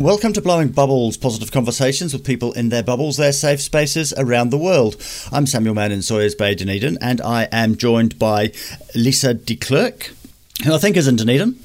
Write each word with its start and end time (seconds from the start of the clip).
Welcome 0.00 0.32
to 0.34 0.40
Blowing 0.40 0.68
Bubbles, 0.68 1.16
positive 1.16 1.50
conversations 1.50 2.12
with 2.12 2.24
people 2.24 2.52
in 2.52 2.68
their 2.68 2.84
bubbles, 2.84 3.16
their 3.16 3.32
safe 3.32 3.60
spaces 3.60 4.14
around 4.16 4.50
the 4.50 4.56
world. 4.56 4.94
I'm 5.32 5.44
Samuel 5.44 5.74
Mann 5.74 5.90
in 5.90 6.02
Sawyers 6.02 6.36
Bay, 6.36 6.54
Dunedin, 6.54 6.98
and 7.00 7.20
I 7.20 7.48
am 7.50 7.76
joined 7.76 8.16
by 8.16 8.52
Lisa 8.94 9.34
de 9.34 9.56
Klerk, 9.56 10.12
who 10.64 10.72
I 10.72 10.78
think 10.78 10.96
is 10.96 11.08
in 11.08 11.16
Dunedin. 11.16 11.58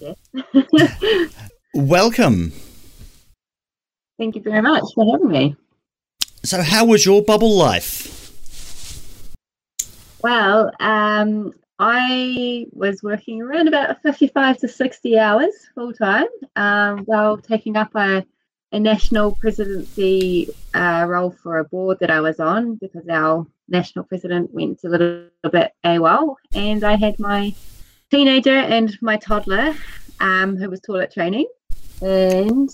Yes. 0.00 0.16
Welcome. 1.74 2.52
Thank 4.18 4.36
you 4.36 4.40
very 4.40 4.62
much 4.62 4.84
for 4.94 5.12
having 5.12 5.28
me. 5.28 5.56
So, 6.42 6.62
how 6.62 6.86
was 6.86 7.04
your 7.04 7.22
bubble 7.22 7.54
life? 7.54 8.32
Well, 10.22 10.72
um, 10.80 11.52
I 11.82 12.66
was 12.72 13.02
working 13.02 13.40
around 13.40 13.66
about 13.66 14.02
55 14.02 14.58
to 14.58 14.68
60 14.68 15.18
hours 15.18 15.54
full 15.74 15.94
time 15.94 16.26
um, 16.54 16.98
while 17.06 17.38
taking 17.38 17.74
up 17.74 17.94
a, 17.94 18.22
a 18.70 18.78
national 18.78 19.34
presidency 19.36 20.50
uh, 20.74 21.06
role 21.08 21.30
for 21.30 21.58
a 21.58 21.64
board 21.64 21.96
that 22.00 22.10
I 22.10 22.20
was 22.20 22.38
on 22.38 22.74
because 22.74 23.08
our 23.08 23.46
national 23.66 24.04
president 24.04 24.52
went 24.52 24.84
a 24.84 24.90
little, 24.90 25.24
bit 25.50 25.72
AWOL. 25.82 26.34
And 26.52 26.84
I 26.84 26.96
had 26.96 27.18
my 27.18 27.54
teenager 28.10 28.58
and 28.58 28.94
my 29.00 29.16
toddler 29.16 29.74
um, 30.20 30.58
who 30.58 30.68
was 30.68 30.80
toilet 30.80 31.14
training. 31.14 31.48
And 32.02 32.68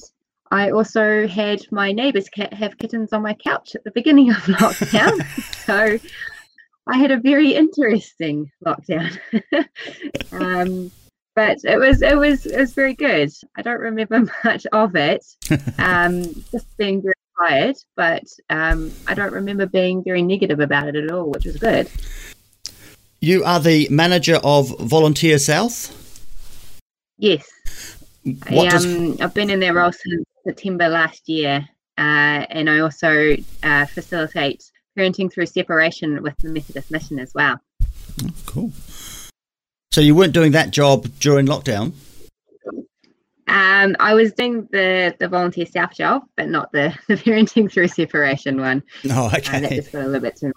I 0.50 0.70
also 0.70 1.28
had 1.28 1.64
my 1.70 1.92
neighbour's 1.92 2.28
cat 2.28 2.52
have 2.54 2.76
kittens 2.76 3.12
on 3.12 3.22
my 3.22 3.34
couch 3.34 3.76
at 3.76 3.84
the 3.84 3.92
beginning 3.92 4.30
of 4.30 4.36
lockdown. 4.46 5.22
so 5.64 5.96
I 6.88 6.98
had 6.98 7.10
a 7.10 7.18
very 7.18 7.54
interesting 7.54 8.50
lockdown. 8.64 9.18
um, 10.32 10.90
but 11.34 11.58
it 11.64 11.78
was 11.78 12.00
it 12.02 12.16
was 12.16 12.46
it 12.46 12.58
was 12.58 12.72
very 12.72 12.94
good. 12.94 13.30
I 13.56 13.62
don't 13.62 13.80
remember 13.80 14.32
much 14.44 14.66
of 14.72 14.96
it, 14.96 15.24
um, 15.78 16.22
just 16.50 16.76
being 16.78 17.02
very 17.02 17.14
tired. 17.38 17.76
But 17.94 18.24
um, 18.50 18.90
I 19.06 19.14
don't 19.14 19.32
remember 19.32 19.66
being 19.66 20.02
very 20.02 20.22
negative 20.22 20.60
about 20.60 20.88
it 20.88 20.96
at 20.96 21.10
all, 21.10 21.30
which 21.30 21.44
was 21.44 21.56
good. 21.56 21.90
You 23.20 23.44
are 23.44 23.60
the 23.60 23.88
manager 23.90 24.38
of 24.42 24.78
Volunteer 24.80 25.38
South. 25.38 25.92
Yes, 27.18 27.46
I, 28.48 28.66
um, 28.68 29.16
I've 29.20 29.34
been 29.34 29.50
in 29.50 29.60
their 29.60 29.74
role 29.74 29.92
since 29.92 30.24
September 30.44 30.88
last 30.88 31.28
year, 31.28 31.66
uh, 31.98 32.46
and 32.50 32.68
I 32.68 32.80
also 32.80 33.36
uh, 33.62 33.86
facilitate 33.86 34.70
parenting 34.96 35.32
through 35.32 35.46
separation 35.46 36.22
with 36.22 36.36
the 36.38 36.48
Methodist 36.48 36.90
Mission 36.90 37.18
as 37.18 37.32
well. 37.34 37.60
cool? 38.46 38.72
So 39.92 40.00
you 40.00 40.14
weren't 40.14 40.32
doing 40.32 40.52
that 40.52 40.70
job 40.70 41.08
during 41.20 41.46
lockdown. 41.46 41.92
Um, 43.48 43.94
I 44.00 44.14
was 44.14 44.32
doing 44.32 44.68
the 44.72 45.14
the 45.20 45.28
Volunteer 45.28 45.66
South 45.66 45.94
job, 45.94 46.24
but 46.36 46.48
not 46.48 46.72
the, 46.72 46.94
the 47.08 47.14
parenting 47.14 47.70
through 47.70 47.88
separation 47.88 48.60
one. 48.60 48.82
Oh, 49.08 49.26
Uh, 49.26 49.60
that 49.60 49.70
just 49.70 49.92
got 49.92 50.02
a 50.02 50.08
little 50.08 50.20
bit 50.20 50.36
too 50.36 50.52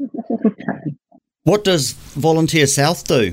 What 1.44 1.64
does 1.64 1.92
Volunteer 1.92 2.66
South 2.66 3.06
do? 3.06 3.32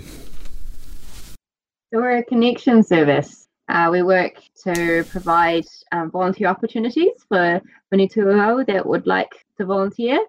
So 1.94 2.00
we're 2.02 2.18
a 2.18 2.24
connection 2.24 2.84
service. 2.84 3.47
Uh, 3.69 3.89
we 3.91 4.01
work 4.01 4.41
to 4.63 5.03
provide 5.09 5.66
um, 5.91 6.09
volunteer 6.09 6.47
opportunities 6.47 7.11
for 7.28 7.61
Manituo 7.94 8.66
that 8.66 8.85
would 8.85 9.05
like 9.07 9.31
to 9.57 9.66
volunteer. 9.66 10.19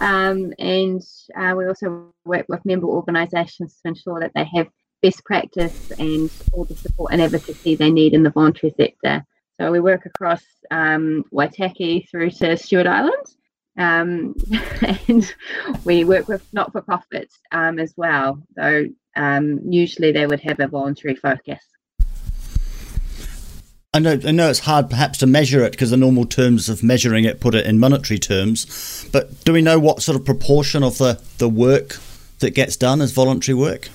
Um, 0.00 0.52
and 0.58 1.02
uh, 1.36 1.54
we 1.56 1.66
also 1.66 2.12
work 2.24 2.46
with 2.48 2.64
member 2.64 2.86
organisations 2.86 3.78
to 3.82 3.88
ensure 3.88 4.20
that 4.20 4.32
they 4.34 4.48
have 4.54 4.68
best 5.02 5.24
practice 5.24 5.90
and 5.98 6.30
all 6.52 6.64
the 6.64 6.76
support 6.76 7.12
and 7.12 7.20
advocacy 7.20 7.74
they 7.74 7.90
need 7.90 8.14
in 8.14 8.22
the 8.22 8.30
voluntary 8.30 8.72
sector. 8.76 9.24
So 9.60 9.70
we 9.70 9.80
work 9.80 10.06
across 10.06 10.42
um, 10.70 11.24
Waitaki 11.32 12.08
through 12.08 12.30
to 12.30 12.56
Stewart 12.56 12.86
Island. 12.86 13.26
Um, 13.76 14.34
and 15.08 15.34
we 15.84 16.04
work 16.04 16.26
with 16.26 16.42
not 16.52 16.72
for 16.72 16.80
profits 16.80 17.38
um, 17.52 17.78
as 17.78 17.94
well. 17.96 18.42
though 18.56 18.86
um, 19.16 19.60
usually 19.68 20.12
they 20.12 20.26
would 20.26 20.40
have 20.40 20.60
a 20.60 20.68
voluntary 20.68 21.16
focus. 21.16 21.62
I 23.98 24.00
know, 24.00 24.20
I 24.24 24.30
know 24.30 24.48
it's 24.48 24.60
hard 24.60 24.90
perhaps 24.90 25.18
to 25.18 25.26
measure 25.26 25.64
it 25.64 25.72
because 25.72 25.90
the 25.90 25.96
normal 25.96 26.24
terms 26.24 26.68
of 26.68 26.84
measuring 26.84 27.24
it 27.24 27.40
put 27.40 27.56
it 27.56 27.66
in 27.66 27.80
monetary 27.80 28.20
terms. 28.20 29.08
But 29.10 29.44
do 29.44 29.52
we 29.52 29.60
know 29.60 29.80
what 29.80 30.04
sort 30.04 30.14
of 30.14 30.24
proportion 30.24 30.84
of 30.84 30.98
the, 30.98 31.20
the 31.38 31.48
work 31.48 31.98
that 32.38 32.50
gets 32.50 32.76
done 32.76 33.00
is 33.00 33.10
voluntary 33.10 33.56
work? 33.56 33.88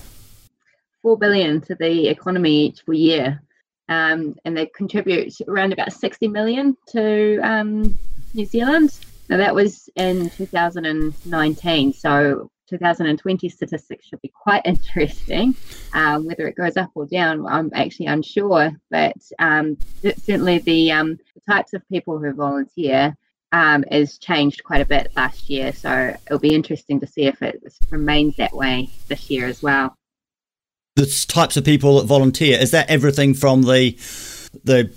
Four 1.00 1.16
billion 1.16 1.62
to 1.62 1.74
the 1.74 2.08
economy 2.08 2.66
each 2.66 2.82
year, 2.86 3.40
um, 3.88 4.36
and 4.44 4.54
they 4.54 4.66
contribute 4.66 5.40
around 5.48 5.72
about 5.72 5.90
sixty 5.90 6.28
million 6.28 6.76
to 6.88 7.38
um, 7.38 7.96
New 8.34 8.44
Zealand. 8.44 8.98
Now 9.30 9.38
that 9.38 9.54
was 9.54 9.88
in 9.96 10.28
2019, 10.28 11.94
so 11.94 12.50
2020 12.68 13.48
statistics 13.48 14.06
should 14.06 14.22
be 14.22 14.32
quite 14.42 14.62
interesting. 14.64 15.54
Um, 15.92 16.26
whether 16.26 16.46
it 16.46 16.56
goes 16.56 16.76
up 16.76 16.90
or 16.94 17.06
down, 17.06 17.46
I'm 17.46 17.70
actually 17.74 18.06
unsure, 18.06 18.72
but 18.90 19.16
um, 19.38 19.78
certainly 20.02 20.58
the, 20.58 20.92
um, 20.92 21.18
the 21.34 21.52
types 21.52 21.72
of 21.72 21.86
people 21.88 22.18
who 22.18 22.32
volunteer 22.32 23.16
um, 23.52 23.84
has 23.90 24.18
changed 24.18 24.64
quite 24.64 24.80
a 24.80 24.86
bit 24.86 25.12
last 25.14 25.48
year. 25.48 25.72
So 25.72 26.16
it'll 26.26 26.40
be 26.40 26.54
interesting 26.54 26.98
to 27.00 27.06
see 27.06 27.26
if 27.26 27.40
it 27.40 27.62
remains 27.90 28.36
that 28.36 28.52
way 28.52 28.90
this 29.08 29.30
year 29.30 29.46
as 29.46 29.62
well. 29.62 29.96
The 30.96 31.24
types 31.28 31.56
of 31.56 31.64
people 31.64 32.00
that 32.00 32.06
volunteer 32.06 32.58
is 32.58 32.70
that 32.72 32.88
everything 32.90 33.34
from 33.34 33.62
the 33.62 33.96
the 34.62 34.92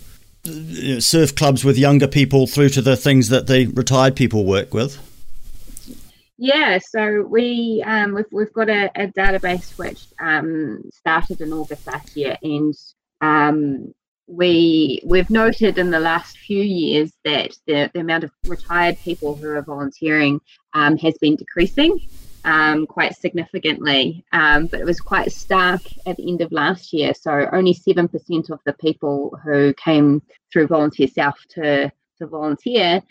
surf 1.02 1.36
clubs 1.36 1.64
with 1.66 1.78
younger 1.78 2.08
people 2.08 2.48
through 2.48 2.70
to 2.70 2.82
the 2.82 2.96
things 2.96 3.30
that 3.30 3.48
the 3.48 3.68
retired 3.68 4.16
people 4.16 4.46
work 4.46 4.74
with. 4.74 4.98
Yeah, 6.38 6.78
so 6.78 7.24
we 7.28 7.84
um, 7.86 8.14
we've 8.14 8.26
we've 8.32 8.54
got 8.54 8.70
a, 8.70 8.92
a 8.96 9.08
database 9.08 9.76
which 9.78 10.06
um, 10.20 10.84
started 10.94 11.42
in 11.42 11.52
August 11.52 11.88
last 11.88 12.16
year, 12.16 12.38
and 12.44 12.76
um, 13.22 13.94
we 14.28 15.02
we've 15.04 15.32
noted 15.32 15.80
in 15.80 15.90
the 15.90 16.00
last 16.00 16.38
few 16.38 16.62
years 16.62 17.12
that 17.26 17.58
the, 17.66 17.90
the 17.92 18.02
amount 18.02 18.24
of 18.24 18.32
retired 18.46 19.00
people 19.00 19.36
who 19.36 19.50
are 19.50 19.64
volunteering 19.64 20.40
um, 20.74 20.96
has 20.98 21.18
been 21.18 21.38
decreasing 21.38 22.08
um, 22.46 22.86
quite 22.86 23.16
significantly. 23.16 24.24
Um, 24.32 24.68
but 24.68 24.80
it 24.80 24.86
was 24.86 25.00
quite 25.00 25.32
stark 25.32 25.82
at 26.06 26.18
the 26.18 26.30
end 26.30 26.42
of 26.42 26.52
last 26.52 26.94
year. 26.94 27.16
So 27.16 27.50
only 27.52 27.74
seven 27.74 28.08
percent 28.08 28.52
of 28.52 28.60
the 28.64 28.74
people 28.74 29.40
who 29.44 29.74
came 29.74 30.22
through 30.54 30.68
Volunteer 30.68 31.08
South 31.08 31.40
to 31.56 31.92
to 32.20 32.28
volunteer, 32.28 33.02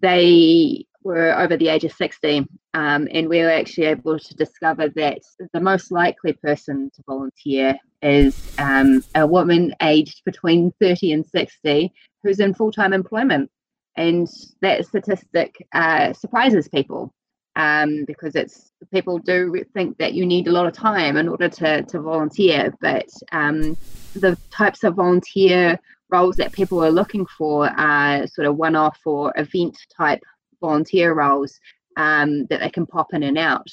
they 0.00 0.86
were 1.02 1.36
over 1.38 1.56
the 1.56 1.68
age 1.68 1.84
of 1.84 1.92
60 1.92 2.46
um, 2.76 3.08
and 3.10 3.26
we 3.26 3.40
were 3.40 3.50
actually 3.50 3.86
able 3.86 4.18
to 4.18 4.34
discover 4.34 4.90
that 4.90 5.22
the 5.54 5.60
most 5.60 5.90
likely 5.90 6.34
person 6.34 6.90
to 6.94 7.02
volunteer 7.06 7.74
is 8.02 8.54
um, 8.58 9.02
a 9.14 9.26
woman 9.26 9.74
aged 9.80 10.20
between 10.26 10.70
30 10.78 11.12
and 11.12 11.26
60 11.26 11.90
who's 12.22 12.38
in 12.38 12.52
full-time 12.52 12.92
employment. 12.92 13.50
And 13.96 14.28
that 14.60 14.84
statistic 14.84 15.54
uh, 15.72 16.12
surprises 16.12 16.68
people 16.68 17.14
um, 17.56 18.04
because 18.06 18.36
it's 18.36 18.72
people 18.92 19.20
do 19.20 19.64
think 19.72 19.96
that 19.96 20.12
you 20.12 20.26
need 20.26 20.46
a 20.46 20.52
lot 20.52 20.66
of 20.66 20.74
time 20.74 21.16
in 21.16 21.28
order 21.28 21.48
to, 21.48 21.82
to 21.82 22.00
volunteer. 22.02 22.74
But 22.82 23.08
um, 23.32 23.74
the 24.14 24.36
types 24.50 24.84
of 24.84 24.96
volunteer 24.96 25.80
roles 26.10 26.36
that 26.36 26.52
people 26.52 26.84
are 26.84 26.90
looking 26.90 27.24
for 27.24 27.70
are 27.70 28.26
sort 28.26 28.46
of 28.46 28.56
one-off 28.56 28.98
or 29.06 29.32
event 29.34 29.78
type 29.96 30.20
volunteer 30.60 31.14
roles 31.14 31.58
um, 31.96 32.46
that 32.46 32.60
they 32.60 32.70
can 32.70 32.86
pop 32.86 33.14
in 33.14 33.22
and 33.22 33.38
out. 33.38 33.68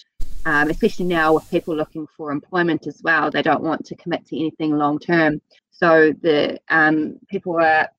Um, 0.45 0.69
especially 0.69 1.05
now 1.05 1.33
with 1.33 1.49
people 1.49 1.73
looking 1.73 2.05
for 2.17 2.31
employment 2.31 2.85
as 2.85 3.01
well, 3.01 3.31
they 3.31 3.41
don't 3.41 3.63
want 3.63 3.85
to 3.85 3.95
commit 3.95 4.25
to 4.27 4.37
anything 4.37 4.77
long 4.77 4.99
term. 4.99 5.41
So 5.71 6.13
the 6.21 6.59
um, 6.69 7.17
people 7.29 7.55
are, 7.61 7.89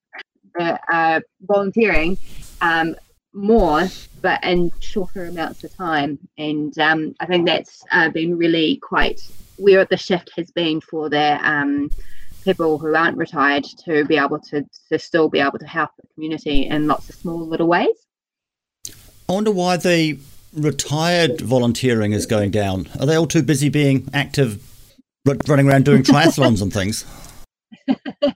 are 0.60 1.22
volunteering 1.40 2.18
um, 2.60 2.96
more, 3.32 3.88
but 4.20 4.44
in 4.44 4.70
shorter 4.80 5.24
amounts 5.24 5.64
of 5.64 5.74
time. 5.74 6.18
And 6.36 6.78
um, 6.78 7.14
I 7.18 7.26
think 7.26 7.46
that's 7.46 7.82
uh, 7.90 8.10
been 8.10 8.36
really 8.36 8.76
quite 8.76 9.20
where 9.56 9.84
the 9.84 9.96
shift 9.96 10.30
has 10.36 10.50
been 10.50 10.80
for 10.80 11.08
the 11.08 11.38
um, 11.42 11.90
people 12.44 12.78
who 12.78 12.94
aren't 12.94 13.16
retired 13.16 13.64
to 13.84 14.04
be 14.04 14.16
able 14.16 14.38
to, 14.38 14.64
to 14.90 14.98
still 14.98 15.28
be 15.28 15.40
able 15.40 15.58
to 15.58 15.66
help 15.66 15.90
the 15.96 16.06
community 16.14 16.66
in 16.66 16.86
lots 16.86 17.08
of 17.08 17.14
small 17.14 17.46
little 17.46 17.68
ways. 17.68 18.06
I 19.28 19.32
wonder 19.32 19.50
why 19.50 19.78
the 19.78 20.18
retired 20.52 21.40
volunteering 21.40 22.12
is 22.12 22.26
going 22.26 22.50
down. 22.50 22.88
Are 23.00 23.06
they 23.06 23.16
all 23.16 23.26
too 23.26 23.42
busy 23.42 23.70
being 23.70 24.08
active, 24.12 24.62
running 25.48 25.68
around 25.68 25.86
doing 25.86 26.02
triathlons 26.02 26.60
and 26.60 26.72
things? 26.72 27.06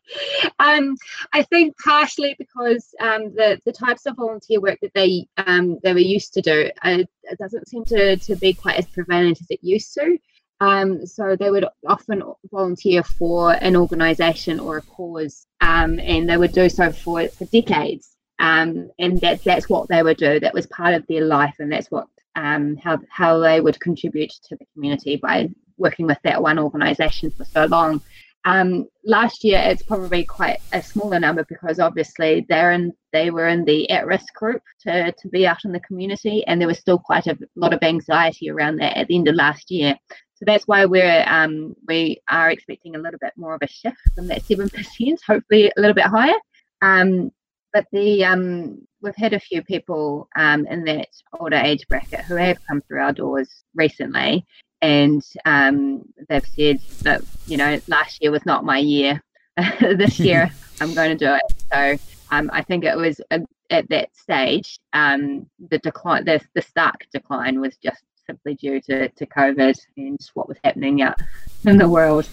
um, 0.59 0.97
I 1.33 1.43
think 1.43 1.77
partially 1.79 2.35
because 2.39 2.89
um, 3.01 3.35
the 3.35 3.61
the 3.65 3.73
types 3.73 4.07
of 4.07 4.17
volunteer 4.17 4.61
work 4.61 4.79
that 4.83 4.93
they 4.95 5.27
um, 5.37 5.79
they 5.83 5.93
were 5.93 5.99
used 6.01 6.35
to 6.35 6.43
do 6.43 6.71
uh, 6.83 7.05
it 7.23 7.39
doesn't 7.39 7.69
seem 7.69 7.85
to, 7.87 8.17
to 8.17 8.37
be 8.37 8.53
quite 8.53 8.79
as 8.79 8.87
prevalent 8.87 9.41
as 9.41 9.47
it 9.51 9.61
used 9.63 9.95
to. 9.95 10.19
Um, 10.61 11.07
so 11.07 11.37
they 11.37 11.51
would 11.51 11.67
often 11.87 12.23
volunteer 12.51 13.05
for 13.05 13.53
an 13.53 13.77
organisation 13.77 14.59
or 14.59 14.79
a 14.79 14.83
cause, 14.83 15.47
um, 15.61 16.01
and 16.01 16.29
they 16.29 16.37
would 16.37 16.53
do 16.53 16.69
so 16.69 16.91
for, 16.91 17.29
for 17.29 17.45
decades. 17.45 18.17
Um, 18.39 18.91
and 18.99 19.21
that 19.21 19.43
that's 19.43 19.69
what 19.69 19.89
they 19.89 20.03
would 20.03 20.17
do. 20.17 20.41
That 20.41 20.55
was 20.55 20.67
part 20.67 20.95
of 20.95 21.07
their 21.07 21.25
life, 21.25 21.57
and 21.59 21.73
that's 21.73 21.91
what 21.91 22.07
um, 22.37 22.77
how 22.77 22.99
how 23.09 23.39
they 23.39 23.61
would 23.61 23.81
contribute 23.81 24.31
to 24.45 24.57
the 24.57 24.67
community 24.75 25.17
by 25.17 25.49
working 25.77 26.07
with 26.07 26.19
that 26.25 26.43
one 26.43 26.59
organisation 26.59 27.31
for 27.31 27.45
so 27.45 27.67
long. 27.67 28.01
Um, 28.45 28.87
last 29.05 29.45
year, 29.45 29.61
it's 29.63 29.83
probably 29.83 30.25
quite 30.25 30.61
a 30.73 30.83
smaller 30.83 31.19
number 31.21 31.45
because 31.49 31.79
obviously 31.81 32.47
they're 32.49 32.73
in, 32.73 32.93
they 33.13 33.31
were 33.31 33.49
in 33.49 33.65
the 33.65 33.91
at-risk 33.91 34.33
group 34.35 34.63
to, 34.83 35.13
to 35.13 35.29
be 35.29 35.47
out 35.47 35.65
in 35.65 35.73
the 35.73 35.81
community, 35.81 36.47
and 36.47 36.61
there 36.61 36.69
was 36.69 36.79
still 36.79 36.99
quite 36.99 37.27
a 37.27 37.37
lot 37.57 37.75
of 37.75 37.83
anxiety 37.83 38.49
around 38.49 38.77
that 38.77 38.97
at 38.97 39.09
the 39.09 39.17
end 39.17 39.29
of 39.29 39.35
last 39.35 39.71
year. 39.71 39.97
So 40.35 40.45
that's 40.47 40.69
why 40.69 40.85
we're 40.85 41.25
um, 41.27 41.75
we 41.89 42.23
are 42.29 42.51
expecting 42.51 42.95
a 42.95 42.99
little 42.99 43.19
bit 43.21 43.33
more 43.37 43.55
of 43.55 43.63
a 43.63 43.67
shift 43.67 43.99
from 44.15 44.29
that 44.29 44.45
seven 44.45 44.69
percent, 44.69 45.21
hopefully 45.27 45.73
a 45.77 45.81
little 45.81 45.95
bit 45.95 46.05
higher. 46.05 46.39
Um, 46.81 47.33
but 47.73 47.87
the 47.93 48.25
um, 48.25 48.87
we've 49.01 49.17
had 49.17 49.33
a 49.33 49.41
few 49.41 49.63
people 49.63 50.29
um, 50.37 50.67
in 50.67 50.85
that 50.85 51.09
older 51.39 51.57
age 51.57 51.87
bracket 51.89 52.21
who 52.21 52.37
have 52.37 52.59
come 52.67 52.81
through 52.83 53.01
our 53.01 53.13
doors 53.13 53.65
recently, 53.75 54.47
and 54.83 55.23
um, 55.45 56.03
they've 56.29 56.47
said 56.47 56.81
that 57.03 57.23
you 57.47 57.57
know 57.57 57.81
last 57.89 58.23
year 58.23 58.31
was 58.31 58.47
not 58.47 58.65
my 58.65 58.79
year. 58.79 59.23
this 59.81 60.19
year 60.21 60.51
I'm 60.81 60.95
going 60.95 61.17
to 61.17 61.27
do 61.27 61.35
it. 61.35 61.55
So 61.73 62.15
um, 62.31 62.51
I 62.53 62.63
think 62.63 62.85
it 62.85 62.97
was 62.97 63.21
a, 63.31 63.41
at 63.71 63.89
that 63.89 64.15
stage 64.17 64.79
um, 64.93 65.47
the 65.71 65.79
decline, 65.79 66.25
the, 66.25 66.41
the 66.55 66.63
stark 66.63 67.07
decline 67.13 67.61
was 67.61 67.77
just 67.77 68.03
simply 68.27 68.55
due 68.55 68.81
to, 68.83 69.09
to 69.09 69.27
COVID 69.27 69.75
and 69.97 70.19
what 70.35 70.49
was 70.49 70.59
happening 70.63 71.03
out 71.03 71.21
in 71.65 71.79
the 71.79 71.89
world. 71.89 72.29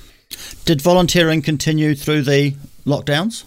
Did 0.66 0.82
volunteering 0.82 1.42
continue 1.42 1.96
through 1.96 2.24
the 2.24 2.56
lockdowns? 2.86 3.46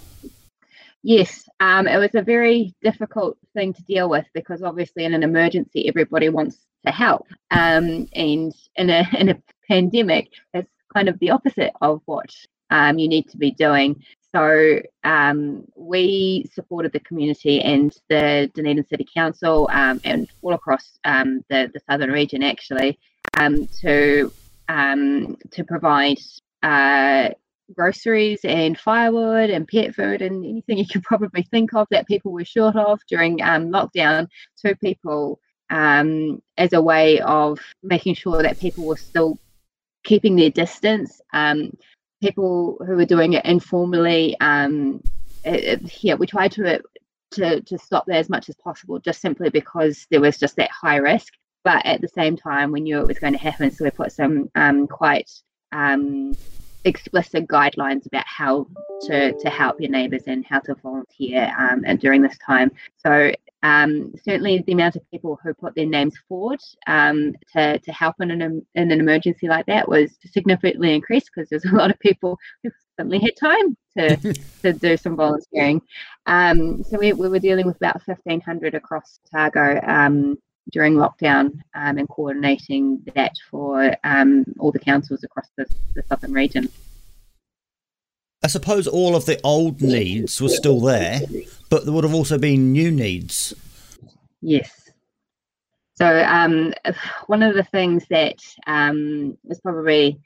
Yes, 1.03 1.49
um, 1.61 1.87
it 1.87 1.97
was 1.99 2.15
a 2.15 2.23
very 2.23 2.75
difficult 2.83 3.39
thing 3.55 3.73
to 3.73 3.83
deal 3.85 4.09
with 4.09 4.27
because 4.35 4.62
obviously 4.62 5.05
in 5.05 5.15
an 5.15 5.23
emergency 5.23 5.89
everybody 5.89 6.29
wants 6.29 6.67
to 6.85 6.93
help, 6.93 7.27
um, 7.50 8.09
and 8.15 8.53
in 8.77 8.91
a 8.91 9.06
in 9.19 9.29
a 9.31 9.43
pandemic 9.69 10.31
it's 10.55 10.71
kind 10.93 11.09
of 11.09 11.19
the 11.21 11.31
opposite 11.31 11.73
of 11.81 12.00
what 12.06 12.31
um, 12.71 12.99
you 12.99 13.09
need 13.09 13.29
to 13.29 13.37
be 13.37 13.50
doing. 13.53 14.03
So 14.35 14.81
um, 15.05 15.65
we 15.75 16.47
supported 16.53 16.93
the 16.93 17.00
community 17.00 17.62
and 17.62 17.97
the 18.11 18.50
Dunedin 18.55 18.87
City 18.87 19.06
Council 19.12 19.69
um, 19.73 20.00
and 20.05 20.29
all 20.43 20.53
across 20.53 20.99
um, 21.05 21.43
the, 21.49 21.71
the 21.73 21.81
southern 21.89 22.11
region 22.11 22.43
actually 22.43 22.99
to 23.81 24.31
to 24.69 25.65
provide 25.67 26.19
uh, 26.62 27.31
groceries 27.75 28.41
and 28.44 28.79
firewood 28.79 29.50
and 29.50 29.69
pet 29.69 29.94
food 29.94 30.23
and 30.23 30.44
anything 30.44 30.79
you 30.79 30.87
could 30.87 31.03
probably 31.05 31.43
think 31.43 31.75
of 31.75 31.87
that 31.91 32.06
people 32.06 32.32
were 32.32 32.44
short 32.44 32.76
of 32.76 33.00
during 33.09 33.43
um, 33.43 33.70
lockdown 33.70 34.26
to 34.65 34.75
people 34.76 35.38
as 35.70 36.73
a 36.73 36.81
way 36.81 37.20
of 37.20 37.59
making 37.82 38.15
sure 38.15 38.43
that 38.43 38.59
people 38.59 38.85
were 38.85 38.97
still 38.97 39.38
keeping 40.05 40.37
their 40.37 40.50
distance. 40.50 41.20
Um, 41.32 41.73
people 42.20 42.79
who 42.87 42.97
were 42.97 43.05
doing 43.05 43.35
it 43.35 43.44
informally. 43.44 44.37
Um, 44.41 45.03
it, 45.44 45.82
it, 45.82 46.03
yeah, 46.03 46.14
we 46.14 46.26
tried 46.26 46.53
to 46.53 46.82
to 47.32 47.61
to 47.61 47.79
stop 47.79 48.06
that 48.06 48.17
as 48.17 48.29
much 48.29 48.49
as 48.49 48.56
possible, 48.56 48.99
just 48.99 49.21
simply 49.21 49.50
because 49.50 50.06
there 50.11 50.21
was 50.21 50.38
just 50.38 50.56
that 50.56 50.71
high 50.71 50.97
risk. 50.97 51.32
But 51.64 51.85
at 51.85 52.00
the 52.00 52.09
same 52.09 52.37
time, 52.37 52.73
we 52.73 52.81
knew 52.81 53.00
it 53.00 53.06
was 53.06 53.19
going 53.19 53.35
to 53.35 53.38
happen, 53.38 53.71
so 53.71 53.85
we 53.85 53.91
put 53.91 54.12
some 54.12 54.50
um, 54.55 54.87
quite 54.87 55.31
um, 55.73 56.32
explicit 56.84 57.46
guidelines 57.46 58.06
about 58.06 58.26
how 58.26 58.66
to, 59.02 59.32
to 59.32 59.50
help 59.50 59.80
your 59.80 59.90
neighbours 59.90 60.22
and 60.26 60.44
how 60.44 60.60
to 60.60 60.75
volunteer 60.76 61.52
um, 61.58 61.82
during 61.98 62.22
this 62.22 62.38
time. 62.38 62.70
So 62.96 63.32
um, 63.62 64.12
certainly 64.22 64.62
the 64.66 64.72
amount 64.72 64.96
of 64.96 65.10
people 65.10 65.38
who 65.42 65.52
put 65.54 65.75
their 65.75 65.86
names 65.86 66.14
forward 66.28 66.60
um, 66.86 67.34
to, 67.54 67.78
to 67.78 67.92
help 67.92 68.16
in 68.20 68.30
an, 68.30 68.42
in 68.75 68.90
an 68.90 69.00
emergency 69.00 69.48
like 69.48 69.66
that 69.66 69.88
was 69.88 70.16
significantly 70.25 70.94
increased 70.94 71.30
because 71.34 71.48
there's 71.48 71.64
a 71.64 71.75
lot 71.75 71.90
of 71.90 71.98
people 71.98 72.38
who 72.62 72.70
suddenly 72.96 73.19
had 73.19 73.36
time 73.36 73.76
to, 73.96 74.16
to 74.62 74.72
do 74.72 74.96
some 74.96 75.16
volunteering. 75.16 75.82
Um, 76.26 76.84
so 76.84 76.98
we, 76.98 77.12
we 77.12 77.28
were 77.28 77.38
dealing 77.38 77.66
with 77.66 77.76
about 77.76 78.00
1,500 78.06 78.75
across 78.75 79.19
Otago 79.32 79.80
um, 79.86 80.38
during 80.70 80.94
lockdown 80.94 81.61
um, 81.75 81.99
and 81.99 82.09
coordinating 82.09 83.03
that 83.15 83.32
for 83.50 83.94
um, 84.05 84.44
all 84.59 84.73
the 84.73 84.79
councils 84.79 85.25
across 85.25 85.49
the, 85.56 85.67
the 85.94 86.03
southern 86.09 86.32
region. 86.32 86.69
I 88.43 88.47
suppose 88.47 88.87
all 88.87 89.17
of 89.17 89.26
the 89.26 89.41
old 89.43 89.82
needs 89.82 90.41
were 90.41 90.49
still 90.49 90.81
there, 90.81 91.20
but 91.70 91.85
there 91.85 91.93
would 91.93 92.05
have 92.05 92.15
also 92.15 92.38
been 92.38 92.73
new 92.73 92.91
needs. 92.91 93.53
Yes. 94.41 94.91
So 95.97 96.23
um, 96.25 96.73
one 97.26 97.43
of 97.43 97.55
the 97.56 97.64
things 97.64 98.06
that 98.11 98.38
um, 98.69 99.37
was 99.42 99.61
probably 99.61 100.21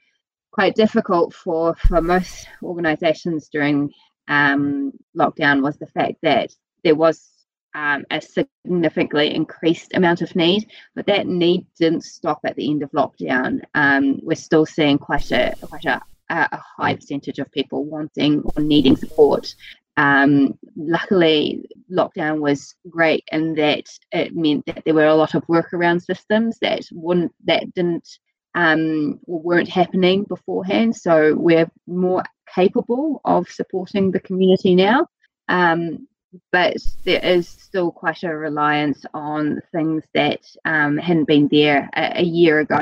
quite 0.51 0.75
difficult 0.75 1.33
for 1.33 1.75
for 1.75 1.99
most 1.99 2.47
organisations 2.61 3.49
during 3.49 3.91
um, 4.27 4.93
lockdown 5.17 5.63
was 5.63 5.77
the 5.77 5.87
fact 5.87 6.17
that 6.21 6.51
there 6.83 6.93
was 6.93 7.32
um, 7.75 8.05
a 8.11 8.21
significantly 8.21 9.33
increased 9.33 9.93
amount 9.93 10.21
of 10.21 10.35
need, 10.35 10.69
but 10.95 11.05
that 11.07 11.27
need 11.27 11.65
didn't 11.77 12.03
stop 12.03 12.39
at 12.43 12.55
the 12.55 12.69
end 12.69 12.83
of 12.83 12.91
lockdown. 12.91 13.61
Um, 13.73 14.19
we're 14.21 14.35
still 14.35 14.65
seeing 14.65 14.97
quite 14.97 15.31
a 15.31 15.55
quite 15.61 15.85
a, 15.85 16.01
a, 16.29 16.61
high 16.77 16.95
percentage 16.95 17.39
of 17.39 17.51
people 17.51 17.85
wanting 17.85 18.43
or 18.43 18.61
needing 18.61 18.95
support. 18.95 19.53
Um, 19.97 20.57
luckily, 20.75 21.67
lockdown 21.91 22.39
was 22.39 22.75
great 22.89 23.23
in 23.31 23.55
that 23.55 23.85
it 24.11 24.35
meant 24.35 24.65
that 24.65 24.83
there 24.85 24.93
were 24.93 25.07
a 25.07 25.15
lot 25.15 25.35
of 25.35 25.45
workaround 25.47 26.03
systems 26.03 26.57
that 26.59 26.81
wouldn't 26.91 27.33
that 27.45 27.73
didn't 27.73 28.07
um, 28.55 29.19
weren't 29.25 29.69
happening 29.69 30.23
beforehand. 30.23 30.95
So 30.95 31.35
we're 31.35 31.69
more 31.87 32.23
capable 32.53 33.21
of 33.25 33.49
supporting 33.49 34.11
the 34.11 34.19
community 34.19 34.75
now. 34.75 35.07
Um, 35.49 36.07
but 36.51 36.77
there 37.03 37.23
is 37.23 37.47
still 37.47 37.91
quite 37.91 38.23
a 38.23 38.35
reliance 38.35 39.05
on 39.13 39.61
things 39.71 40.03
that 40.13 40.41
um, 40.65 40.97
hadn't 40.97 41.25
been 41.27 41.47
there 41.51 41.89
a, 41.95 42.21
a 42.21 42.23
year 42.23 42.59
ago. 42.59 42.81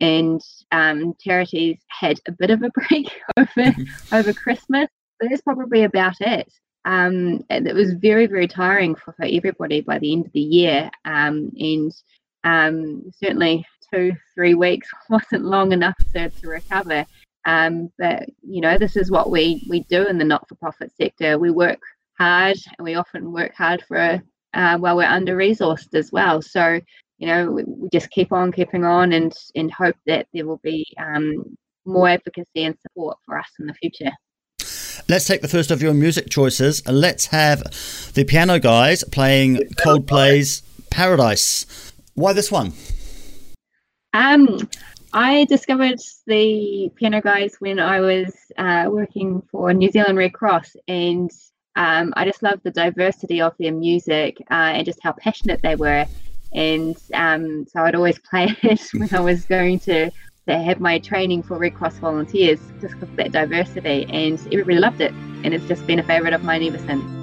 And 0.00 0.40
um, 0.70 1.14
charities 1.20 1.78
had 1.88 2.18
a 2.26 2.32
bit 2.32 2.50
of 2.50 2.62
a 2.62 2.70
break 2.88 3.10
over 3.36 3.46
mm-hmm. 3.56 4.14
over 4.14 4.32
Christmas, 4.32 4.88
but 5.20 5.28
that's 5.30 5.42
probably 5.42 5.84
about 5.84 6.20
it. 6.20 6.52
Um, 6.84 7.44
it 7.48 7.74
was 7.74 7.92
very 7.92 8.26
very 8.26 8.48
tiring 8.48 8.94
for, 8.96 9.12
for 9.12 9.24
everybody 9.24 9.82
by 9.82 9.98
the 9.98 10.12
end 10.12 10.26
of 10.26 10.32
the 10.32 10.40
year, 10.40 10.90
um, 11.04 11.52
and 11.56 11.92
um, 12.42 13.12
certainly 13.22 13.64
two 13.92 14.12
three 14.34 14.54
weeks 14.54 14.88
wasn't 15.10 15.44
long 15.44 15.72
enough 15.72 15.96
to, 16.14 16.30
to 16.30 16.48
recover. 16.48 17.06
Um, 17.44 17.92
but 17.98 18.24
you 18.42 18.60
know, 18.60 18.78
this 18.78 18.96
is 18.96 19.10
what 19.10 19.30
we 19.30 19.64
we 19.68 19.80
do 19.84 20.06
in 20.06 20.18
the 20.18 20.24
not 20.24 20.48
for 20.48 20.54
profit 20.56 20.92
sector. 20.96 21.38
We 21.38 21.50
work 21.50 21.80
hard 22.18 22.56
and 22.78 22.84
we 22.84 22.94
often 22.94 23.32
work 23.32 23.54
hard 23.54 23.82
for 23.86 24.22
uh, 24.54 24.78
while 24.78 24.96
we're 24.96 25.04
under 25.04 25.36
resourced 25.36 25.94
as 25.94 26.12
well. 26.12 26.42
So, 26.42 26.80
you 27.18 27.26
know, 27.26 27.50
we, 27.50 27.64
we, 27.66 27.88
just 27.92 28.10
keep 28.10 28.32
on 28.32 28.52
keeping 28.52 28.84
on 28.84 29.12
and, 29.12 29.32
and 29.54 29.72
hope 29.72 29.96
that 30.06 30.26
there 30.32 30.46
will 30.46 30.60
be 30.62 30.86
um, 30.98 31.56
more 31.84 32.08
advocacy 32.08 32.64
and 32.64 32.76
support 32.80 33.18
for 33.24 33.38
us 33.38 33.48
in 33.58 33.66
the 33.66 33.74
future. 33.74 34.10
Let's 35.08 35.26
take 35.26 35.42
the 35.42 35.48
first 35.48 35.70
of 35.70 35.82
your 35.82 35.94
music 35.94 36.30
choices. 36.30 36.86
Let's 36.86 37.26
have 37.26 37.62
the 38.14 38.24
piano 38.24 38.58
guys 38.58 39.04
playing 39.04 39.56
Coldplay's 39.78 40.62
Paradise. 40.90 41.92
Why 42.14 42.32
this 42.32 42.52
one? 42.52 42.72
Um, 44.12 44.68
I 45.12 45.44
discovered 45.46 45.98
the 46.26 46.90
piano 46.96 47.20
guys 47.20 47.56
when 47.58 47.78
I 47.78 48.00
was 48.00 48.34
uh, 48.58 48.86
working 48.90 49.42
for 49.50 49.72
New 49.72 49.90
Zealand 49.90 50.18
Red 50.18 50.34
Cross, 50.34 50.76
and 50.86 51.30
um, 51.76 52.12
I 52.16 52.24
just 52.24 52.42
loved 52.42 52.64
the 52.64 52.70
diversity 52.70 53.40
of 53.40 53.54
their 53.58 53.72
music 53.72 54.36
uh, 54.50 54.72
and 54.74 54.84
just 54.84 54.98
how 55.02 55.12
passionate 55.12 55.62
they 55.62 55.76
were. 55.76 56.06
And 56.52 56.96
um, 57.14 57.66
so 57.66 57.80
I'd 57.80 57.94
always 57.94 58.18
play 58.30 58.54
it 58.62 58.80
when 58.94 59.12
I 59.14 59.20
was 59.20 59.44
going 59.44 59.78
to, 59.80 60.10
to 60.48 60.58
have 60.58 60.80
my 60.80 60.98
training 60.98 61.42
for 61.42 61.58
Red 61.58 61.74
Cross 61.74 61.98
volunteers, 61.98 62.60
just 62.80 62.94
because 62.94 63.08
of 63.08 63.16
that 63.16 63.32
diversity. 63.32 64.06
And 64.10 64.38
everybody 64.52 64.78
loved 64.78 65.00
it, 65.00 65.12
and 65.44 65.54
it's 65.54 65.66
just 65.66 65.86
been 65.86 65.98
a 65.98 66.02
favourite 66.02 66.34
of 66.34 66.44
mine 66.44 66.62
ever 66.62 66.78
since. 66.78 67.21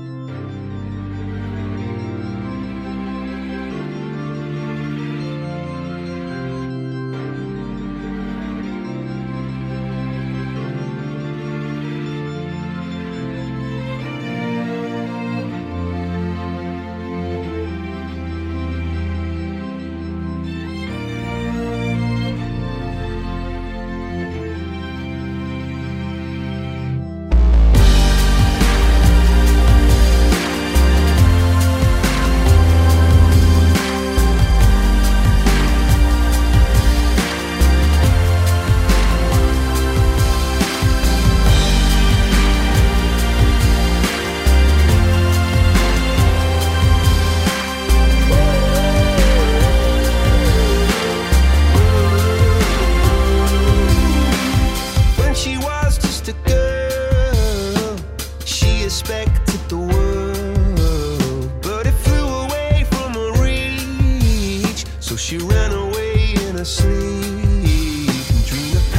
stay 66.09 66.49
in 66.49 66.55
a 66.55 66.65
sleep 66.65 68.29
and 68.29 68.45
dream. 68.45 68.77
of 68.77 68.98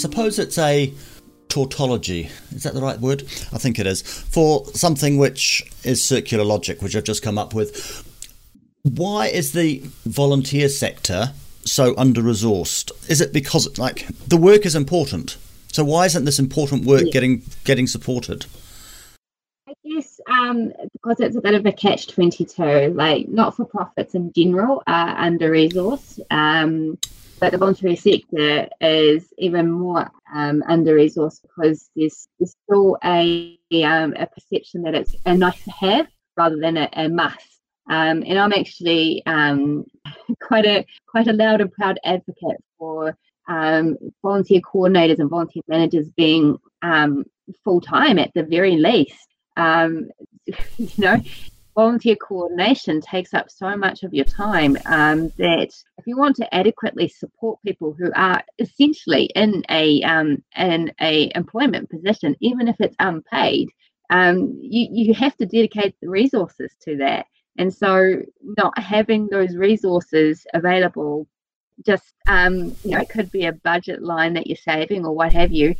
suppose 0.00 0.38
it's 0.38 0.58
a 0.58 0.92
tautology. 1.48 2.30
Is 2.54 2.62
that 2.62 2.74
the 2.74 2.80
right 2.80 2.98
word? 2.98 3.22
I 3.52 3.58
think 3.58 3.78
it 3.78 3.86
is. 3.86 4.02
For 4.02 4.64
something 4.66 5.18
which 5.18 5.62
is 5.84 6.02
circular 6.02 6.44
logic, 6.44 6.80
which 6.82 6.96
I've 6.96 7.04
just 7.04 7.22
come 7.22 7.38
up 7.38 7.54
with. 7.54 8.06
Why 8.82 9.26
is 9.26 9.52
the 9.52 9.82
volunteer 10.06 10.68
sector 10.68 11.32
so 11.64 11.94
under 11.98 12.22
resourced? 12.22 12.90
Is 13.10 13.20
it 13.20 13.32
because 13.32 13.78
like 13.78 14.06
the 14.26 14.38
work 14.38 14.64
is 14.64 14.74
important? 14.74 15.36
So 15.72 15.84
why 15.84 16.06
isn't 16.06 16.24
this 16.24 16.38
important 16.38 16.84
work 16.84 17.02
yeah. 17.06 17.12
getting 17.12 17.42
getting 17.64 17.86
supported? 17.86 18.46
I 19.68 19.74
guess 19.84 20.18
um, 20.26 20.72
because 20.92 21.20
it's 21.20 21.36
a 21.36 21.40
bit 21.42 21.54
of 21.54 21.66
a 21.66 21.72
catch 21.72 22.08
twenty 22.08 22.46
two. 22.46 22.92
Like 22.94 23.28
not 23.28 23.54
for 23.54 23.66
profits 23.66 24.14
in 24.14 24.32
general 24.32 24.82
are 24.86 25.10
under 25.10 25.50
resourced, 25.50 26.20
um, 26.30 26.98
but 27.40 27.52
the 27.52 27.58
voluntary 27.58 27.96
sector 27.96 28.68
is 28.80 29.32
even 29.38 29.70
more 29.70 30.10
um, 30.32 30.62
under 30.68 30.94
resourced 30.94 31.42
because 31.42 31.90
there's, 31.96 32.28
there's 32.38 32.54
still 32.64 32.98
a 33.02 33.58
um, 33.82 34.14
a 34.18 34.26
perception 34.26 34.82
that 34.82 34.94
it's 34.94 35.16
a 35.24 35.34
nice 35.34 35.64
to 35.64 35.70
have 35.70 36.06
rather 36.36 36.56
than 36.56 36.76
a, 36.76 36.88
a 36.92 37.08
must. 37.08 37.60
Um, 37.88 38.22
and 38.26 38.38
I'm 38.38 38.52
actually 38.52 39.22
um, 39.26 39.84
quite 40.42 40.66
a 40.66 40.84
quite 41.08 41.28
a 41.28 41.32
loud 41.32 41.60
and 41.60 41.72
proud 41.72 41.98
advocate 42.04 42.62
for 42.78 43.16
um, 43.48 43.96
volunteer 44.22 44.60
coordinators 44.60 45.18
and 45.18 45.30
volunteer 45.30 45.62
managers 45.66 46.08
being 46.16 46.58
um, 46.82 47.24
full 47.64 47.80
time 47.80 48.18
at 48.18 48.32
the 48.34 48.42
very 48.42 48.76
least. 48.76 49.26
You 50.78 50.88
know, 50.98 51.22
volunteer 51.80 52.16
coordination 52.16 53.00
takes 53.00 53.32
up 53.32 53.50
so 53.50 53.74
much 53.74 54.02
of 54.02 54.12
your 54.12 54.26
time 54.26 54.76
um, 54.84 55.30
that 55.38 55.70
if 55.96 56.06
you 56.06 56.14
want 56.14 56.36
to 56.36 56.54
adequately 56.54 57.08
support 57.08 57.58
people 57.64 57.96
who 57.98 58.12
are 58.14 58.42
essentially 58.58 59.24
in 59.34 59.64
a 59.70 60.02
um, 60.02 60.44
in 60.58 60.92
a 61.00 61.32
employment 61.34 61.88
position, 61.88 62.36
even 62.40 62.68
if 62.68 62.76
it's 62.80 62.96
unpaid, 62.98 63.70
um, 64.10 64.58
you 64.60 64.88
you 64.90 65.14
have 65.14 65.34
to 65.38 65.46
dedicate 65.46 65.94
the 66.02 66.10
resources 66.10 66.70
to 66.84 66.98
that. 66.98 67.24
And 67.56 67.72
so, 67.72 68.16
not 68.42 68.78
having 68.78 69.28
those 69.28 69.56
resources 69.56 70.46
available, 70.52 71.26
just 71.86 72.12
um, 72.28 72.76
you 72.84 72.90
know, 72.90 73.00
it 73.00 73.08
could 73.08 73.30
be 73.30 73.46
a 73.46 73.52
budget 73.70 74.02
line 74.02 74.34
that 74.34 74.46
you're 74.46 74.68
saving 74.72 75.06
or 75.06 75.14
what 75.14 75.32
have 75.32 75.50
you, 75.50 75.74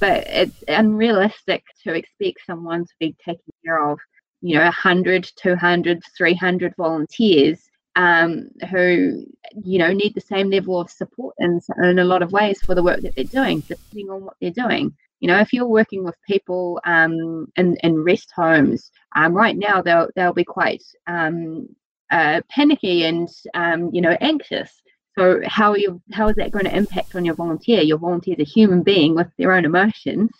but 0.00 0.26
it's 0.28 0.64
unrealistic 0.66 1.62
to 1.84 1.92
expect 1.92 2.38
someone 2.46 2.84
to 2.86 2.94
be 2.98 3.14
taking 3.22 3.52
care 3.66 3.86
of, 3.90 3.98
you 4.42 4.56
know, 4.56 4.64
100, 4.64 5.30
200, 5.36 6.02
300 6.16 6.74
volunteers 6.76 7.70
um, 7.96 8.48
who, 8.70 9.24
you 9.62 9.78
know, 9.78 9.92
need 9.92 10.14
the 10.14 10.20
same 10.20 10.50
level 10.50 10.80
of 10.80 10.90
support 10.90 11.34
in, 11.38 11.60
in 11.82 11.98
a 11.98 12.04
lot 12.04 12.22
of 12.22 12.32
ways 12.32 12.60
for 12.60 12.74
the 12.74 12.82
work 12.82 13.00
that 13.00 13.14
they're 13.14 13.24
doing, 13.24 13.60
depending 13.60 14.10
on 14.10 14.24
what 14.24 14.34
they're 14.40 14.50
doing. 14.50 14.94
You 15.20 15.28
know, 15.28 15.38
if 15.38 15.52
you're 15.52 15.66
working 15.66 16.04
with 16.04 16.16
people 16.26 16.80
um, 16.84 17.46
in, 17.56 17.76
in 17.84 18.02
rest 18.02 18.32
homes, 18.34 18.90
um, 19.14 19.32
right 19.34 19.56
now 19.56 19.80
they'll 19.80 20.08
they'll 20.16 20.32
be 20.32 20.44
quite 20.44 20.82
um, 21.06 21.68
uh, 22.10 22.40
panicky 22.50 23.04
and 23.04 23.28
um, 23.54 23.90
you 23.92 24.00
know 24.00 24.16
anxious. 24.20 24.82
So 25.16 25.40
how 25.46 25.74
you 25.74 26.02
how 26.12 26.28
is 26.28 26.36
that 26.36 26.50
going 26.50 26.64
to 26.64 26.76
impact 26.76 27.14
on 27.14 27.24
your 27.24 27.36
volunteer? 27.36 27.82
Your 27.82 27.98
volunteer 27.98 28.34
is 28.36 28.48
a 28.48 28.50
human 28.50 28.82
being 28.82 29.14
with 29.14 29.28
their 29.38 29.52
own 29.52 29.64
emotions. 29.64 30.30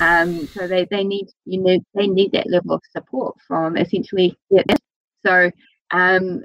Um, 0.00 0.46
so 0.48 0.66
they, 0.66 0.86
they 0.90 1.04
need 1.04 1.28
you 1.44 1.62
know 1.62 1.78
they 1.94 2.08
need 2.08 2.32
that 2.32 2.50
level 2.50 2.74
of 2.74 2.82
support 2.90 3.36
from 3.46 3.76
essentially 3.76 4.36
so 5.24 5.50
um, 5.92 6.44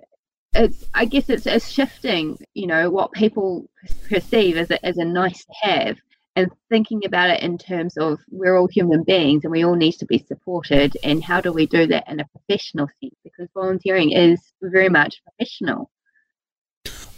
it's 0.53 0.85
I 0.93 1.05
guess 1.05 1.29
it's, 1.29 1.45
it's 1.45 1.67
shifting 1.67 2.37
you 2.53 2.67
know 2.67 2.89
what 2.89 3.11
people 3.11 3.69
perceive 4.07 4.57
as 4.57 4.69
a, 4.71 4.83
as 4.85 4.97
a 4.97 5.05
nice 5.05 5.45
to 5.45 5.53
have 5.61 5.97
and 6.35 6.51
thinking 6.69 7.01
about 7.05 7.29
it 7.29 7.41
in 7.41 7.57
terms 7.57 7.97
of 7.97 8.19
we're 8.29 8.57
all 8.57 8.67
human 8.67 9.03
beings 9.03 9.43
and 9.43 9.51
we 9.51 9.65
all 9.65 9.75
need 9.75 9.93
to 9.93 10.05
be 10.05 10.23
supported 10.27 10.95
and 11.03 11.23
how 11.23 11.41
do 11.41 11.51
we 11.51 11.65
do 11.65 11.87
that 11.87 12.05
in 12.07 12.19
a 12.19 12.27
professional 12.27 12.87
sense? 13.01 13.15
Because 13.23 13.47
volunteering 13.53 14.11
is 14.11 14.39
very 14.61 14.89
much 14.89 15.21
professional. 15.23 15.89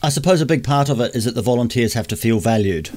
I 0.01 0.09
suppose 0.09 0.41
a 0.41 0.45
big 0.45 0.63
part 0.63 0.89
of 0.89 0.99
it 0.99 1.15
is 1.15 1.25
that 1.25 1.35
the 1.35 1.41
volunteers 1.41 1.93
have 1.93 2.07
to 2.07 2.15
feel 2.15 2.39
valued. 2.39 2.89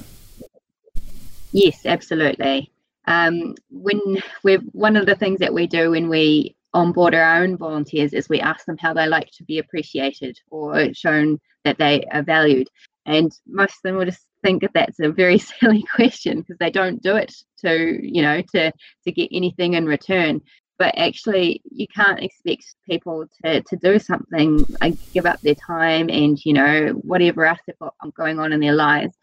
Yes 1.52 1.84
absolutely 1.84 2.70
um, 3.06 3.54
when 3.70 4.00
we're 4.42 4.60
one 4.72 4.96
of 4.96 5.06
the 5.06 5.14
things 5.14 5.40
that 5.40 5.52
we 5.52 5.66
do 5.66 5.90
when 5.90 6.08
we 6.08 6.56
onboard 6.72 7.14
our 7.14 7.42
own 7.42 7.56
volunteers 7.56 8.12
is 8.12 8.28
we 8.28 8.40
ask 8.40 8.64
them 8.66 8.76
how 8.78 8.92
they 8.92 9.06
like 9.06 9.30
to 9.30 9.44
be 9.44 9.58
appreciated 9.58 10.36
or 10.50 10.92
shown 10.92 11.38
that 11.64 11.78
they 11.78 12.04
are 12.12 12.22
valued. 12.22 12.68
And 13.06 13.32
most 13.46 13.76
of 13.76 13.82
them 13.84 13.96
will 13.96 14.06
just 14.06 14.26
think 14.42 14.62
that 14.62 14.72
that's 14.74 15.00
a 15.00 15.10
very 15.10 15.38
silly 15.60 15.84
question 15.94 16.40
because 16.40 16.58
they 16.58 16.70
don't 16.70 17.02
do 17.02 17.16
it 17.16 17.32
to 17.58 17.98
you 18.02 18.22
know 18.22 18.42
to 18.54 18.72
to 19.04 19.12
get 19.12 19.28
anything 19.32 19.74
in 19.74 19.86
return. 19.86 20.40
But 20.76 20.98
actually 20.98 21.62
you 21.70 21.86
can't 21.86 22.20
expect 22.20 22.64
people 22.88 23.26
to, 23.44 23.62
to 23.62 23.76
do 23.76 23.98
something 23.98 24.66
like 24.80 24.94
give 25.12 25.26
up 25.26 25.40
their 25.40 25.54
time 25.54 26.10
and 26.10 26.42
you 26.44 26.52
know 26.52 26.88
whatever 27.02 27.46
else 27.46 27.60
they've 27.66 27.78
got 27.78 27.94
going 28.14 28.40
on 28.40 28.52
in 28.52 28.60
their 28.60 28.74
lives 28.74 29.16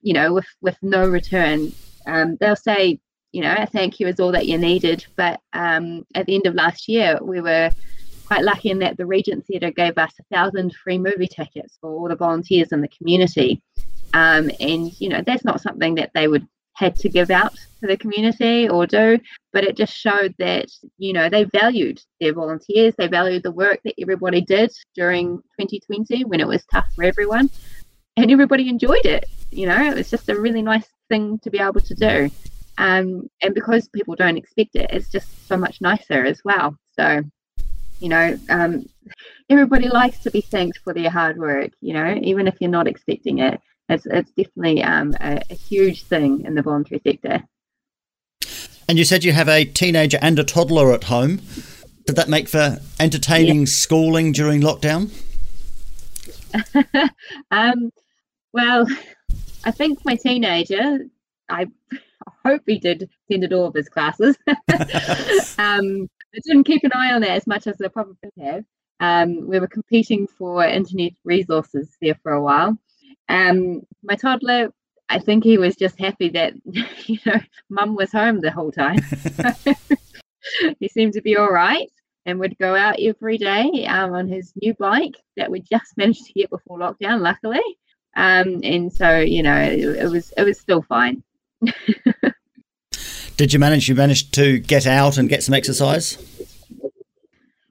you 0.00 0.14
know 0.14 0.32
with 0.32 0.46
with 0.62 0.78
no 0.82 1.06
return. 1.06 1.72
Um, 2.06 2.36
they'll 2.40 2.56
say 2.56 3.00
you 3.36 3.42
know 3.42 3.54
a 3.58 3.66
thank 3.66 4.00
you 4.00 4.06
is 4.08 4.18
all 4.18 4.32
that 4.32 4.46
you 4.46 4.56
needed 4.56 5.06
but 5.14 5.40
um, 5.52 6.04
at 6.14 6.24
the 6.26 6.34
end 6.34 6.46
of 6.46 6.54
last 6.54 6.88
year 6.88 7.18
we 7.22 7.40
were 7.40 7.70
quite 8.26 8.42
lucky 8.42 8.70
in 8.70 8.80
that 8.80 8.96
the 8.96 9.06
Regent 9.06 9.46
Theatre 9.46 9.70
gave 9.70 9.96
us 9.98 10.12
a 10.18 10.34
thousand 10.34 10.74
free 10.74 10.98
movie 10.98 11.28
tickets 11.28 11.78
for 11.80 11.90
all 11.90 12.08
the 12.08 12.16
volunteers 12.16 12.72
in 12.72 12.80
the 12.80 12.88
community. 12.88 13.62
Um, 14.14 14.50
and, 14.60 14.98
you 15.00 15.08
know, 15.08 15.22
that's 15.24 15.44
not 15.44 15.60
something 15.60 15.94
that 15.96 16.10
they 16.14 16.28
would 16.28 16.46
had 16.74 16.94
to 16.94 17.08
give 17.08 17.30
out 17.30 17.54
to 17.80 17.86
the 17.86 17.96
community 17.96 18.68
or 18.68 18.86
do, 18.86 19.18
but 19.54 19.64
it 19.64 19.78
just 19.78 19.94
showed 19.94 20.34
that, 20.38 20.66
you 20.98 21.14
know, 21.14 21.30
they 21.30 21.44
valued 21.44 21.98
their 22.20 22.34
volunteers, 22.34 22.94
they 22.98 23.06
valued 23.06 23.42
the 23.44 23.50
work 23.50 23.80
that 23.84 23.94
everybody 23.98 24.42
did 24.42 24.70
during 24.94 25.38
2020 25.58 26.24
when 26.24 26.40
it 26.40 26.46
was 26.46 26.62
tough 26.70 26.86
for 26.94 27.04
everyone. 27.04 27.48
And 28.18 28.30
everybody 28.30 28.68
enjoyed 28.68 29.06
it. 29.06 29.24
You 29.50 29.66
know, 29.66 29.86
it 29.86 29.94
was 29.94 30.10
just 30.10 30.28
a 30.28 30.38
really 30.38 30.60
nice 30.60 30.86
thing 31.08 31.38
to 31.40 31.50
be 31.50 31.58
able 31.58 31.80
to 31.80 31.94
do. 31.94 32.30
Um, 32.78 33.28
and 33.42 33.54
because 33.54 33.88
people 33.88 34.14
don't 34.14 34.36
expect 34.36 34.76
it, 34.76 34.90
it's 34.90 35.08
just 35.08 35.46
so 35.48 35.56
much 35.56 35.80
nicer 35.80 36.24
as 36.24 36.42
well. 36.44 36.76
So 36.98 37.22
you 38.00 38.08
know 38.08 38.38
um, 38.48 38.88
everybody 39.48 39.88
likes 39.88 40.18
to 40.18 40.30
be 40.30 40.40
thanked 40.40 40.78
for 40.78 40.92
their 40.92 41.10
hard 41.10 41.38
work 41.38 41.70
you 41.80 41.92
know 41.92 42.18
even 42.22 42.46
if 42.46 42.56
you're 42.60 42.70
not 42.70 42.86
expecting 42.86 43.38
it 43.38 43.60
it's, 43.88 44.06
it's 44.06 44.30
definitely 44.32 44.82
um, 44.82 45.14
a, 45.20 45.40
a, 45.48 45.54
huge 45.54 46.02
thing 46.04 46.44
in 46.44 46.54
the 46.54 46.62
voluntary 46.62 47.00
sector 47.06 47.42
and 48.88 48.98
you 48.98 49.04
said 49.04 49.24
you 49.24 49.32
have 49.32 49.48
a 49.48 49.64
teenager 49.64 50.18
and 50.20 50.38
a 50.38 50.44
toddler 50.44 50.92
at 50.92 51.04
home 51.04 51.40
did 52.06 52.16
that 52.16 52.28
make 52.28 52.48
for 52.48 52.78
entertaining 53.00 53.60
yeah. 53.60 53.66
schooling 53.66 54.32
during 54.32 54.60
lockdown 54.60 55.10
um, 57.50 57.90
well 58.52 58.86
i 59.64 59.70
think 59.70 60.04
my 60.04 60.16
teenager 60.16 60.98
i 61.48 61.66
hope 62.46 62.62
he 62.66 62.78
did 62.78 63.08
attended 63.28 63.52
all 63.52 63.66
of 63.66 63.74
his 63.74 63.88
classes 63.88 64.36
um, 65.58 66.08
I 66.36 66.40
didn't 66.44 66.64
keep 66.64 66.84
an 66.84 66.92
eye 66.94 67.12
on 67.12 67.22
that 67.22 67.30
as 67.30 67.46
much 67.46 67.66
as 67.66 67.80
I 67.80 67.88
probably 67.88 68.30
have. 68.42 68.64
Um, 69.00 69.46
we 69.46 69.58
were 69.58 69.68
competing 69.68 70.26
for 70.26 70.64
internet 70.64 71.12
resources 71.24 71.96
there 72.00 72.18
for 72.22 72.32
a 72.32 72.42
while. 72.42 72.76
Um, 73.28 73.82
my 74.02 74.16
toddler, 74.16 74.72
I 75.08 75.18
think 75.18 75.44
he 75.44 75.58
was 75.58 75.76
just 75.76 75.98
happy 75.98 76.30
that 76.30 76.54
you 77.06 77.18
know 77.26 77.40
mum 77.70 77.94
was 77.94 78.12
home 78.12 78.40
the 78.40 78.50
whole 78.50 78.72
time. 78.72 79.00
he 80.80 80.88
seemed 80.88 81.14
to 81.14 81.22
be 81.22 81.36
all 81.36 81.50
right 81.50 81.90
and 82.24 82.40
would 82.40 82.58
go 82.58 82.74
out 82.74 83.00
every 83.00 83.38
day 83.38 83.86
um, 83.88 84.12
on 84.14 84.28
his 84.28 84.52
new 84.60 84.74
bike 84.74 85.14
that 85.36 85.50
we 85.50 85.60
just 85.60 85.96
managed 85.96 86.26
to 86.26 86.32
get 86.32 86.50
before 86.50 86.78
lockdown, 86.78 87.20
luckily. 87.20 87.62
Um, 88.16 88.60
and 88.62 88.92
so 88.92 89.18
you 89.18 89.42
know 89.42 89.56
it, 89.56 89.80
it 89.80 90.10
was 90.10 90.32
it 90.36 90.42
was 90.42 90.58
still 90.58 90.82
fine. 90.82 91.22
Did 93.36 93.52
you 93.52 93.58
manage? 93.58 93.88
You 93.88 93.94
managed 93.94 94.32
to 94.34 94.58
get 94.58 94.86
out 94.86 95.18
and 95.18 95.28
get 95.28 95.42
some 95.42 95.54
exercise. 95.54 96.16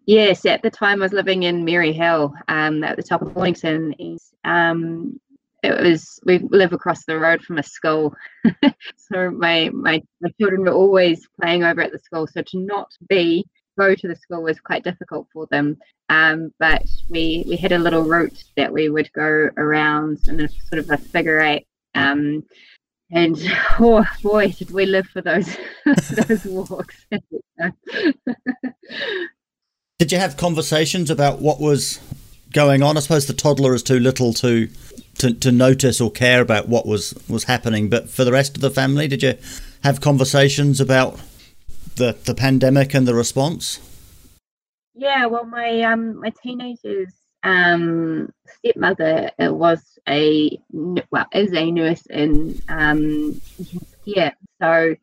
Yes, 0.05 0.45
at 0.45 0.61
the 0.61 0.69
time 0.69 1.01
I 1.01 1.05
was 1.05 1.13
living 1.13 1.43
in 1.43 1.65
Maryhill, 1.65 2.31
um, 2.47 2.83
at 2.83 2.95
the 2.95 3.03
top 3.03 3.23
of 3.23 3.33
Mornington. 3.35 3.95
Um, 4.43 5.19
it 5.63 5.81
was 5.81 6.19
we 6.25 6.37
live 6.37 6.73
across 6.73 7.05
the 7.05 7.17
road 7.17 7.41
from 7.41 7.57
a 7.57 7.63
school, 7.63 8.15
so 8.97 9.31
my, 9.31 9.71
my 9.73 10.03
my 10.21 10.29
children 10.39 10.61
were 10.61 10.71
always 10.73 11.27
playing 11.41 11.63
over 11.63 11.81
at 11.81 11.91
the 11.91 11.99
school. 11.99 12.27
So 12.27 12.43
to 12.43 12.59
not 12.59 12.91
be 13.09 13.43
go 13.77 13.95
to 13.95 14.07
the 14.07 14.15
school 14.15 14.43
was 14.43 14.59
quite 14.59 14.83
difficult 14.83 15.27
for 15.33 15.47
them. 15.49 15.77
Um, 16.09 16.53
but 16.59 16.83
we 17.09 17.43
we 17.47 17.57
had 17.57 17.71
a 17.71 17.79
little 17.79 18.03
route 18.03 18.43
that 18.57 18.71
we 18.71 18.89
would 18.89 19.11
go 19.13 19.49
around 19.57 20.19
in 20.27 20.39
a 20.41 20.47
sort 20.47 20.79
of 20.79 20.91
a 20.91 20.97
figure 20.97 21.41
eight. 21.41 21.67
Um, 21.95 22.43
and 23.11 23.37
oh 23.79 24.05
boy, 24.21 24.49
did 24.49 24.71
we 24.71 24.85
live 24.85 25.07
for 25.07 25.21
those 25.21 25.57
those 26.11 26.45
walks. 26.45 27.05
did 29.99 30.11
you 30.11 30.17
have 30.17 30.37
conversations 30.37 31.09
about 31.09 31.39
what 31.39 31.59
was 31.59 31.99
going 32.53 32.81
on? 32.81 32.97
I 32.97 32.99
suppose 33.01 33.27
the 33.27 33.33
toddler 33.33 33.73
is 33.73 33.83
too 33.83 33.99
little 33.99 34.33
to, 34.33 34.69
to 35.19 35.33
to 35.33 35.51
notice 35.51 36.01
or 36.01 36.11
care 36.11 36.41
about 36.41 36.67
what 36.67 36.85
was 36.85 37.13
was 37.27 37.45
happening, 37.45 37.89
but 37.89 38.09
for 38.09 38.23
the 38.23 38.31
rest 38.31 38.55
of 38.55 38.61
the 38.61 38.71
family, 38.71 39.07
did 39.07 39.23
you 39.23 39.35
have 39.83 40.01
conversations 40.01 40.81
about 40.81 41.19
the 41.95 42.17
the 42.25 42.35
pandemic 42.35 42.93
and 42.93 43.07
the 43.07 43.15
response? 43.15 43.79
Yeah, 44.93 45.25
well, 45.25 45.45
my 45.45 45.81
um 45.81 46.19
my 46.19 46.31
teenagers 46.41 47.13
um, 47.45 48.33
stepmother 48.57 49.31
was 49.39 49.99
a 50.09 50.59
well 51.11 51.27
is 51.31 51.53
a 51.53 51.71
nurse 51.71 52.05
in 52.07 52.59
um, 52.67 53.39
yeah. 54.03 54.31
So 54.59 54.95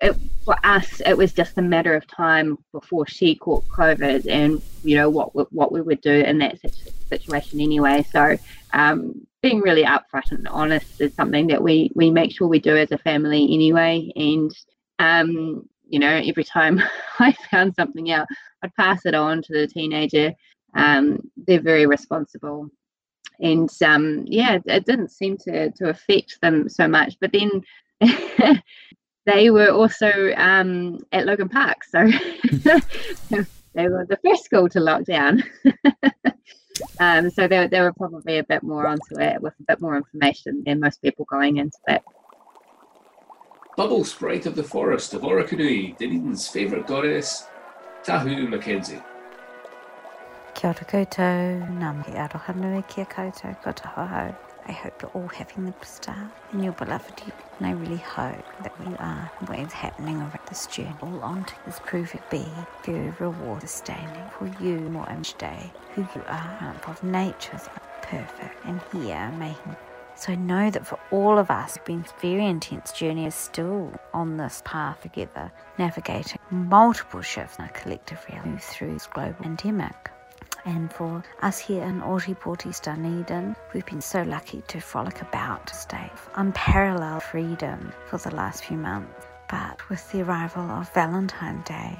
it, 0.00 0.16
for 0.44 0.56
us, 0.64 1.00
it 1.04 1.16
was 1.16 1.32
just 1.32 1.58
a 1.58 1.62
matter 1.62 1.94
of 1.94 2.06
time 2.06 2.58
before 2.72 3.06
she 3.06 3.34
caught 3.34 3.66
COVID, 3.68 4.26
and 4.28 4.62
you 4.82 4.96
know 4.96 5.10
what 5.10 5.52
what 5.52 5.72
we 5.72 5.82
would 5.82 6.00
do 6.00 6.12
in 6.12 6.38
that 6.38 6.58
situation 7.08 7.60
anyway. 7.60 8.04
So 8.10 8.36
um, 8.72 9.26
being 9.42 9.60
really 9.60 9.84
upfront 9.84 10.30
and 10.30 10.48
honest 10.48 11.00
is 11.00 11.14
something 11.14 11.48
that 11.48 11.62
we 11.62 11.90
we 11.94 12.10
make 12.10 12.32
sure 12.32 12.46
we 12.46 12.60
do 12.60 12.76
as 12.76 12.92
a 12.92 12.98
family 12.98 13.44
anyway. 13.52 14.12
And 14.14 14.52
um, 15.00 15.68
you 15.88 15.98
know, 15.98 16.22
every 16.24 16.44
time 16.44 16.80
I 17.18 17.32
found 17.50 17.74
something 17.74 18.10
out, 18.12 18.28
I'd 18.62 18.74
pass 18.76 19.06
it 19.06 19.14
on 19.14 19.42
to 19.42 19.52
the 19.52 19.66
teenager. 19.66 20.32
Um, 20.74 21.30
they're 21.36 21.60
very 21.60 21.86
responsible, 21.86 22.68
and 23.40 23.70
um, 23.84 24.24
yeah, 24.26 24.58
it 24.66 24.86
didn't 24.86 25.10
seem 25.10 25.36
to 25.38 25.70
to 25.70 25.88
affect 25.88 26.38
them 26.42 26.68
so 26.68 26.88
much. 26.88 27.16
But 27.20 27.32
then. 27.32 27.62
they 29.26 29.50
were 29.50 29.70
also 29.70 30.10
um, 30.36 30.98
at 31.12 31.26
Logan 31.26 31.50
Park, 31.50 31.84
so 31.84 32.06
they 33.30 33.88
were 33.88 34.06
the 34.08 34.18
first 34.24 34.44
school 34.44 34.70
to 34.70 34.80
lock 34.80 35.04
down. 35.04 35.42
Um, 36.98 37.30
so 37.30 37.48
they, 37.48 37.66
they 37.66 37.80
were 37.80 37.92
probably 37.92 38.38
a 38.38 38.44
bit 38.44 38.62
more 38.62 38.86
onto 38.86 39.18
it 39.18 39.40
with 39.40 39.54
a 39.60 39.64
bit 39.68 39.80
more 39.80 39.96
information 39.96 40.62
than 40.64 40.80
most 40.80 41.02
people 41.02 41.24
going 41.26 41.58
into 41.58 41.78
it. 41.88 42.02
Bubble 43.76 44.04
Sprite 44.04 44.46
of 44.46 44.54
the 44.54 44.62
Forest 44.62 45.14
of 45.14 45.22
Orokonui, 45.22 45.96
Dunedin's 45.96 46.46
favourite 46.48 46.86
goddess, 46.86 47.46
Tahu 48.04 48.48
Mackenzie. 48.48 49.00
Kia 50.60 50.68
ora 50.68 50.84
koutou, 50.84 51.60
ngā 51.80 51.90
mihi 51.96 52.18
aroha 52.20 52.86
kia 52.86 53.06
koutou. 53.06 54.34
I 54.66 54.72
hope 54.72 55.00
you're 55.00 55.10
all 55.12 55.28
having 55.28 55.64
the 55.64 55.72
best 55.72 56.02
start 56.02 56.28
in 56.52 56.62
your 56.62 56.74
beloved. 56.74 57.22
And 57.58 57.66
I 57.66 57.70
really 57.70 57.96
hope 57.96 58.44
that 58.62 58.78
we 58.78 58.94
are 58.96 59.30
what 59.46 59.58
is 59.58 59.72
happening 59.72 60.18
around 60.18 60.38
this 60.50 60.66
journey 60.66 60.94
all 61.00 61.18
onto 61.22 61.54
this 61.64 61.80
proving 61.86 62.20
to 62.20 62.30
be 62.30 62.46
very 62.84 63.08
reward 63.18 63.62
sustaining 63.62 64.28
for 64.36 64.52
you 64.62 64.80
more 64.90 65.08
each 65.18 65.32
day. 65.38 65.72
Who 65.94 66.02
you 66.02 66.22
are 66.28 66.76
of 66.86 67.02
nature's 67.02 67.66
perfect 68.02 68.62
and 68.66 68.82
here 68.92 69.32
making 69.38 69.76
so 70.14 70.32
I 70.32 70.36
know 70.36 70.70
that 70.70 70.86
for 70.86 70.98
all 71.10 71.38
of 71.38 71.50
us 71.50 71.78
been 71.86 72.04
very 72.20 72.44
intense 72.44 72.92
journey 72.92 73.24
is 73.24 73.34
still 73.34 73.90
on 74.12 74.36
this 74.36 74.60
path 74.66 75.00
together, 75.00 75.50
navigating 75.78 76.38
multiple 76.50 77.22
shifts 77.22 77.56
in 77.56 77.64
our 77.64 77.70
collective 77.70 78.22
reality 78.28 78.58
through 78.58 78.92
this 78.92 79.06
global 79.06 79.42
pandemic. 79.42 80.10
And 80.64 80.92
for 80.92 81.22
us 81.40 81.58
here 81.58 81.82
in 81.82 82.00
Ōtepoti 82.02 82.80
Dunedin, 82.82 83.56
we've 83.72 83.86
been 83.86 84.00
so 84.00 84.22
lucky 84.22 84.62
to 84.68 84.80
frolic 84.80 85.22
about 85.22 85.70
state 85.70 86.10
of 86.12 86.30
unparalleled 86.34 87.22
freedom 87.22 87.92
for 88.06 88.18
the 88.18 88.34
last 88.34 88.64
few 88.64 88.76
months. 88.76 89.26
But 89.48 89.88
with 89.88 90.10
the 90.12 90.22
arrival 90.22 90.62
of 90.62 90.92
Valentine's 90.92 91.64
Day, 91.64 91.98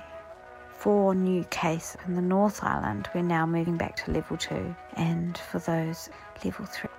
four 0.71 1.15
new 1.15 1.45
cases 1.45 1.97
in 2.07 2.15
the 2.15 2.23
North 2.23 2.63
Island, 2.63 3.09
we're 3.15 3.23
now 3.23 3.47
moving 3.47 3.77
back 3.77 3.97
to 3.97 4.13
level 4.13 4.37
two, 4.37 4.75
and 4.95 5.37
for 5.37 5.59
those, 5.59 6.11
level 6.45 6.67
three. 6.67 6.91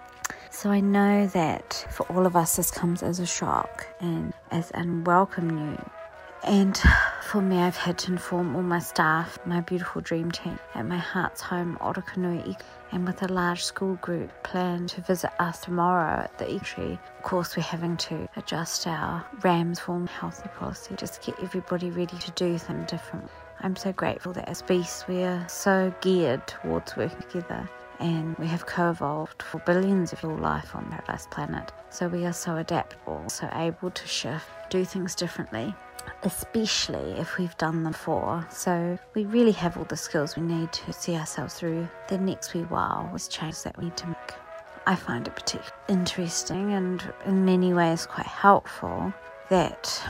So 0.50 0.69
I 0.69 0.82
know 0.82 1.28
that 1.28 1.86
for 1.89 2.04
all 2.12 2.26
of 2.26 2.36
us, 2.36 2.58
this 2.58 2.71
comes 2.71 3.02
as 3.04 3.19
a 3.19 3.26
shock 3.26 3.88
and 4.00 4.34
as 4.52 4.71
unwelcome 4.74 5.50
news. 5.50 5.80
And 6.43 6.75
for 7.21 7.39
me, 7.39 7.60
I've 7.60 7.77
had 7.77 7.99
to 7.99 8.12
inform 8.12 8.56
all 8.56 8.63
my 8.63 8.80
staff, 8.80 9.38
my 9.45 9.62
beautiful 9.62 10.01
dream 10.01 10.32
team 10.32 10.58
at 10.73 10.88
my 10.88 10.97
heart's 10.97 11.39
home, 11.39 11.77
Orokonui, 11.80 12.60
and 12.91 13.06
with 13.06 13.21
a 13.21 13.27
large 13.27 13.63
school 13.63 13.95
group 13.95 14.32
planned 14.43 14.89
to 14.89 15.01
visit 15.01 15.32
us 15.39 15.62
tomorrow 15.62 16.21
at 16.23 16.36
the 16.39 16.45
eatery. 16.45 16.93
Of 17.17 17.23
course, 17.23 17.56
we're 17.56 17.62
having 17.62 17.95
to 17.97 18.27
adjust 18.38 18.88
our 18.88 19.23
RAMS 19.43 19.80
form 19.80 20.08
healthy 20.08 20.49
policy 20.58 20.95
just 20.95 21.21
to 21.21 21.32
get 21.32 21.43
everybody 21.43 21.91
ready 21.91 22.17
to 22.17 22.32
do 22.32 22.58
things 22.58 22.89
different. 22.89 23.30
I'm 23.60 23.75
so 23.75 23.93
grateful 23.93 24.34
that 24.34 24.49
as 24.49 24.63
beasts, 24.63 25.08
we 25.08 25.21
are 25.21 25.47
so 25.47 25.93
geared 26.01 26.45
towards 26.47 26.97
working 26.97 27.21
together 27.21 27.69
and 27.99 28.36
we 28.39 28.47
have 28.47 28.65
co-evolved 28.65 29.43
for 29.43 29.60
billions 29.60 30.12
of 30.12 30.23
your 30.23 30.36
life 30.39 30.75
on 30.75 30.89
Paradise 30.89 31.27
Planet. 31.30 31.71
So 31.91 32.08
we 32.08 32.25
are 32.25 32.34
so 32.34 32.58
adaptable, 32.58 33.30
so 33.30 33.47
able 33.54 33.91
to 33.91 34.08
shift, 34.08 34.49
do 34.71 34.84
things 34.84 35.13
differently 35.13 35.75
especially 36.24 37.12
if 37.20 37.38
we've 37.38 37.58
done 37.58 37.84
them 37.84 37.92
before. 37.92 38.46
So 38.52 38.98
we 39.14 39.26
really 39.26 39.52
have 39.54 39.78
all 39.78 39.86
the 39.86 39.98
skills 39.98 40.36
we 40.36 40.44
need 40.44 40.72
to 40.74 40.94
see 40.94 41.16
ourselves 41.16 41.56
through 41.56 41.88
the 42.08 42.18
next 42.18 42.54
wee 42.54 42.62
while 42.62 43.10
with 43.12 43.30
changes 43.30 43.64
that 43.64 43.78
we 43.78 43.86
need 43.86 43.98
to 43.98 44.08
make. 44.08 44.34
I 44.88 44.96
find 44.96 45.28
it 45.28 45.36
particularly 45.36 45.72
interesting 45.90 46.74
and 46.74 47.14
in 47.26 47.46
many 47.46 47.74
ways 47.74 48.06
quite 48.06 48.26
helpful 48.26 49.14
that 49.50 50.02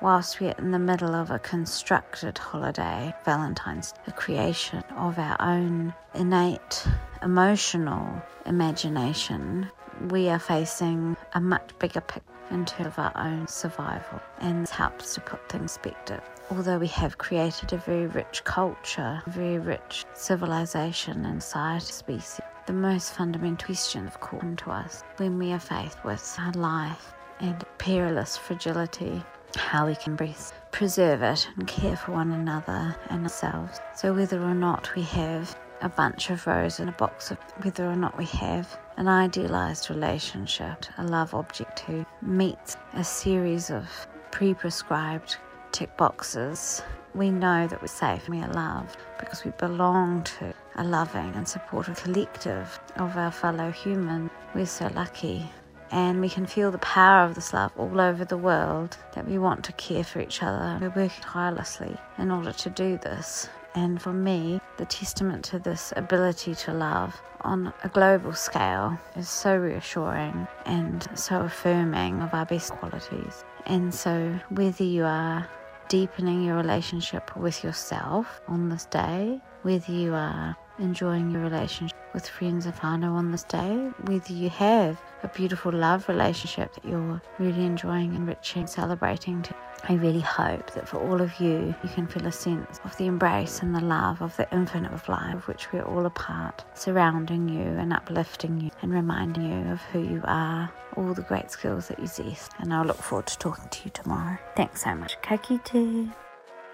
whilst 0.00 0.40
we're 0.40 0.54
in 0.58 0.72
the 0.72 0.78
middle 0.78 1.14
of 1.14 1.30
a 1.30 1.38
constructed 1.38 2.36
holiday, 2.36 3.14
Valentine's, 3.24 3.94
a 4.08 4.12
creation 4.12 4.82
of 4.96 5.18
our 5.18 5.36
own 5.40 5.94
innate 6.14 6.84
emotional 7.22 8.20
imagination, 8.44 9.70
we 10.08 10.28
are 10.28 10.40
facing 10.40 11.16
a 11.34 11.40
much 11.40 11.70
bigger 11.78 12.00
picture 12.00 12.31
in 12.52 12.64
terms 12.64 12.86
of 12.86 12.98
our 12.98 13.12
own 13.16 13.48
survival 13.48 14.20
and 14.40 14.62
this 14.62 14.70
helps 14.70 15.14
to 15.14 15.20
put 15.20 15.48
things 15.48 15.76
in 15.76 15.82
perspective. 15.82 16.22
Although 16.50 16.78
we 16.78 16.88
have 16.88 17.18
created 17.18 17.72
a 17.72 17.78
very 17.78 18.06
rich 18.06 18.44
culture, 18.44 19.22
a 19.26 19.30
very 19.30 19.58
rich 19.58 20.04
civilization 20.14 21.24
and 21.24 21.42
society 21.42 21.92
species, 21.92 22.40
the 22.66 22.72
most 22.72 23.14
fundamental 23.14 23.66
question 23.66 24.06
of 24.06 24.20
course 24.20 24.44
to 24.58 24.70
us 24.70 25.02
when 25.16 25.38
we 25.38 25.52
are 25.52 25.58
faced 25.58 26.04
with 26.04 26.36
our 26.38 26.52
life 26.52 27.14
and 27.40 27.64
perilous 27.78 28.36
fragility 28.36 29.22
how 29.56 29.86
we 29.86 29.94
can 29.94 30.16
breathe, 30.16 30.36
preserve 30.70 31.22
it 31.22 31.48
and 31.56 31.66
care 31.66 31.96
for 31.96 32.12
one 32.12 32.32
another 32.32 32.96
and 33.10 33.24
ourselves. 33.24 33.80
So 33.94 34.14
whether 34.14 34.40
or 34.42 34.54
not 34.54 34.94
we 34.94 35.02
have 35.02 35.56
a 35.82 35.88
bunch 35.88 36.30
of 36.30 36.46
roses 36.46 36.80
in 36.80 36.88
a 36.88 36.92
box 36.92 37.30
of 37.30 37.38
whether 37.62 37.84
or 37.86 37.96
not 37.96 38.16
we 38.16 38.24
have 38.24 38.78
an 38.96 39.08
idealized 39.08 39.90
relationship, 39.90 40.86
a 40.98 41.04
love 41.04 41.34
object 41.34 41.80
who 41.80 42.06
meets 42.22 42.76
a 42.94 43.04
series 43.04 43.70
of 43.70 43.84
pre 44.30 44.54
prescribed 44.54 45.36
tick 45.72 45.96
boxes, 45.96 46.82
we 47.14 47.30
know 47.30 47.66
that 47.66 47.80
we're 47.80 47.88
safe 47.88 48.26
and 48.26 48.36
we 48.36 48.42
are 48.42 48.52
loved 48.52 48.96
because 49.18 49.44
we 49.44 49.50
belong 49.52 50.22
to 50.22 50.54
a 50.76 50.84
loving 50.84 51.34
and 51.34 51.46
supportive 51.46 52.02
collective 52.02 52.80
of 52.96 53.16
our 53.16 53.30
fellow 53.30 53.70
human. 53.70 54.30
We're 54.54 54.66
so 54.66 54.90
lucky. 54.94 55.50
And 55.90 56.22
we 56.22 56.30
can 56.30 56.46
feel 56.46 56.70
the 56.70 56.78
power 56.78 57.26
of 57.26 57.34
this 57.34 57.52
love 57.52 57.70
all 57.76 58.00
over 58.00 58.24
the 58.24 58.38
world 58.38 58.96
that 59.14 59.28
we 59.28 59.38
want 59.38 59.62
to 59.64 59.72
care 59.72 60.04
for 60.04 60.20
each 60.20 60.42
other. 60.42 60.78
We're 60.80 61.02
working 61.02 61.22
tirelessly 61.22 61.98
in 62.16 62.30
order 62.30 62.52
to 62.52 62.70
do 62.70 62.96
this. 62.96 63.50
And 63.74 64.00
for 64.00 64.12
me, 64.12 64.60
the 64.76 64.84
testament 64.84 65.44
to 65.46 65.58
this 65.58 65.92
ability 65.96 66.54
to 66.56 66.72
love 66.74 67.20
on 67.40 67.72
a 67.82 67.88
global 67.88 68.32
scale 68.34 68.98
is 69.16 69.28
so 69.28 69.56
reassuring 69.56 70.46
and 70.66 71.06
so 71.14 71.40
affirming 71.40 72.20
of 72.20 72.34
our 72.34 72.44
best 72.44 72.72
qualities. 72.72 73.44
And 73.66 73.94
so, 73.94 74.38
whether 74.50 74.84
you 74.84 75.04
are 75.04 75.48
deepening 75.88 76.42
your 76.42 76.56
relationship 76.56 77.36
with 77.36 77.64
yourself 77.64 78.40
on 78.48 78.68
this 78.68 78.86
day, 78.86 79.40
whether 79.62 79.92
you 79.92 80.14
are 80.14 80.56
enjoying 80.78 81.30
your 81.30 81.42
relationship 81.42 81.96
with 82.14 82.26
friends 82.26 82.66
of 82.66 82.74
whānau 82.78 83.12
on 83.12 83.30
this 83.30 83.44
day, 83.44 83.90
whether 84.04 84.32
you 84.32 84.50
have 84.50 85.00
a 85.22 85.28
beautiful 85.28 85.72
love 85.72 86.08
relationship 86.08 86.74
that 86.74 86.84
you're 86.84 87.20
really 87.38 87.64
enjoying, 87.64 88.14
enriching, 88.14 88.66
celebrating. 88.66 89.44
I 89.88 89.94
really 89.94 90.20
hope 90.20 90.72
that 90.74 90.88
for 90.88 90.98
all 90.98 91.20
of 91.20 91.40
you, 91.40 91.74
you 91.82 91.88
can 91.90 92.06
feel 92.06 92.26
a 92.26 92.32
sense 92.32 92.80
of 92.84 92.96
the 92.96 93.06
embrace 93.06 93.62
and 93.62 93.74
the 93.74 93.80
love 93.80 94.22
of 94.22 94.36
the 94.36 94.46
infinite 94.52 94.92
of 94.92 95.08
life, 95.08 95.34
of 95.34 95.48
which 95.48 95.72
we're 95.72 95.82
all 95.82 96.06
a 96.06 96.10
part, 96.10 96.64
surrounding 96.74 97.48
you 97.48 97.66
and 97.66 97.92
uplifting 97.92 98.60
you 98.60 98.70
and 98.80 98.92
reminding 98.92 99.44
you 99.50 99.72
of 99.72 99.80
who 99.92 100.00
you 100.02 100.20
are, 100.24 100.72
all 100.96 101.14
the 101.14 101.22
great 101.22 101.50
skills 101.50 101.88
that 101.88 101.98
you 101.98 102.06
possess. 102.06 102.48
And 102.58 102.72
I'll 102.72 102.84
look 102.84 103.02
forward 103.02 103.26
to 103.26 103.38
talking 103.38 103.68
to 103.68 103.84
you 103.84 103.90
tomorrow. 103.90 104.38
Thanks 104.56 104.84
so 104.84 104.94
much. 104.94 105.20
Kakite. 105.22 106.12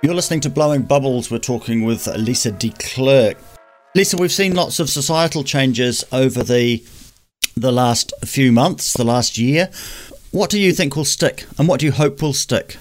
You're 0.02 0.14
listening 0.14 0.40
to 0.40 0.50
Blowing 0.50 0.82
Bubbles. 0.82 1.30
We're 1.30 1.38
talking 1.38 1.84
with 1.84 2.06
Lisa 2.06 2.52
de. 2.52 2.72
Lisa, 3.94 4.16
we've 4.16 4.30
seen 4.30 4.54
lots 4.54 4.80
of 4.80 4.90
societal 4.90 5.42
changes 5.44 6.04
over 6.12 6.42
the 6.42 6.84
the 7.56 7.72
last 7.72 8.12
few 8.24 8.52
months, 8.52 8.92
the 8.92 9.04
last 9.04 9.38
year. 9.38 9.70
What 10.30 10.50
do 10.50 10.58
you 10.60 10.72
think 10.72 10.96
will 10.96 11.04
stick, 11.04 11.46
and 11.58 11.66
what 11.68 11.80
do 11.80 11.86
you 11.86 11.92
hope 11.92 12.22
will 12.22 12.32
stick? 12.32 12.76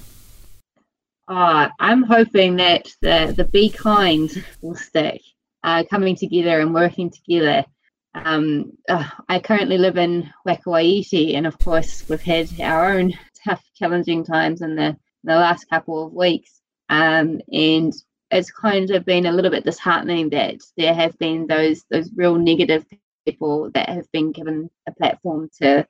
Uh, 1.28 1.70
I'm 1.80 2.04
hoping 2.04 2.58
that 2.58 2.88
the 3.02 3.34
the 3.36 3.46
be 3.46 3.70
kind 3.70 4.30
will 4.62 4.76
stick, 4.76 5.22
uh, 5.64 5.84
coming 5.90 6.16
together 6.16 6.60
and 6.60 6.74
working 6.74 7.10
together. 7.10 7.66
Um, 8.14 8.74
uh, 8.90 9.08
I 9.30 9.40
currently 9.40 9.78
live 9.78 9.98
in 9.98 10.32
Waikouaiti, 10.48 11.36
and 11.36 11.48
of 11.48 11.58
course, 11.60 12.08
we've 12.10 12.22
had 12.22 12.50
our 12.62 12.94
own 12.94 13.14
tough, 13.46 13.64
challenging 13.76 14.24
times 14.24 14.62
in 14.62 14.76
the 14.76 14.98
the 15.24 15.36
last 15.36 15.70
couple 15.70 16.06
of 16.06 16.14
weeks. 16.14 16.62
Um, 16.90 17.42
and 17.52 17.94
it's 18.32 18.52
kind 18.52 18.90
of 18.92 19.06
been 19.06 19.26
a 19.26 19.32
little 19.32 19.52
bit 19.52 19.66
disheartening 19.66 20.30
that 20.30 20.58
there 20.78 20.94
have 20.94 21.18
been 21.18 21.48
those 21.48 21.84
those 21.90 22.10
real 22.16 22.36
negative 22.36 22.86
people 23.28 23.70
that 23.74 23.90
have 23.90 24.10
been 24.12 24.32
given 24.32 24.70
a 24.88 24.94
platform 24.94 25.50
to 25.62 25.86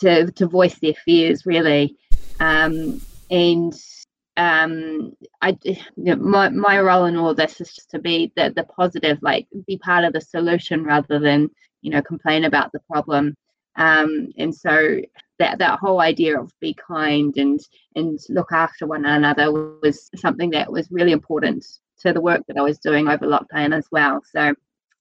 to 0.00 0.30
to 0.32 0.46
voice 0.46 0.78
their 0.80 0.94
fears 1.04 1.46
really 1.46 1.96
um, 2.40 3.00
and 3.30 3.72
um, 4.36 5.12
I 5.40 5.56
you 5.64 5.76
know, 5.96 6.16
my 6.16 6.48
my 6.48 6.80
role 6.80 7.04
in 7.04 7.16
all 7.16 7.34
this 7.34 7.60
is 7.60 7.72
just 7.72 7.90
to 7.90 7.98
be 7.98 8.32
the 8.36 8.52
the 8.54 8.64
positive 8.64 9.18
like 9.22 9.46
be 9.66 9.78
part 9.78 10.04
of 10.04 10.12
the 10.12 10.20
solution 10.20 10.84
rather 10.84 11.18
than 11.20 11.50
you 11.82 11.90
know 11.90 12.02
complain 12.02 12.44
about 12.44 12.72
the 12.72 12.80
problem 12.90 13.36
um, 13.76 14.28
and 14.36 14.54
so 14.54 15.00
that 15.38 15.58
that 15.58 15.78
whole 15.78 16.00
idea 16.00 16.40
of 16.40 16.52
be 16.60 16.74
kind 16.74 17.36
and 17.36 17.60
and 17.94 18.18
look 18.28 18.52
after 18.52 18.86
one 18.86 19.04
another 19.04 19.52
was 19.52 20.10
something 20.16 20.50
that 20.50 20.70
was 20.70 20.90
really 20.90 21.12
important 21.12 21.64
to 22.00 22.12
the 22.12 22.20
work 22.20 22.42
that 22.46 22.56
I 22.56 22.62
was 22.62 22.78
doing 22.78 23.08
over 23.08 23.26
lockdown 23.26 23.76
as 23.76 23.86
well. 23.90 24.22
So 24.30 24.54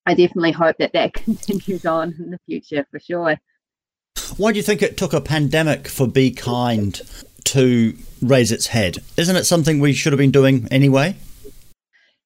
I 0.05 0.13
definitely 0.13 0.51
hope 0.51 0.77
that 0.79 0.93
that 0.93 1.13
continues 1.13 1.85
on 1.85 2.13
in 2.19 2.31
the 2.31 2.39
future 2.45 2.85
for 2.91 2.99
sure. 2.99 3.39
Why 4.37 4.51
do 4.51 4.57
you 4.57 4.63
think 4.63 4.81
it 4.81 4.97
took 4.97 5.13
a 5.13 5.21
pandemic 5.21 5.87
for 5.87 6.07
Be 6.07 6.31
Kind 6.31 7.01
to 7.45 7.95
raise 8.21 8.51
its 8.51 8.67
head? 8.67 8.97
Isn't 9.17 9.35
it 9.35 9.45
something 9.45 9.79
we 9.79 9.93
should 9.93 10.13
have 10.13 10.17
been 10.17 10.31
doing 10.31 10.67
anyway? 10.71 11.15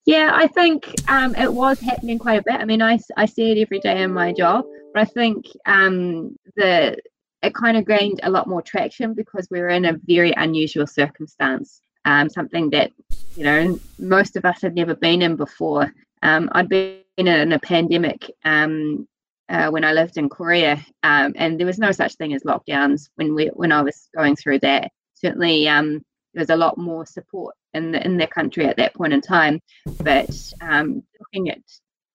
Yeah, 0.06 0.32
I 0.34 0.48
think 0.48 0.90
um, 1.10 1.36
it 1.36 1.54
was 1.54 1.80
happening 1.82 2.18
quite 2.18 2.40
a 2.40 2.44
bit. 2.46 2.56
I 2.56 2.66
mean, 2.66 2.82
I, 2.82 3.00
I 3.18 3.26
see 3.26 3.52
it 3.52 3.62
every 3.62 3.80
day 3.80 4.02
in 4.02 4.14
my 4.14 4.32
job, 4.32 4.66
but 4.94 5.02
I 5.02 5.06
think 5.06 5.46
um, 5.66 6.38
the 6.56 6.98
it 7.44 7.54
kind 7.54 7.78
of 7.78 7.86
gained 7.86 8.20
a 8.24 8.30
lot 8.30 8.48
more 8.48 8.62
traction 8.62 9.14
because 9.14 9.48
we 9.52 9.60
were 9.60 9.70
in 9.70 9.86
a 9.86 10.00
very 10.06 10.34
unusual 10.38 10.88
circumstance, 10.88 11.82
um, 12.06 12.30
something 12.30 12.70
that 12.72 12.92
you 13.36 13.44
know 13.44 13.80
most 14.00 14.38
of 14.38 14.46
us 14.46 14.62
had 14.62 14.76
never 14.76 14.96
been 14.96 15.22
in 15.22 15.36
before. 15.36 15.94
Um, 16.24 16.50
I'd 16.54 16.70
been 16.70 17.02
in 17.18 17.52
a 17.52 17.60
pandemic 17.60 18.30
um, 18.46 19.08
uh, 19.50 19.70
when 19.70 19.84
I 19.84 19.94
lived 19.94 20.18
in 20.18 20.30
Korea, 20.30 20.86
um, 21.04 21.34
and 21.36 21.60
there 21.60 21.66
was 21.66 21.80
no 21.80 21.92
such 21.92 22.16
thing 22.16 22.34
as 22.34 22.44
lockdowns 22.44 23.10
when 23.16 23.34
we 23.34 23.48
when 23.48 23.72
I 23.72 23.82
was 23.82 24.10
going 24.16 24.36
through 24.36 24.60
that. 24.60 24.92
Certainly, 25.16 25.68
um, 25.68 26.04
there 26.34 26.42
was 26.42 26.50
a 26.50 26.56
lot 26.56 26.78
more 26.78 27.06
support 27.06 27.56
in 27.74 27.92
the 27.92 28.06
in 28.06 28.18
the 28.18 28.28
country 28.28 28.66
at 28.66 28.78
that 28.78 28.94
point 28.94 29.14
in 29.14 29.22
time. 29.22 29.60
But 30.00 30.30
um, 30.62 31.04
looking 31.20 31.50
at 31.50 31.62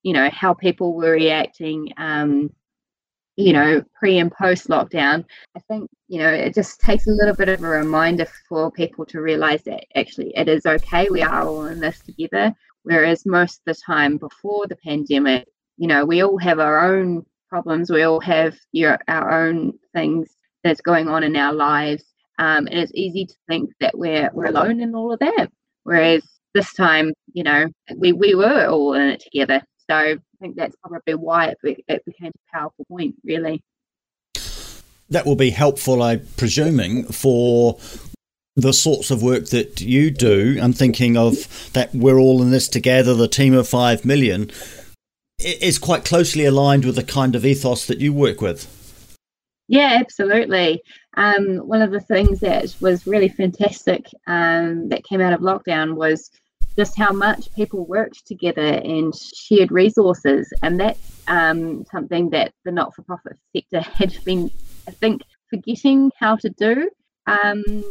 you 0.02 0.12
know 0.12 0.30
how 0.30 0.54
people 0.54 0.94
were 0.94 1.12
reacting 1.12 1.92
um, 1.96 2.50
you 3.36 3.52
know, 3.52 3.82
pre 3.98 4.18
and 4.18 4.30
post 4.30 4.68
lockdown, 4.68 5.24
I 5.56 5.60
think, 5.60 5.88
you 6.08 6.18
know, 6.18 6.28
it 6.28 6.54
just 6.54 6.80
takes 6.80 7.06
a 7.06 7.12
little 7.12 7.34
bit 7.34 7.48
of 7.48 7.62
a 7.62 7.66
reminder 7.66 8.26
for 8.48 8.70
people 8.70 9.06
to 9.06 9.20
realize 9.20 9.62
that 9.64 9.84
actually 9.96 10.36
it 10.36 10.48
is 10.48 10.66
okay. 10.66 11.08
We 11.10 11.22
are 11.22 11.42
all 11.42 11.66
in 11.66 11.80
this 11.80 12.00
together. 12.00 12.54
Whereas 12.84 13.24
most 13.26 13.60
of 13.60 13.74
the 13.74 13.82
time 13.86 14.16
before 14.16 14.66
the 14.66 14.76
pandemic, 14.76 15.46
you 15.76 15.86
know, 15.86 16.04
we 16.04 16.22
all 16.22 16.38
have 16.38 16.58
our 16.58 16.94
own 16.94 17.24
problems. 17.48 17.90
We 17.90 18.02
all 18.02 18.20
have 18.20 18.56
our 19.08 19.46
own 19.46 19.74
things 19.94 20.28
that's 20.64 20.80
going 20.80 21.08
on 21.08 21.22
in 21.22 21.36
our 21.36 21.52
lives. 21.52 22.04
Um, 22.38 22.66
and 22.66 22.78
it's 22.78 22.92
easy 22.94 23.26
to 23.26 23.34
think 23.48 23.70
that 23.80 23.96
we're, 23.96 24.30
we're 24.32 24.46
alone 24.46 24.80
in 24.80 24.94
all 24.94 25.12
of 25.12 25.18
that. 25.20 25.50
Whereas 25.84 26.22
this 26.54 26.72
time, 26.72 27.12
you 27.32 27.42
know, 27.42 27.66
we, 27.96 28.12
we 28.12 28.34
were 28.34 28.66
all 28.66 28.94
in 28.94 29.02
it 29.02 29.20
together. 29.20 29.62
So 29.90 29.96
I 29.96 30.16
think 30.40 30.56
that's 30.56 30.76
probably 30.76 31.14
why 31.14 31.54
it, 31.62 31.84
it 31.88 32.04
became 32.04 32.32
a 32.34 32.56
powerful 32.56 32.84
point, 32.88 33.16
really. 33.24 33.62
That 35.10 35.26
will 35.26 35.36
be 35.36 35.50
helpful, 35.50 36.02
I'm 36.02 36.26
presuming, 36.36 37.04
for 37.04 37.78
the 38.56 38.72
sorts 38.72 39.10
of 39.10 39.22
work 39.22 39.46
that 39.46 39.80
you 39.80 40.10
do. 40.10 40.58
I'm 40.60 40.72
thinking 40.72 41.16
of 41.16 41.70
that 41.72 41.94
we're 41.94 42.18
all 42.18 42.42
in 42.42 42.50
this 42.50 42.68
together, 42.68 43.14
the 43.14 43.28
team 43.28 43.54
of 43.54 43.68
five 43.68 44.04
million, 44.04 44.50
is 45.38 45.78
quite 45.78 46.04
closely 46.04 46.44
aligned 46.44 46.84
with 46.84 46.96
the 46.96 47.02
kind 47.02 47.34
of 47.34 47.46
ethos 47.46 47.86
that 47.86 47.98
you 47.98 48.12
work 48.12 48.40
with. 48.40 48.68
Yeah, 49.68 49.96
absolutely. 50.00 50.82
Um, 51.16 51.58
one 51.58 51.82
of 51.82 51.92
the 51.92 52.00
things 52.00 52.40
that 52.40 52.74
was 52.80 53.06
really 53.06 53.28
fantastic 53.28 54.06
um, 54.26 54.88
that 54.90 55.04
came 55.04 55.20
out 55.20 55.32
of 55.32 55.40
lockdown 55.40 55.94
was 55.94 56.30
just 56.76 56.96
how 56.96 57.12
much 57.12 57.52
people 57.54 57.86
worked 57.86 58.26
together 58.26 58.62
and 58.62 59.14
shared 59.14 59.70
resources. 59.70 60.52
And 60.62 60.80
that's 60.80 61.22
um, 61.28 61.84
something 61.90 62.30
that 62.30 62.52
the 62.64 62.72
not 62.72 62.94
for 62.94 63.02
profit 63.02 63.38
sector 63.54 63.80
had 63.94 64.16
been, 64.24 64.50
I 64.86 64.90
think, 64.90 65.22
forgetting 65.48 66.10
how 66.18 66.36
to 66.36 66.50
do 66.50 66.90
um, 67.26 67.84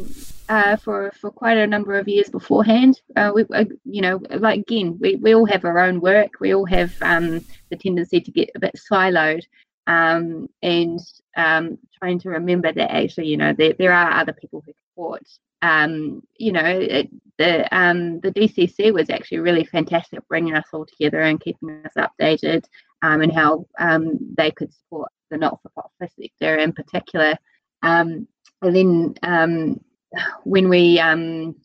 uh, 0.52 0.76
for, 0.76 1.12
for 1.22 1.32
quite 1.32 1.58
a 1.58 1.66
number 1.66 1.98
of 1.98 2.10
years 2.10 2.30
beforehand. 2.30 3.00
Uh, 3.16 3.32
we, 3.34 3.46
uh, 3.54 3.64
you 3.86 4.02
know, 4.02 4.20
like 4.32 4.60
again, 4.60 4.98
we, 5.00 5.16
we 5.16 5.34
all 5.34 5.46
have 5.46 5.64
our 5.64 5.80
own 5.80 6.02
work, 6.02 6.42
we 6.42 6.54
all 6.54 6.66
have 6.66 6.94
um, 7.02 7.40
the 7.70 7.78
tendency 7.78 8.20
to 8.20 8.32
get 8.32 8.50
a 8.54 8.60
bit 8.60 8.76
siloed. 8.92 9.44
Um, 9.88 10.50
and 10.62 11.00
um, 11.38 11.78
trying 11.98 12.20
to 12.20 12.30
remember 12.30 12.74
that 12.74 12.94
actually, 12.94 13.28
you 13.28 13.38
know, 13.38 13.54
there, 13.54 13.74
there 13.80 13.94
are 13.94 14.12
other 14.12 14.34
people 14.34 14.62
who 14.66 14.74
support 14.90 15.24
um, 15.64 16.24
you 16.38 16.52
know, 16.52 16.66
it, 16.66 17.10
the 17.38 17.74
um, 17.76 18.20
the 18.22 18.32
DCC 18.32 18.92
was 18.92 19.12
actually 19.12 19.38
really 19.40 19.64
fantastic, 19.64 20.28
bringing 20.28 20.56
us 20.56 20.66
all 20.74 20.88
together 20.88 21.22
and 21.22 21.40
keeping 21.40 21.84
us 21.86 21.94
updated, 21.96 22.66
um, 23.04 23.22
and 23.22 23.32
how 23.32 23.68
they 24.38 24.50
could 24.50 24.74
support 24.74 25.12
the 25.30 25.38
not-for-profit 25.38 26.12
sector 26.20 26.58
in 26.58 26.74
particular. 26.74 27.38
And 27.84 28.28
then 28.64 29.16
when 30.43 30.69
we 30.69 31.00
um, 31.00 31.56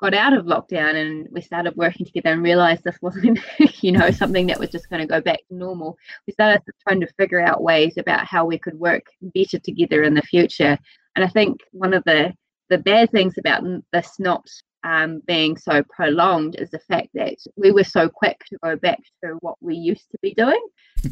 got 0.00 0.14
out 0.14 0.32
of 0.32 0.46
lockdown 0.46 0.94
and 0.94 1.28
we 1.30 1.40
started 1.40 1.74
working 1.76 2.06
together 2.06 2.32
and 2.32 2.42
realized 2.42 2.84
this 2.84 2.98
wasn't, 3.00 3.38
you 3.82 3.92
know, 3.92 4.10
something 4.10 4.46
that 4.46 4.58
was 4.58 4.70
just 4.70 4.90
going 4.90 5.00
to 5.00 5.06
go 5.06 5.20
back 5.20 5.38
to 5.48 5.54
normal, 5.54 5.96
we 6.26 6.32
started 6.32 6.62
trying 6.86 7.00
to 7.00 7.12
figure 7.18 7.40
out 7.40 7.62
ways 7.62 7.96
about 7.96 8.26
how 8.26 8.44
we 8.44 8.58
could 8.58 8.78
work 8.78 9.06
better 9.20 9.58
together 9.58 10.02
in 10.02 10.14
the 10.14 10.22
future. 10.22 10.78
And 11.14 11.24
I 11.24 11.28
think 11.28 11.60
one 11.72 11.94
of 11.94 12.04
the 12.04 12.34
the 12.68 12.78
bad 12.78 13.10
things 13.12 13.38
about 13.38 13.62
this 13.92 14.18
not 14.18 14.44
um, 14.82 15.22
being 15.26 15.56
so 15.56 15.82
prolonged 15.84 16.56
is 16.56 16.70
the 16.70 16.80
fact 16.80 17.08
that 17.14 17.36
we 17.56 17.70
were 17.70 17.84
so 17.84 18.08
quick 18.08 18.40
to 18.46 18.58
go 18.62 18.76
back 18.76 18.98
to 19.22 19.34
what 19.40 19.56
we 19.60 19.74
used 19.74 20.10
to 20.10 20.18
be 20.20 20.34
doing 20.34 20.60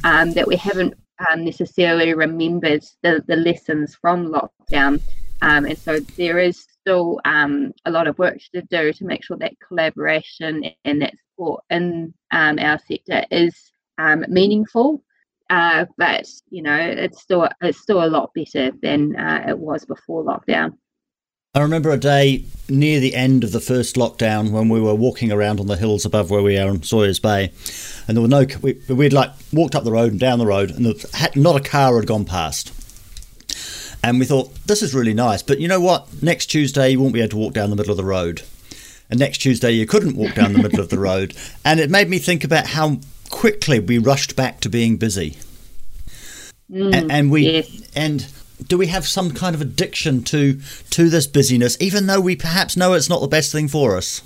um, 0.03 0.33
that 0.33 0.47
we 0.47 0.57
haven't 0.57 0.95
um, 1.31 1.45
necessarily 1.45 2.15
remembered 2.15 2.85
the, 3.03 3.23
the 3.27 3.37
lessons 3.37 3.95
from 3.95 4.33
lockdown. 4.33 5.01
Um, 5.43 5.65
and 5.65 5.79
so 5.79 6.01
there 6.01 6.39
is 6.39 6.67
still 6.85 7.19
um, 7.25 7.73
a 7.87 7.91
lot 7.91 8.07
of 8.07 8.19
work 8.19 8.39
to 8.55 8.63
do 8.63 8.93
to 8.93 9.05
make 9.05 9.25
sure 9.25 9.39
that 9.39 9.55
collaboration 9.67 10.65
and 10.85 11.01
that 11.01 11.15
support 11.31 11.65
in 11.71 12.13
um, 12.31 12.59
our 12.59 12.79
sector 12.87 13.25
is 13.31 13.73
meaningful. 14.29 15.03
Uh, 15.51 15.87
but 15.99 16.27
you 16.51 16.63
know, 16.63 16.77
it's 16.77 17.23
still 17.23 17.49
it's 17.61 17.81
still 17.81 18.05
a 18.05 18.07
lot 18.07 18.31
better 18.35 18.71
than 18.83 19.17
uh, 19.17 19.45
it 19.49 19.59
was 19.59 19.85
before 19.85 20.25
lockdown. 20.25 20.77
I 21.55 21.61
remember 21.61 21.91
a 21.91 21.97
day 21.97 22.45
near 22.69 22.99
the 22.99 23.15
end 23.15 23.45
of 23.45 23.53
the 23.53 23.61
first 23.61 23.95
lockdown 23.95 24.51
when 24.51 24.69
we 24.69 24.81
were 24.81 24.95
walking 24.95 25.31
around 25.31 25.61
on 25.61 25.69
the 25.69 25.77
hills 25.77 26.05
above 26.05 26.29
where 26.29 26.43
we 26.43 26.59
are 26.59 26.69
in 26.69 26.83
Sawyers 26.83 27.21
Bay, 27.21 27.53
and 28.09 28.17
there 28.17 28.23
were 28.23 28.29
no. 28.29 28.47
We, 28.61 28.81
we'd 28.89 29.13
like 29.13 29.31
walked 29.53 29.75
up 29.75 29.85
the 29.85 29.93
road 29.93 30.11
and 30.13 30.21
down 30.21 30.39
the 30.39 30.47
road, 30.47 30.71
and 30.73 31.37
not 31.37 31.57
a 31.57 31.61
car 31.61 31.97
had 31.97 32.07
gone 32.07 32.25
past. 32.25 32.73
And 34.05 34.21
we 34.21 34.27
thought 34.27 34.55
this 34.67 34.83
is 34.83 34.95
really 34.95 35.15
nice, 35.15 35.43
but 35.43 35.61
you 35.61 35.67
know 35.67 35.81
what? 35.81 36.23
Next 36.23 36.47
Tuesday 36.47 36.91
you 36.91 37.01
won't 37.01 37.15
be 37.15 37.21
able 37.21 37.31
to 37.31 37.37
walk 37.39 37.55
down 37.55 37.71
the 37.71 37.77
middle 37.77 37.91
of 37.91 37.97
the 37.97 38.05
road, 38.05 38.43
and 39.09 39.19
next 39.19 39.39
Tuesday 39.39 39.71
you 39.71 39.87
couldn't 39.87 40.15
walk 40.15 40.35
down 40.35 40.53
the 40.53 40.63
middle 40.63 40.79
of 40.81 40.91
the 40.91 40.99
road, 40.99 41.35
and 41.65 41.81
it 41.81 41.89
made 41.89 42.11
me 42.11 42.19
think 42.19 42.45
about 42.45 42.67
how 42.67 42.99
quickly 43.31 43.81
we 43.81 43.97
rushed 43.97 44.37
back 44.37 44.61
to 44.61 44.69
being 44.69 44.99
busy. 44.99 45.39
Mm, 46.71 46.95
and, 46.95 47.13
and, 47.13 47.31
we 47.31 47.51
yes. 47.51 47.91
and 47.97 48.31
do 48.69 48.77
we 48.77 48.89
have 48.89 49.07
some 49.07 49.31
kind 49.31 49.55
of 49.55 49.63
addiction 49.63 50.23
to 50.25 50.61
to 50.91 51.09
this 51.09 51.27
busyness, 51.27 51.79
even 51.81 52.07
though 52.07 52.21
we 52.21 52.37
perhaps 52.37 52.77
know 52.77 52.93
it's 52.93 53.09
not 53.09 53.23
the 53.23 53.29
best 53.29 53.53
thing 53.53 53.69
for 53.69 53.97
us? 53.97 54.21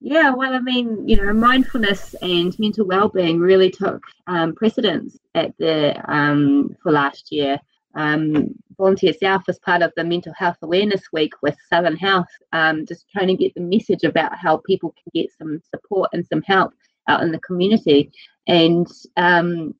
Yeah, 0.00 0.34
well, 0.34 0.52
I 0.52 0.58
mean, 0.58 1.08
you 1.08 1.16
know, 1.16 1.32
mindfulness 1.32 2.14
and 2.22 2.58
mental 2.58 2.86
well-being 2.86 3.38
really 3.38 3.70
took 3.70 4.02
um, 4.26 4.54
precedence 4.54 5.16
at 5.36 5.56
the 5.58 5.94
um, 6.12 6.76
for 6.82 6.90
last 6.90 7.30
year. 7.30 7.60
Um, 7.94 8.54
Volunteer 8.76 9.12
South 9.12 9.42
as 9.48 9.58
part 9.58 9.82
of 9.82 9.92
the 9.96 10.04
Mental 10.04 10.32
Health 10.34 10.56
Awareness 10.62 11.02
Week 11.12 11.32
with 11.42 11.56
Southern 11.68 11.96
Health, 11.96 12.28
um, 12.52 12.86
just 12.86 13.10
trying 13.10 13.26
to 13.26 13.34
get 13.34 13.54
the 13.54 13.60
message 13.60 14.04
about 14.04 14.36
how 14.38 14.58
people 14.58 14.94
can 14.94 15.10
get 15.14 15.30
some 15.36 15.60
support 15.74 16.10
and 16.12 16.24
some 16.26 16.42
help 16.42 16.72
out 17.08 17.22
in 17.22 17.32
the 17.32 17.40
community. 17.40 18.12
And 18.46 18.86
um, 19.16 19.74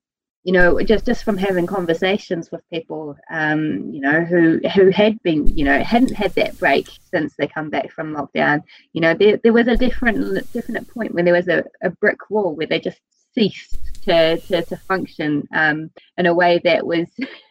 you 0.49 0.53
know, 0.53 0.81
just 0.81 1.05
just 1.05 1.25
from 1.25 1.37
having 1.37 1.67
conversations 1.67 2.51
with 2.51 2.69
people, 2.71 3.17
um, 3.31 3.91
you 3.93 4.01
know, 4.01 4.25
who 4.25 4.61
who 4.75 4.89
had 4.91 5.23
been, 5.23 5.47
you 5.57 5.65
know, 5.65 5.83
hadn't 5.83 6.15
had 6.15 6.33
that 6.37 6.59
break 6.59 6.89
since 7.13 7.35
they 7.37 7.47
come 7.47 7.69
back 7.69 7.91
from 7.93 8.15
lockdown. 8.15 8.63
You 8.95 9.03
know, 9.03 9.15
there 9.15 9.37
there 9.43 9.53
was 9.53 9.69
a 9.69 9.77
different 9.77 10.51
different 10.53 10.89
point 10.89 11.13
when 11.13 11.25
there 11.25 11.35
was 11.35 11.49
a, 11.49 11.65
a 11.83 11.91
brick 11.91 12.31
wall 12.31 12.55
where 12.55 12.67
they 12.67 12.81
just 12.81 13.01
ceased 13.35 13.77
to 14.05 14.39
to, 14.39 14.63
to 14.63 14.77
function 14.77 15.47
um, 15.53 15.91
in 16.17 16.27
a 16.27 16.35
way 16.35 16.61
that 16.65 16.87
was 16.87 17.07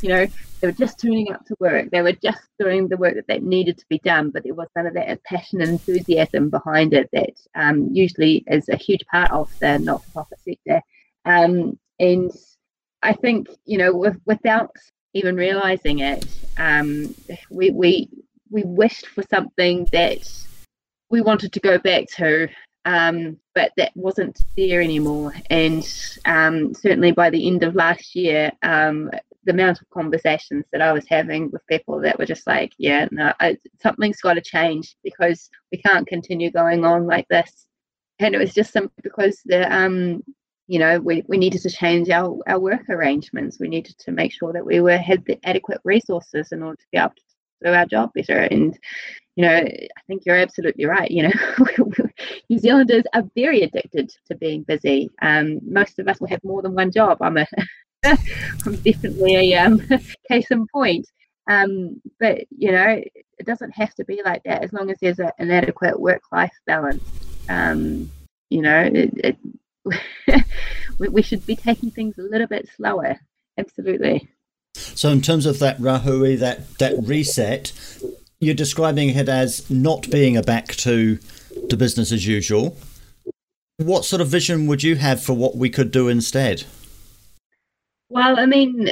you 0.00 0.08
know, 0.08 0.26
they 0.60 0.68
were 0.68 0.72
just 0.72 1.00
turning 1.00 1.32
up 1.32 1.44
to 1.46 1.56
work. 1.58 1.90
They 1.90 2.02
were 2.02 2.12
just 2.12 2.42
doing 2.58 2.88
the 2.88 2.96
work 2.96 3.14
that, 3.14 3.26
that 3.28 3.42
needed 3.42 3.78
to 3.78 3.84
be 3.88 3.98
done, 3.98 4.30
but 4.30 4.44
there 4.44 4.54
was 4.54 4.68
none 4.76 4.86
of 4.86 4.94
that 4.94 5.22
passion 5.24 5.60
and 5.60 5.70
enthusiasm 5.70 6.50
behind 6.50 6.92
it 6.92 7.08
that 7.12 7.34
um, 7.54 7.88
usually 7.92 8.44
is 8.46 8.68
a 8.68 8.76
huge 8.76 9.04
part 9.06 9.30
of 9.30 9.50
the 9.58 9.78
not-for-profit 9.78 10.38
sector. 10.40 10.80
Um, 11.24 11.78
and 11.98 12.30
I 13.02 13.12
think, 13.12 13.48
you 13.64 13.78
know, 13.78 13.94
with, 13.94 14.20
without 14.24 14.76
even 15.14 15.36
realizing 15.36 15.98
it, 15.98 16.24
um, 16.56 17.14
we, 17.50 17.70
we 17.70 18.08
we 18.50 18.62
wished 18.64 19.06
for 19.06 19.24
something 19.30 19.88
that 19.92 20.18
we 21.08 21.22
wanted 21.22 21.52
to 21.54 21.60
go 21.60 21.78
back 21.78 22.06
to, 22.16 22.48
um, 22.84 23.38
but 23.54 23.72
that 23.76 23.92
wasn't 23.94 24.38
there 24.56 24.80
anymore. 24.82 25.32
And 25.48 25.82
um, 26.26 26.74
certainly 26.74 27.12
by 27.12 27.30
the 27.30 27.46
end 27.46 27.62
of 27.62 27.74
last 27.74 28.14
year, 28.14 28.52
um, 28.62 29.10
the 29.44 29.52
amount 29.52 29.80
of 29.80 29.90
conversations 29.90 30.64
that 30.72 30.82
I 30.82 30.92
was 30.92 31.06
having 31.08 31.50
with 31.50 31.66
people 31.66 32.00
that 32.00 32.18
were 32.18 32.26
just 32.26 32.46
like, 32.46 32.72
yeah, 32.78 33.08
no, 33.10 33.32
I, 33.40 33.56
something's 33.80 34.20
got 34.20 34.34
to 34.34 34.40
change 34.40 34.96
because 35.02 35.50
we 35.70 35.78
can't 35.78 36.06
continue 36.06 36.50
going 36.50 36.84
on 36.84 37.06
like 37.06 37.26
this. 37.28 37.66
And 38.18 38.34
it 38.34 38.38
was 38.38 38.54
just 38.54 38.72
simply 38.72 39.00
because 39.02 39.40
the 39.44 39.72
um, 39.74 40.22
you 40.72 40.78
know, 40.78 40.98
we, 41.00 41.22
we 41.28 41.38
needed 41.38 41.60
to 41.62 41.70
change 41.70 42.08
our, 42.08 42.38
our 42.46 42.58
work 42.58 42.88
arrangements. 42.88 43.58
We 43.58 43.68
needed 43.68 43.98
to 43.98 44.12
make 44.12 44.32
sure 44.32 44.52
that 44.52 44.64
we 44.64 44.80
were 44.80 44.96
had 44.96 45.24
the 45.24 45.38
adequate 45.44 45.80
resources 45.84 46.52
in 46.52 46.62
order 46.62 46.76
to 46.76 46.86
be 46.92 46.98
able 46.98 47.10
to 47.10 47.22
do 47.64 47.72
our 47.72 47.86
job 47.86 48.10
better. 48.14 48.38
And, 48.38 48.78
you 49.36 49.42
know, 49.42 49.56
I 49.56 50.00
think 50.06 50.22
you're 50.24 50.36
absolutely 50.36 50.86
right. 50.86 51.10
You 51.10 51.24
know, 51.24 51.32
New 52.48 52.58
Zealanders 52.58 53.04
are 53.12 53.24
very 53.34 53.62
addicted 53.62 54.12
to 54.28 54.34
being 54.36 54.62
busy. 54.62 55.10
Um, 55.20 55.58
most 55.62 55.98
of 55.98 56.08
us 56.08 56.20
will 56.20 56.28
have 56.28 56.44
more 56.44 56.62
than 56.62 56.74
one 56.74 56.92
job. 56.92 57.18
I'm 57.20 57.36
a 57.36 57.46
I'm 58.66 58.76
definitely 58.76 59.54
a 59.54 59.58
um, 59.58 59.80
case 60.28 60.50
in 60.50 60.66
point. 60.68 61.06
Um, 61.48 62.00
but 62.20 62.44
you 62.50 62.72
know, 62.72 63.02
it 63.38 63.46
doesn't 63.46 63.72
have 63.72 63.94
to 63.94 64.04
be 64.04 64.22
like 64.24 64.42
that 64.44 64.62
as 64.62 64.72
long 64.72 64.90
as 64.90 64.98
there's 65.00 65.18
a, 65.18 65.32
an 65.38 65.50
adequate 65.50 66.00
work-life 66.00 66.52
balance. 66.66 67.04
Um, 67.48 68.10
you 68.50 68.62
know, 68.62 68.90
it, 68.92 69.36
it 69.84 70.44
we 70.98 71.22
should 71.22 71.44
be 71.46 71.56
taking 71.56 71.90
things 71.90 72.18
a 72.18 72.22
little 72.22 72.46
bit 72.46 72.68
slower. 72.76 73.18
Absolutely. 73.58 74.28
So, 74.74 75.10
in 75.10 75.20
terms 75.20 75.46
of 75.46 75.58
that 75.58 75.78
rahui, 75.78 76.38
that 76.38 76.78
that 76.78 76.94
reset, 77.02 77.72
you're 78.40 78.54
describing 78.54 79.10
it 79.10 79.28
as 79.28 79.68
not 79.70 80.10
being 80.10 80.36
a 80.36 80.42
back 80.42 80.68
to 80.76 81.18
to 81.68 81.76
business 81.76 82.10
as 82.12 82.26
usual. 82.26 82.76
What 83.76 84.04
sort 84.04 84.22
of 84.22 84.28
vision 84.28 84.66
would 84.66 84.82
you 84.82 84.96
have 84.96 85.22
for 85.22 85.34
what 85.34 85.56
we 85.56 85.70
could 85.70 85.90
do 85.90 86.08
instead? 86.08 86.64
Well, 88.12 88.38
I 88.38 88.44
mean, 88.44 88.90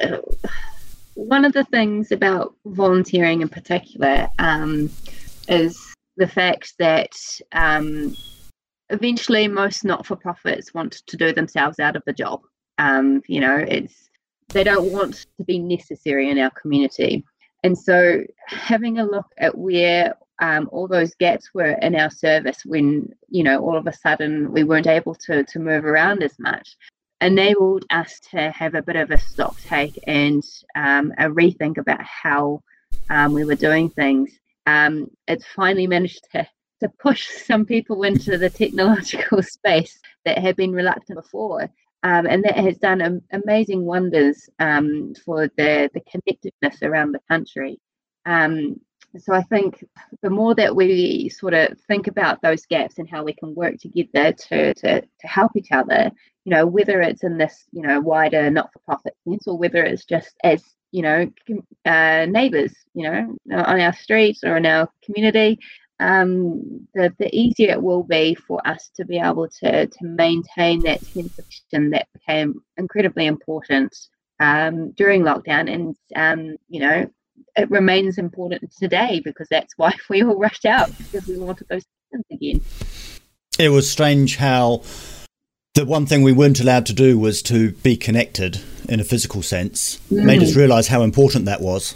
one 1.12 1.44
of 1.44 1.52
the 1.52 1.64
things 1.64 2.10
about 2.10 2.54
volunteering 2.64 3.42
in 3.42 3.50
particular 3.50 4.30
um, 4.38 4.88
is 5.46 5.94
the 6.16 6.26
fact 6.26 6.72
that 6.78 7.10
um, 7.52 8.16
eventually 8.88 9.46
most 9.46 9.84
not-for-profits 9.84 10.72
want 10.72 11.02
to 11.06 11.18
do 11.18 11.34
themselves 11.34 11.78
out 11.78 11.96
of 11.96 12.02
the 12.06 12.14
job. 12.14 12.40
Um, 12.78 13.20
you 13.28 13.40
know, 13.40 13.58
it's 13.58 14.08
they 14.48 14.64
don't 14.64 14.90
want 14.90 15.26
to 15.36 15.44
be 15.44 15.58
necessary 15.58 16.30
in 16.30 16.38
our 16.38 16.50
community. 16.52 17.22
And 17.62 17.76
so, 17.76 18.24
having 18.46 19.00
a 19.00 19.04
look 19.04 19.26
at 19.36 19.58
where 19.58 20.14
um, 20.40 20.66
all 20.72 20.88
those 20.88 21.14
gaps 21.16 21.50
were 21.52 21.72
in 21.82 21.94
our 21.94 22.10
service 22.10 22.62
when, 22.64 23.10
you 23.28 23.42
know, 23.42 23.60
all 23.60 23.76
of 23.76 23.86
a 23.86 23.92
sudden 23.92 24.50
we 24.50 24.64
weren't 24.64 24.86
able 24.86 25.14
to, 25.26 25.44
to 25.44 25.58
move 25.58 25.84
around 25.84 26.22
as 26.22 26.38
much, 26.38 26.74
enabled 27.20 27.84
us 27.90 28.18
to 28.30 28.50
have 28.50 28.74
a 28.74 28.82
bit 28.82 28.96
of 28.96 29.10
a 29.10 29.18
stock 29.18 29.60
take 29.62 29.98
and 30.06 30.42
um, 30.74 31.12
a 31.18 31.24
rethink 31.24 31.78
about 31.78 32.02
how 32.02 32.62
um, 33.10 33.32
we 33.32 33.44
were 33.44 33.54
doing 33.54 33.90
things. 33.90 34.30
Um, 34.66 35.10
it's 35.26 35.44
finally 35.54 35.86
managed 35.86 36.26
to, 36.32 36.46
to 36.80 36.88
push 36.98 37.28
some 37.46 37.64
people 37.64 38.02
into 38.04 38.38
the 38.38 38.50
technological 38.50 39.42
space 39.42 39.98
that 40.24 40.38
had 40.38 40.56
been 40.56 40.72
reluctant 40.72 41.18
before. 41.20 41.68
Um, 42.02 42.26
and 42.26 42.42
that 42.44 42.56
has 42.56 42.78
done 42.78 43.20
amazing 43.32 43.84
wonders 43.84 44.48
um, 44.58 45.14
for 45.22 45.48
the, 45.58 45.90
the 45.92 46.00
connectedness 46.10 46.82
around 46.82 47.12
the 47.12 47.20
country. 47.28 47.78
Um, 48.24 48.80
so 49.18 49.34
I 49.34 49.42
think 49.42 49.84
the 50.22 50.30
more 50.30 50.54
that 50.54 50.74
we 50.74 51.28
sort 51.28 51.54
of 51.54 51.78
think 51.88 52.06
about 52.06 52.40
those 52.42 52.66
gaps 52.66 52.98
and 52.98 53.08
how 53.08 53.24
we 53.24 53.32
can 53.32 53.54
work 53.54 53.78
together 53.78 54.32
to, 54.32 54.74
to, 54.74 55.00
to 55.00 55.26
help 55.26 55.52
each 55.56 55.72
other, 55.72 56.10
you 56.44 56.50
know, 56.50 56.66
whether 56.66 57.00
it's 57.00 57.24
in 57.24 57.36
this, 57.36 57.64
you 57.72 57.82
know, 57.82 58.00
wider 58.00 58.50
not-for-profit 58.50 59.14
sense 59.28 59.48
or 59.48 59.58
whether 59.58 59.84
it's 59.84 60.04
just 60.04 60.34
as, 60.44 60.62
you 60.92 61.02
know, 61.02 61.30
uh, 61.84 62.26
neighbours, 62.26 62.74
you 62.94 63.10
know, 63.10 63.36
on 63.52 63.80
our 63.80 63.92
streets 63.92 64.44
or 64.44 64.56
in 64.56 64.66
our 64.66 64.88
community, 65.04 65.58
um, 65.98 66.86
the, 66.94 67.12
the 67.18 67.34
easier 67.36 67.72
it 67.72 67.82
will 67.82 68.04
be 68.04 68.34
for 68.34 68.66
us 68.66 68.90
to 68.96 69.04
be 69.04 69.18
able 69.18 69.48
to, 69.48 69.86
to 69.86 70.04
maintain 70.04 70.80
that 70.82 71.04
sense 71.04 71.38
of 71.38 71.44
connection 71.48 71.90
that 71.90 72.08
became 72.14 72.62
incredibly 72.76 73.26
important 73.26 73.94
um, 74.38 74.92
during 74.92 75.22
lockdown. 75.22 75.72
And, 75.72 75.96
um, 76.16 76.56
you 76.68 76.80
know, 76.80 77.10
it 77.56 77.70
remains 77.70 78.18
important 78.18 78.72
today 78.78 79.20
because 79.24 79.48
that's 79.50 79.74
why 79.76 79.92
we 80.08 80.22
all 80.22 80.38
rushed 80.38 80.64
out 80.66 80.90
because 80.98 81.26
we 81.26 81.38
wanted 81.38 81.68
those 81.68 81.84
things 82.10 82.24
again. 82.30 82.60
It 83.58 83.68
was 83.70 83.90
strange 83.90 84.36
how 84.36 84.82
the 85.74 85.84
one 85.84 86.06
thing 86.06 86.22
we 86.22 86.32
weren't 86.32 86.60
allowed 86.60 86.86
to 86.86 86.92
do 86.92 87.18
was 87.18 87.42
to 87.42 87.72
be 87.72 87.96
connected 87.96 88.60
in 88.88 89.00
a 89.00 89.04
physical 89.04 89.42
sense. 89.42 89.98
Mm. 90.10 90.24
Made 90.24 90.42
us 90.42 90.56
realise 90.56 90.88
how 90.88 91.02
important 91.02 91.44
that 91.44 91.60
was. 91.60 91.94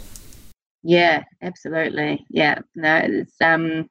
Yeah, 0.83 1.23
absolutely. 1.41 2.25
Yeah, 2.29 2.59
no, 2.75 3.01
it's 3.03 3.33
um, 3.41 3.89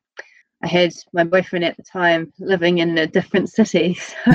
I 0.62 0.68
had 0.68 0.92
my 1.12 1.24
boyfriend 1.24 1.64
at 1.64 1.76
the 1.76 1.82
time 1.82 2.32
living 2.38 2.78
in 2.78 2.96
a 2.96 3.06
different 3.06 3.50
city, 3.50 3.94
so 3.94 4.14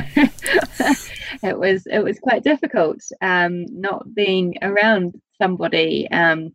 it 1.42 1.58
was 1.58 1.88
it 1.88 2.04
was 2.04 2.20
quite 2.20 2.44
difficult 2.44 3.00
um, 3.22 3.66
not 3.70 4.14
being 4.14 4.56
around 4.62 5.20
somebody. 5.42 6.08
Um, 6.12 6.54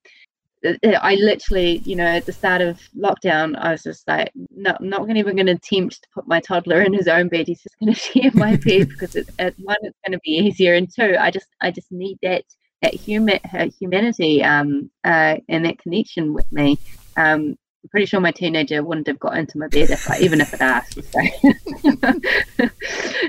I 0.64 1.14
literally, 1.16 1.78
you 1.84 1.96
know, 1.96 2.06
at 2.06 2.26
the 2.26 2.32
start 2.32 2.60
of 2.60 2.80
lockdown, 2.96 3.56
I 3.58 3.72
was 3.72 3.82
just 3.82 4.06
like, 4.08 4.30
no, 4.50 4.76
not 4.80 5.08
even 5.08 5.36
going 5.36 5.46
to 5.46 5.52
attempt 5.52 6.02
to 6.02 6.08
put 6.14 6.26
my 6.26 6.40
toddler 6.40 6.80
in 6.82 6.92
his 6.92 7.08
own 7.08 7.28
bed. 7.28 7.46
He's 7.46 7.62
just 7.62 7.78
going 7.78 7.92
to 7.92 7.98
share 8.00 8.30
my 8.34 8.56
bed 8.56 8.88
because 8.88 9.14
it's, 9.14 9.30
at 9.38 9.54
one, 9.58 9.76
it's 9.82 9.98
going 10.06 10.12
to 10.12 10.20
be 10.24 10.32
easier, 10.32 10.74
and 10.74 10.88
two, 10.92 11.16
I 11.18 11.30
just, 11.30 11.48
I 11.60 11.70
just 11.70 11.90
need 11.90 12.18
that 12.22 12.44
that 12.82 12.94
human 12.94 13.40
humanity 13.80 14.42
um, 14.42 14.90
uh, 15.04 15.36
and 15.48 15.64
that 15.64 15.78
connection 15.78 16.34
with 16.34 16.50
me. 16.52 16.78
Um, 17.16 17.56
I'm 17.84 17.88
pretty 17.90 18.06
sure 18.06 18.20
my 18.20 18.30
teenager 18.30 18.82
wouldn't 18.82 19.06
have 19.06 19.18
got 19.18 19.36
into 19.36 19.58
my 19.58 19.68
bed 19.68 19.90
if 19.90 20.10
I, 20.10 20.18
even 20.18 20.40
if 20.40 20.54
it 20.54 20.60
asked. 20.60 20.98
So 21.02 22.68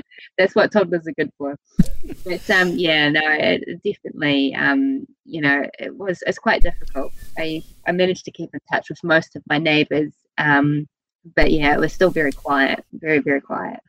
that's 0.38 0.54
what 0.54 0.72
toddlers 0.72 1.06
are 1.06 1.12
good 1.12 1.30
for. 1.38 1.56
But 2.24 2.48
um, 2.50 2.72
yeah, 2.76 3.08
no, 3.08 3.20
it, 3.24 3.82
definitely. 3.84 4.54
Um, 4.54 5.06
you 5.24 5.40
know, 5.40 5.64
it 5.78 5.96
was 5.96 6.22
it's 6.26 6.38
quite 6.38 6.62
difficult. 6.62 7.12
I 7.38 7.62
I 7.86 7.92
managed 7.92 8.24
to 8.26 8.30
keep 8.30 8.50
in 8.52 8.60
touch 8.70 8.88
with 8.88 9.02
most 9.02 9.36
of 9.36 9.42
my 9.48 9.58
neighbours, 9.58 10.12
um, 10.38 10.86
but 11.34 11.50
yeah, 11.50 11.74
it 11.74 11.80
was 11.80 11.92
still 11.92 12.10
very 12.10 12.32
quiet, 12.32 12.84
very 12.92 13.18
very 13.18 13.40
quiet. 13.40 13.80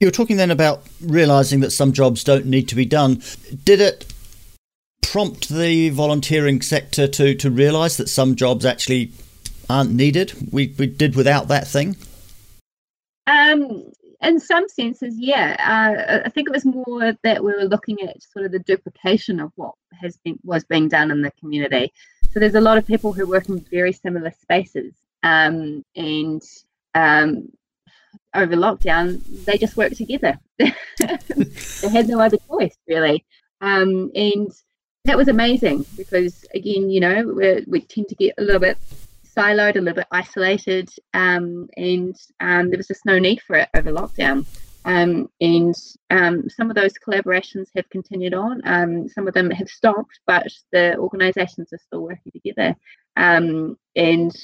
You 0.00 0.08
were 0.08 0.12
talking 0.12 0.36
then 0.36 0.50
about 0.50 0.82
realizing 1.00 1.60
that 1.60 1.70
some 1.70 1.92
jobs 1.92 2.24
don't 2.24 2.46
need 2.46 2.68
to 2.68 2.74
be 2.74 2.84
done. 2.84 3.22
Did 3.64 3.80
it 3.80 4.12
prompt 5.02 5.48
the 5.48 5.90
volunteering 5.90 6.60
sector 6.60 7.06
to 7.06 7.34
to 7.34 7.50
realize 7.50 7.96
that 7.96 8.08
some 8.08 8.34
jobs 8.36 8.64
actually 8.64 9.12
aren't 9.68 9.92
needed? 9.92 10.32
We 10.52 10.74
we 10.78 10.86
did 10.86 11.14
without 11.14 11.48
that 11.48 11.66
thing. 11.66 11.96
Um, 13.26 13.84
in 14.24 14.40
some 14.40 14.68
senses, 14.68 15.14
yeah. 15.18 15.56
Uh, 15.58 16.26
I 16.26 16.28
think 16.30 16.48
it 16.48 16.52
was 16.52 16.64
more 16.64 17.16
that 17.22 17.42
we 17.42 17.52
were 17.52 17.64
looking 17.64 18.00
at 18.02 18.22
sort 18.22 18.44
of 18.44 18.52
the 18.52 18.58
duplication 18.58 19.40
of 19.40 19.52
what 19.56 19.74
has 20.00 20.16
been 20.18 20.38
was 20.42 20.64
being 20.64 20.88
done 20.88 21.10
in 21.10 21.22
the 21.22 21.30
community. 21.32 21.92
So 22.32 22.40
there's 22.40 22.54
a 22.54 22.60
lot 22.60 22.78
of 22.78 22.86
people 22.86 23.12
who 23.12 23.26
work 23.26 23.48
in 23.48 23.60
very 23.70 23.92
similar 23.92 24.32
spaces, 24.40 24.94
um, 25.22 25.84
and 25.94 26.42
um, 26.94 27.48
over 28.34 28.56
lockdown, 28.56 29.22
they 29.44 29.58
just 29.58 29.76
worked 29.76 29.96
together. 29.96 30.38
they 30.58 31.88
had 31.88 32.08
no 32.08 32.20
other 32.20 32.38
choice, 32.48 32.76
really. 32.88 33.24
Um, 33.60 34.10
and 34.14 34.50
that 35.04 35.16
was 35.16 35.28
amazing 35.28 35.86
because, 35.96 36.44
again, 36.54 36.90
you 36.90 37.00
know, 37.00 37.62
we 37.66 37.80
tend 37.82 38.08
to 38.08 38.14
get 38.14 38.34
a 38.38 38.42
little 38.42 38.60
bit 38.60 38.78
siloed, 39.34 39.76
a 39.76 39.80
little 39.80 39.96
bit 39.96 40.06
isolated, 40.10 40.90
um, 41.12 41.68
and 41.76 42.16
um, 42.40 42.70
there 42.70 42.78
was 42.78 42.88
just 42.88 43.06
no 43.06 43.18
need 43.18 43.40
for 43.42 43.56
it 43.56 43.68
over 43.74 43.92
lockdown. 43.92 44.46
Um, 44.86 45.30
and 45.40 45.74
um, 46.10 46.48
some 46.50 46.68
of 46.68 46.76
those 46.76 46.92
collaborations 47.06 47.68
have 47.74 47.88
continued 47.88 48.34
on. 48.34 48.60
Um, 48.64 49.08
some 49.08 49.26
of 49.26 49.34
them 49.34 49.50
have 49.50 49.68
stopped, 49.68 50.20
but 50.26 50.46
the 50.72 50.96
organisations 50.98 51.72
are 51.72 51.78
still 51.78 52.02
working 52.02 52.32
together. 52.32 52.76
Um, 53.16 53.78
and 53.96 54.34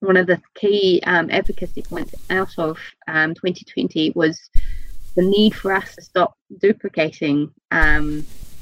one 0.00 0.16
of 0.16 0.26
the 0.26 0.40
key 0.54 1.02
advocacy 1.02 1.82
points 1.82 2.14
out 2.30 2.58
of 2.58 2.78
2020 3.08 4.12
was 4.14 4.40
the 5.16 5.22
need 5.22 5.54
for 5.54 5.72
us 5.72 5.94
to 5.96 6.02
stop 6.02 6.34
duplicating 6.58 7.52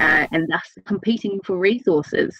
uh, 0.00 0.26
and 0.32 0.48
thus 0.48 0.72
competing 0.84 1.40
for 1.44 1.56
resources. 1.56 2.36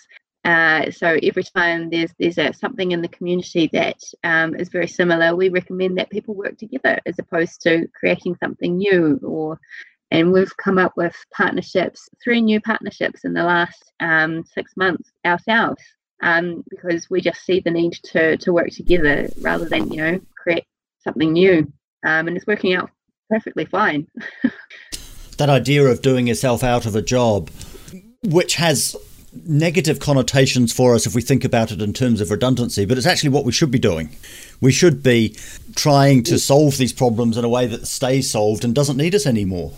Uh, 0.49 0.91
so 0.91 1.19
every 1.23 1.43
time 1.43 1.91
there's 1.91 2.11
there's 2.19 2.39
a, 2.39 2.55
something 2.55 2.93
in 2.93 3.03
the 3.03 3.09
community 3.09 3.69
that 3.71 4.01
um, 4.25 4.55
is 4.55 4.71
very 4.71 4.89
similar, 4.89 5.37
we 5.37 5.51
recommend 5.51 5.99
that 5.99 6.09
people 6.09 6.35
work 6.35 6.57
together 6.57 6.99
as 7.05 7.19
opposed 7.19 7.61
to 7.61 7.87
creating 7.89 8.35
something 8.43 8.79
new. 8.79 9.21
Or 9.23 9.61
and 10.11 10.33
we've 10.33 10.57
come 10.57 10.79
up 10.79 10.95
with 10.97 11.15
partnerships, 11.37 12.09
three 12.25 12.41
new 12.41 12.63
partnerships 12.63 13.27
in 13.27 13.35
the 13.35 13.43
last 13.45 13.93
um, 14.01 14.43
six 14.55 14.73
months 14.75 15.13
ourselves, 15.27 15.83
um, 16.23 16.65
because 16.71 17.11
we 17.11 17.21
just 17.21 17.45
see 17.45 17.61
the 17.61 17.71
need 17.71 17.93
to 18.05 18.39
to 18.39 18.51
work 18.51 18.71
together 18.71 19.29
rather 19.43 19.67
than 19.67 19.93
you 19.93 19.99
know 19.99 20.21
create 20.43 20.65
something 21.05 21.31
new, 21.31 21.71
um, 22.07 22.27
and 22.27 22.39
it's 22.39 22.47
working 22.47 22.73
out 22.73 22.91
perfectly 23.29 23.67
fine. 23.67 24.07
that 25.37 25.51
idea 25.51 25.85
of 25.85 26.01
doing 26.01 26.27
yourself 26.27 26.65
out 26.65 26.87
of 26.87 26.97
a 26.97 27.03
job, 27.03 27.51
which 28.23 28.55
has 28.55 28.97
negative 29.33 30.01
connotations 30.01 30.73
for 30.73 30.95
us 30.95 31.07
if 31.07 31.15
we 31.15 31.23
think 31.23 31.45
about 31.45 31.71
it 31.71 31.83
in 31.83 31.93
terms 31.93 32.21
of 32.21 32.31
redundancy, 32.31 32.85
but 32.85 32.97
it's 32.97 33.07
actually 33.07 33.31
what 33.31 33.45
we 33.45 33.53
should 33.53 33.71
be 33.71 33.79
doing. 33.79 34.11
We 34.61 34.73
should 34.73 35.03
be 35.03 35.37
trying 35.77 36.23
to 36.25 36.39
solve 36.39 36.77
these 36.77 36.93
problems 36.93 37.37
in 37.37 37.45
a 37.45 37.49
way 37.49 37.67
that 37.67 37.87
stays 37.87 38.31
solved 38.31 38.65
and 38.65 38.75
doesn't 38.75 38.97
need 38.97 39.15
us 39.15 39.27
anymore. 39.27 39.73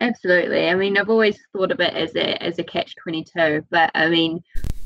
Absolutely. 0.00 0.68
I 0.68 0.74
mean, 0.74 0.98
I've 0.98 1.10
always 1.10 1.38
thought 1.52 1.70
of 1.70 1.78
it 1.78 1.94
as 1.94 2.14
a 2.16 2.42
as 2.42 2.58
a 2.58 2.64
catch 2.64 2.96
twenty 2.96 3.24
two, 3.24 3.64
but 3.70 3.90
I 3.94 4.08
mean, 4.08 4.42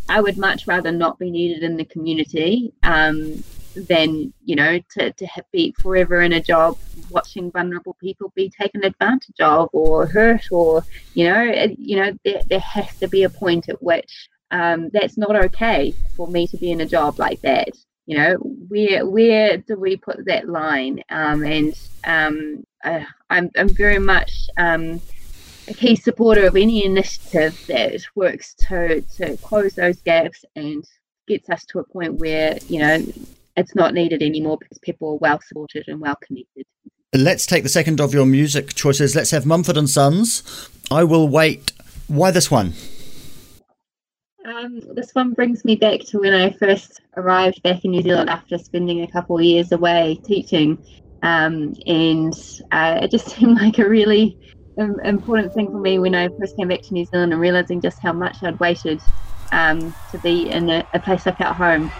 I 0.09 0.21
would 0.21 0.37
much 0.37 0.67
rather 0.67 0.93
not 0.93 1.19
be 1.19 1.31
needed 1.31 1.63
in 1.63 1.77
the 1.77 1.87
community 1.87 2.73
um, 2.83 3.43
than 3.89 4.33
you 4.45 4.57
know 4.57 4.79
to 4.91 5.13
to 5.13 5.27
be 5.53 5.75
forever 5.81 6.23
in 6.23 6.33
a 6.33 6.41
job 6.41 6.79
watching 7.11 7.51
vulnerable 7.51 7.95
people 8.01 8.33
be 8.35 8.49
taken 8.49 8.85
advantage 8.85 9.41
of 9.41 9.69
or 9.73 10.07
hurt 10.07 10.51
or 10.51 10.85
you 11.15 11.29
know 11.29 11.43
you 11.79 11.97
know 11.97 12.17
there, 12.25 12.43
there 12.49 12.61
has 12.61 12.97
to 12.99 13.07
be 13.09 13.23
a 13.25 13.31
point 13.31 13.69
at 13.69 13.83
which 13.83 14.29
um, 14.51 14.91
that's 14.93 15.19
not 15.19 15.37
okay 15.37 15.95
for 16.17 16.29
me 16.29 16.47
to 16.47 16.57
be 16.57 16.71
in 16.71 16.81
a 16.81 16.87
job 16.87 17.19
like 17.19 17.41
that. 17.43 17.71
You 18.07 18.17
know 18.17 18.35
where 18.69 19.05
where 19.05 19.59
do 19.59 19.77
we 19.77 19.97
put 19.97 20.25
that 20.27 20.49
line? 20.49 21.03
Um, 21.11 21.43
and 21.45 21.75
um, 22.05 22.65
uh, 22.85 23.05
I'm, 23.29 23.51
I'm 23.57 23.69
very 23.69 23.99
much 23.99 24.33
um, 24.57 25.01
a 25.67 25.75
key 25.75 25.97
supporter 25.97 26.47
of 26.47 26.55
any 26.55 26.85
initiative 26.85 27.61
that 27.67 28.01
works 28.15 28.55
to 28.69 29.01
to 29.17 29.37
close 29.39 29.75
those 29.75 30.01
gaps 30.03 30.45
and 30.55 30.85
gets 31.27 31.51
us 31.51 31.65
to 31.67 31.81
a 31.81 31.85
point 31.85 32.15
where 32.15 32.57
you 32.69 32.79
know 32.79 33.05
it's 33.57 33.75
not 33.75 33.95
needed 33.95 34.23
anymore 34.23 34.59
because 34.59 34.79
people 34.79 35.11
are 35.13 35.17
well 35.17 35.41
supported 35.41 35.85
and 35.89 36.01
well 36.01 36.17
connected. 36.17 36.67
Let's 37.15 37.47
take 37.47 37.63
the 37.63 37.69
second 37.69 38.01
of 38.01 38.13
your 38.13 38.27
music 38.27 38.75
choices. 38.75 39.17
Let's 39.17 39.31
have 39.31 39.47
Mumford 39.47 39.77
and 39.77 39.89
Sons. 39.89 40.43
I 40.91 41.05
will 41.05 41.29
wait. 41.29 41.73
Why 42.09 42.31
this 42.31 42.51
one? 42.51 42.75
Um, 44.47 44.81
this 44.95 45.13
one 45.13 45.33
brings 45.33 45.65
me 45.65 45.75
back 45.77 46.01
to 46.09 46.21
when 46.21 46.33
I 46.33 46.51
first 46.51 47.01
arrived 47.17 47.63
back 47.63 47.85
in 47.85 47.91
New 47.91 48.03
Zealand 48.03 48.31
after 48.31 48.59
spending 48.59 49.03
a 49.03 49.11
couple 49.11 49.37
of 49.39 49.43
years 49.43 49.73
away 49.73 50.21
teaching, 50.25 50.79
um, 51.23 51.75
and 51.87 52.35
uh, 52.71 53.01
it 53.03 53.11
just 53.11 53.29
seemed 53.37 53.61
like 53.61 53.79
a 53.79 53.89
really 53.89 54.39
um, 54.79 55.01
important 55.01 55.53
thing 55.53 55.67
for 55.69 55.81
me 55.81 55.99
when 55.99 56.15
I 56.15 56.29
first 56.39 56.57
came 56.57 56.69
back 56.69 56.83
to 56.83 56.93
New 56.93 57.05
Zealand 57.07 57.33
and 57.33 57.41
realizing 57.41 57.81
just 57.81 58.01
how 58.01 58.13
much 58.13 58.37
I'd 58.43 58.61
waited 58.61 59.01
um, 59.53 59.95
to 60.13 60.19
be 60.19 60.51
in 60.51 60.71
a, 60.71 60.87
a 60.95 61.01
place 61.01 61.27
like 61.27 61.41
at 61.41 61.57
home. 61.57 61.91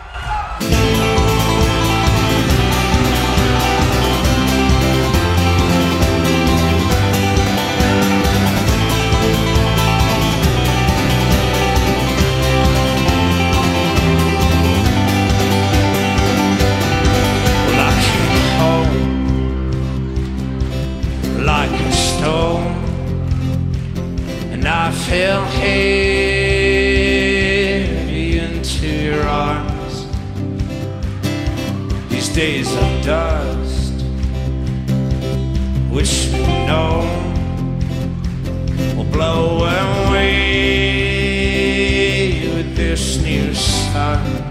Fell 24.93 25.45
heavy 25.45 26.39
into 28.39 28.87
your 28.87 29.23
arms. 29.23 30.07
These 32.09 32.29
days 32.29 32.73
of 32.73 33.05
dust, 33.05 33.93
which 35.91 36.29
we 36.33 36.47
know 36.67 37.03
will 38.97 39.11
blow 39.11 39.65
away 39.65 40.49
with 42.55 42.77
this 42.77 43.19
new 43.23 43.55
sun. 43.55 44.46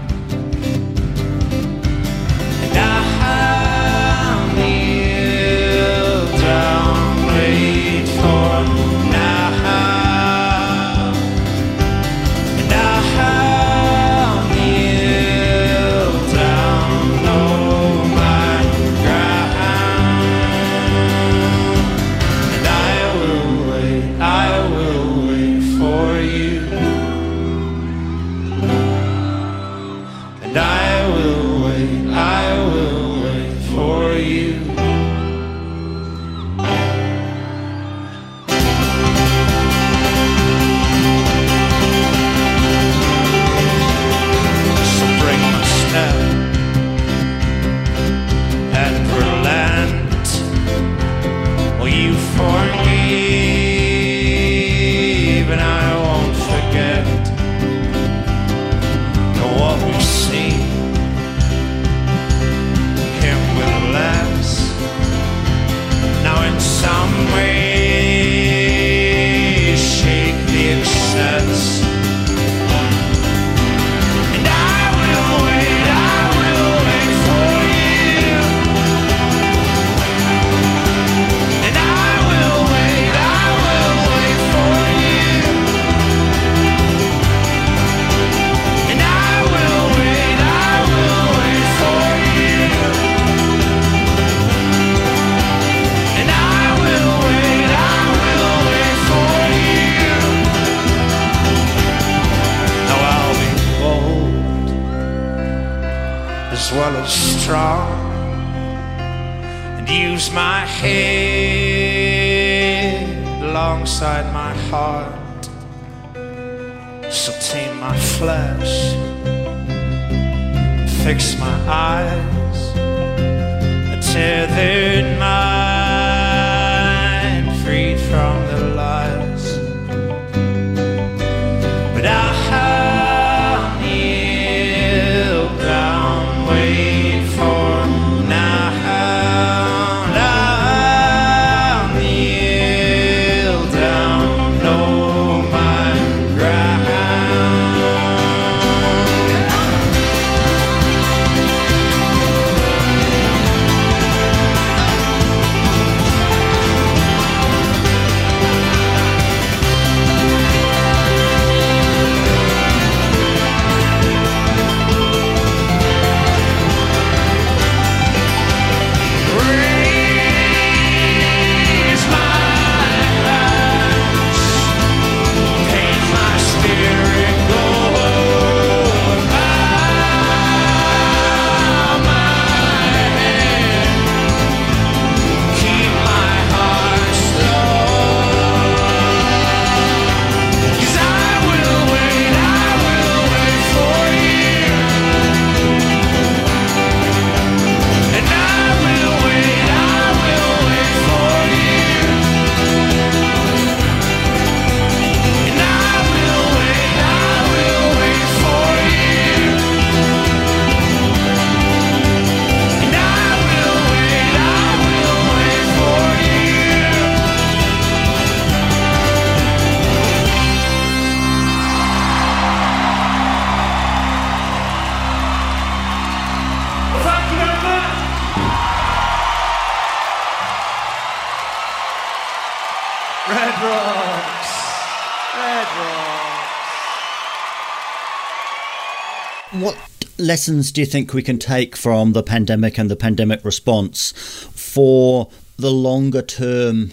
What 239.52 239.78
lessons 240.18 240.70
do 240.72 240.80
you 240.80 240.86
think 240.86 241.14
we 241.14 241.22
can 241.22 241.38
take 241.38 241.76
from 241.76 242.12
the 242.12 242.22
pandemic 242.22 242.78
and 242.78 242.90
the 242.90 242.96
pandemic 242.96 243.44
response 243.44 244.12
for 244.54 245.30
the 245.56 245.70
longer 245.70 246.20
term 246.20 246.92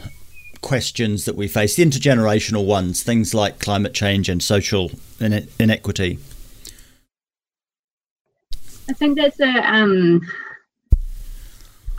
questions 0.62 1.26
that 1.26 1.36
we 1.36 1.48
face, 1.48 1.76
the 1.76 1.84
intergenerational 1.84 2.66
ones, 2.66 3.04
things 3.04 3.34
like 3.34 3.60
climate 3.60 3.94
change 3.94 4.30
and 4.30 4.42
social 4.42 4.92
inequity? 5.20 6.20
I 8.90 8.94
think 8.94 9.18
that's 9.18 9.40
a 9.40 9.74
um, 9.74 10.22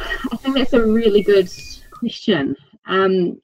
I 0.01 0.37
think 0.37 0.57
that's 0.57 0.72
a 0.72 0.85
really 0.85 1.22
good 1.22 1.51
question. 1.91 2.57
Um, 2.87 3.41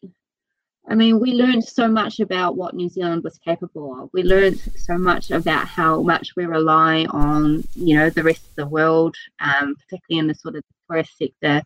I 0.90 0.96
mean, 0.96 1.20
we 1.20 1.34
learned 1.34 1.62
so 1.62 1.86
much 1.86 2.18
about 2.18 2.56
what 2.56 2.74
New 2.74 2.88
Zealand 2.88 3.22
was 3.22 3.38
capable 3.38 3.96
of. 3.96 4.10
We 4.12 4.24
learned 4.24 4.58
so 4.76 4.98
much 4.98 5.30
about 5.30 5.68
how 5.68 6.02
much 6.02 6.34
we 6.34 6.46
rely 6.46 7.06
on, 7.10 7.62
you 7.76 7.96
know, 7.96 8.10
the 8.10 8.24
rest 8.24 8.44
of 8.48 8.56
the 8.56 8.66
world, 8.66 9.14
um, 9.38 9.76
particularly 9.76 10.18
in 10.18 10.26
the 10.26 10.34
sort 10.34 10.56
of 10.56 10.64
tourist 10.90 11.16
sector. 11.16 11.62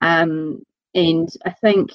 Um, 0.00 0.62
and 0.96 1.28
I 1.46 1.50
think 1.50 1.92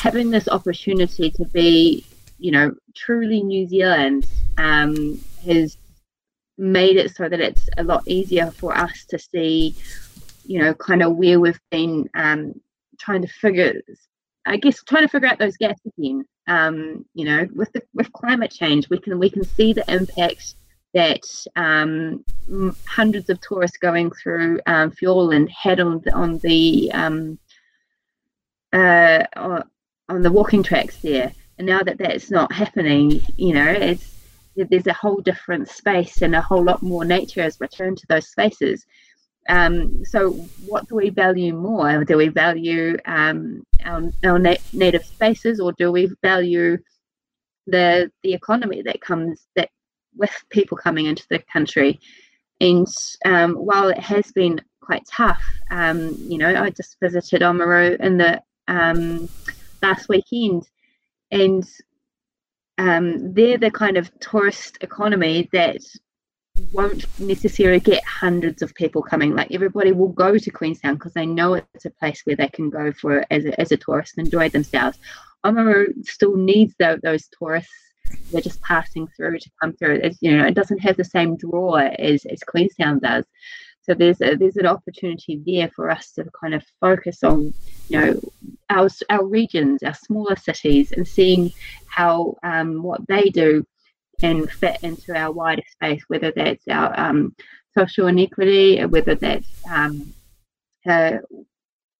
having 0.00 0.30
this 0.30 0.48
opportunity 0.48 1.30
to 1.30 1.44
be, 1.44 2.04
you 2.38 2.50
know, 2.50 2.74
truly 2.96 3.40
New 3.40 3.68
Zealand 3.68 4.26
um, 4.58 5.20
has 5.46 5.78
made 6.58 6.96
it 6.96 7.14
so 7.14 7.28
that 7.28 7.40
it's 7.40 7.68
a 7.78 7.84
lot 7.84 8.02
easier 8.08 8.50
for 8.50 8.76
us 8.76 9.04
to 9.10 9.20
see, 9.20 9.76
you 10.44 10.58
know, 10.58 10.74
kind 10.74 11.04
of 11.04 11.14
where 11.14 11.38
we've 11.38 11.60
been 11.70 12.10
um, 12.14 12.60
trying 12.98 13.22
to 13.22 13.28
figure, 13.28 13.80
I 14.46 14.56
guess, 14.56 14.82
trying 14.82 15.02
to 15.02 15.08
figure 15.08 15.28
out 15.28 15.38
those 15.38 15.56
gaps 15.56 15.80
again. 15.86 16.24
Um, 16.48 17.04
you 17.14 17.24
know, 17.24 17.48
with 17.54 17.72
the 17.72 17.82
with 17.94 18.12
climate 18.12 18.50
change, 18.50 18.88
we 18.90 18.98
can 18.98 19.18
we 19.18 19.30
can 19.30 19.44
see 19.44 19.72
the 19.72 19.84
impact 19.92 20.54
that 20.94 21.22
um, 21.56 22.24
hundreds 22.86 23.30
of 23.30 23.40
tourists 23.40 23.78
going 23.78 24.10
through 24.10 24.60
um, 24.66 24.90
Fiordland 24.90 25.48
had 25.48 25.80
on 25.80 26.00
the, 26.04 26.12
on 26.12 26.38
the 26.38 26.90
um, 26.92 27.38
uh, 28.72 29.24
on 30.08 30.22
the 30.22 30.32
walking 30.32 30.62
tracks 30.62 30.96
there. 30.98 31.32
And 31.58 31.66
now 31.66 31.80
that 31.80 31.98
that's 31.98 32.30
not 32.30 32.52
happening, 32.52 33.22
you 33.36 33.54
know, 33.54 33.68
it's 33.68 34.12
there's 34.56 34.86
a 34.86 34.92
whole 34.92 35.20
different 35.20 35.68
space 35.68 36.20
and 36.22 36.34
a 36.34 36.42
whole 36.42 36.62
lot 36.62 36.82
more 36.82 37.04
nature 37.04 37.42
has 37.42 37.60
returned 37.60 37.98
to 37.98 38.06
those 38.08 38.28
spaces. 38.28 38.84
Um, 39.48 40.04
so, 40.04 40.32
what 40.66 40.88
do 40.88 40.94
we 40.94 41.10
value 41.10 41.54
more? 41.54 42.04
Do 42.04 42.16
we 42.16 42.28
value 42.28 42.96
um, 43.06 43.64
our, 43.84 44.02
our 44.24 44.38
na- 44.38 44.56
native 44.72 45.04
spaces, 45.04 45.60
or 45.60 45.72
do 45.72 45.92
we 45.92 46.10
value 46.22 46.78
the 47.66 48.10
the 48.22 48.34
economy 48.34 48.82
that 48.82 49.00
comes 49.00 49.46
that 49.56 49.70
with 50.16 50.34
people 50.50 50.76
coming 50.76 51.06
into 51.06 51.26
the 51.30 51.38
country? 51.52 52.00
And 52.60 52.86
um, 53.24 53.54
while 53.54 53.88
it 53.88 53.98
has 53.98 54.30
been 54.32 54.60
quite 54.80 55.02
tough, 55.10 55.42
um, 55.70 56.14
you 56.18 56.38
know, 56.38 56.62
I 56.62 56.70
just 56.70 56.96
visited 57.00 57.42
Oamaru 57.42 57.98
in 58.00 58.18
the 58.18 58.40
um, 58.68 59.28
last 59.82 60.08
weekend, 60.08 60.68
and 61.30 61.64
um, 62.78 63.32
they're 63.34 63.58
the 63.58 63.70
kind 63.70 63.96
of 63.96 64.10
tourist 64.20 64.78
economy 64.80 65.48
that 65.52 65.82
won't 66.72 67.06
necessarily 67.18 67.80
get 67.80 68.04
hundreds 68.04 68.62
of 68.62 68.74
people 68.74 69.02
coming. 69.02 69.34
Like 69.34 69.52
everybody 69.52 69.92
will 69.92 70.08
go 70.08 70.38
to 70.38 70.50
Queenstown 70.50 70.94
because 70.94 71.14
they 71.14 71.26
know 71.26 71.54
it's 71.54 71.84
a 71.84 71.90
place 71.90 72.22
where 72.24 72.36
they 72.36 72.48
can 72.48 72.70
go 72.70 72.92
for 72.92 73.24
as 73.30 73.44
a, 73.44 73.60
as 73.60 73.72
a 73.72 73.76
tourist 73.76 74.14
and 74.16 74.26
enjoy 74.26 74.48
themselves. 74.48 74.98
Oamaru 75.44 76.06
still 76.06 76.36
needs 76.36 76.74
the, 76.78 77.00
those 77.02 77.28
tourists. 77.38 77.72
They're 78.30 78.40
just 78.40 78.62
passing 78.62 79.08
through 79.16 79.38
to 79.38 79.50
come 79.60 79.72
through. 79.72 80.00
It's, 80.02 80.18
you 80.20 80.36
know, 80.36 80.44
it 80.44 80.54
doesn't 80.54 80.78
have 80.78 80.96
the 80.96 81.04
same 81.04 81.36
draw 81.36 81.76
as, 81.76 82.24
as 82.26 82.42
Queenstown 82.42 82.98
does. 82.98 83.24
So 83.82 83.94
there's 83.94 84.20
a, 84.20 84.36
there's 84.36 84.56
an 84.56 84.66
opportunity 84.66 85.42
there 85.44 85.68
for 85.74 85.90
us 85.90 86.12
to 86.12 86.24
kind 86.40 86.54
of 86.54 86.62
focus 86.80 87.24
on, 87.24 87.52
you 87.88 88.00
know, 88.00 88.20
our 88.70 88.88
our 89.10 89.24
regions, 89.26 89.82
our 89.82 89.94
smaller 89.94 90.36
cities, 90.36 90.92
and 90.92 91.06
seeing 91.06 91.52
how 91.86 92.36
um, 92.44 92.82
what 92.82 93.00
they 93.08 93.28
do 93.30 93.66
can 94.22 94.46
fit 94.46 94.78
into 94.82 95.16
our 95.16 95.32
wider 95.32 95.62
space, 95.70 96.02
whether 96.08 96.32
that's 96.34 96.66
our 96.68 96.98
um, 96.98 97.34
social 97.76 98.06
inequity, 98.06 98.84
whether 98.84 99.14
that's 99.14 99.48
um, 99.70 100.14
uh, 100.88 101.18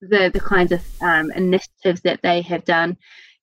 the 0.00 0.30
the 0.32 0.40
kinds 0.40 0.72
of 0.72 0.82
um, 1.00 1.30
initiatives 1.32 2.00
that 2.02 2.20
they 2.22 2.40
have 2.42 2.64
done. 2.64 2.96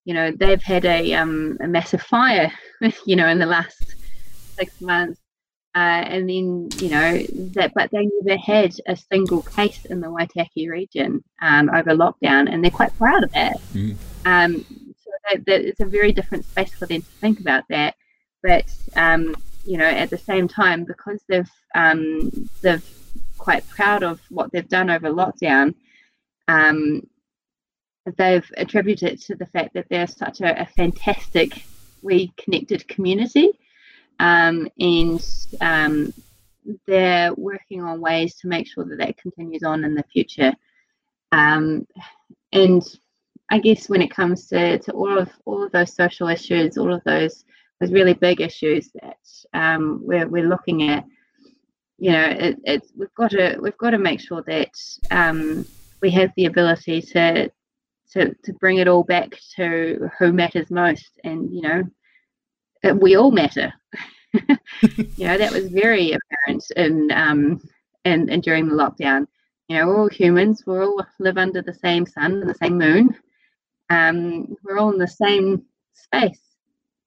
You 0.05 0.13
know, 0.13 0.31
they've 0.31 0.63
had 0.63 0.85
a, 0.85 1.13
um, 1.13 1.57
a 1.61 1.67
massive 1.67 2.01
fire, 2.01 2.51
you 3.05 3.15
know, 3.15 3.27
in 3.27 3.37
the 3.37 3.45
last 3.45 3.95
six 4.57 4.81
months 4.81 5.19
uh, 5.75 6.03
and 6.07 6.27
then, 6.29 6.67
you 6.79 6.89
know, 6.89 7.21
that, 7.53 7.71
but 7.75 7.91
they 7.91 8.09
never 8.21 8.41
had 8.41 8.73
a 8.87 8.95
single 8.95 9.43
case 9.43 9.85
in 9.85 10.01
the 10.01 10.07
Waitaki 10.07 10.67
region 10.67 11.23
um, 11.43 11.69
over 11.69 11.91
lockdown, 11.91 12.51
and 12.51 12.63
they're 12.63 12.71
quite 12.71 12.95
proud 12.97 13.23
of 13.23 13.31
that. 13.33 13.57
Mm. 13.73 13.95
Um, 14.25 14.65
so 14.97 15.11
that, 15.29 15.45
that 15.45 15.61
it's 15.61 15.79
a 15.79 15.85
very 15.85 16.11
different 16.11 16.45
space 16.45 16.73
for 16.73 16.87
them 16.87 17.01
to 17.01 17.07
think 17.21 17.39
about 17.39 17.65
that. 17.69 17.95
But, 18.41 18.65
um, 18.95 19.35
you 19.65 19.77
know, 19.77 19.85
at 19.85 20.09
the 20.09 20.17
same 20.17 20.47
time, 20.47 20.85
because 20.85 21.21
they've, 21.27 21.51
um, 21.75 22.49
they've 22.61 22.85
quite 23.37 23.67
proud 23.69 24.03
of 24.03 24.21
what 24.29 24.51
they've 24.51 24.67
done 24.67 24.89
over 24.89 25.09
lockdown, 25.09 25.75
um, 26.47 27.07
they've 28.17 28.49
attributed 28.57 29.13
it 29.13 29.21
to 29.21 29.35
the 29.35 29.45
fact 29.45 29.73
that 29.73 29.87
they're 29.89 30.07
such 30.07 30.41
a, 30.41 30.61
a 30.61 30.65
fantastic, 30.65 31.63
we 32.01 32.31
connected 32.37 32.87
community 32.87 33.51
um, 34.19 34.67
and 34.79 35.25
um, 35.61 36.13
they're 36.85 37.33
working 37.33 37.81
on 37.81 38.01
ways 38.01 38.35
to 38.35 38.47
make 38.47 38.67
sure 38.67 38.85
that 38.85 38.99
that 38.99 39.17
continues 39.17 39.63
on 39.63 39.83
in 39.83 39.95
the 39.95 40.03
future. 40.03 40.53
Um, 41.31 41.87
and 42.51 42.83
I 43.49 43.59
guess 43.59 43.89
when 43.89 44.01
it 44.01 44.11
comes 44.11 44.47
to, 44.47 44.79
to 44.79 44.91
all 44.91 45.17
of 45.17 45.29
all 45.45 45.63
of 45.63 45.71
those 45.71 45.93
social 45.93 46.27
issues, 46.27 46.77
all 46.77 46.93
of 46.93 47.03
those 47.03 47.45
those 47.79 47.91
really 47.91 48.13
big 48.13 48.41
issues 48.41 48.91
that 49.01 49.17
um, 49.53 50.01
we're 50.03 50.27
we're 50.27 50.47
looking 50.47 50.89
at, 50.89 51.05
you 51.97 52.11
know, 52.11 52.25
it, 52.25 52.57
it's 52.63 52.91
we've 52.95 53.13
got 53.15 53.31
to 53.31 53.57
we've 53.61 53.77
got 53.77 53.91
to 53.91 53.97
make 53.97 54.19
sure 54.19 54.43
that 54.47 54.71
um, 55.11 55.65
we 56.01 56.11
have 56.11 56.31
the 56.35 56.45
ability 56.45 57.01
to 57.01 57.49
to 58.11 58.33
to 58.43 58.53
bring 58.53 58.77
it 58.77 58.87
all 58.87 59.03
back 59.03 59.29
to 59.55 60.09
who 60.17 60.33
matters 60.33 60.69
most, 60.71 61.19
and 61.23 61.53
you 61.53 61.61
know, 61.61 61.83
we 62.95 63.15
all 63.15 63.31
matter. 63.31 63.73
you 64.33 65.25
know, 65.25 65.37
that 65.37 65.51
was 65.51 65.67
very 65.69 66.13
apparent 66.13 66.63
in 66.75 67.11
um 67.11 67.61
and 68.05 68.29
and 68.29 68.43
during 68.43 68.67
the 68.67 68.75
lockdown. 68.75 69.25
You 69.67 69.77
know, 69.77 69.87
we're 69.87 70.01
all 70.01 70.09
humans, 70.09 70.63
we 70.65 70.79
all 70.79 71.05
live 71.19 71.37
under 71.37 71.61
the 71.61 71.73
same 71.73 72.05
sun 72.05 72.41
and 72.41 72.49
the 72.49 72.55
same 72.55 72.77
moon. 72.77 73.15
Um, 73.91 74.55
we're 74.63 74.79
all 74.79 74.91
in 74.91 74.97
the 74.97 75.07
same 75.07 75.63
space. 75.93 76.48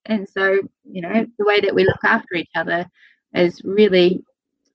And 0.05 0.27
so, 0.27 0.59
you 0.83 1.01
know, 1.01 1.25
the 1.37 1.45
way 1.45 1.61
that 1.61 1.75
we 1.75 1.85
look 1.85 2.03
after 2.03 2.35
each 2.35 2.51
other 2.55 2.85
is 3.33 3.61
really, 3.63 4.23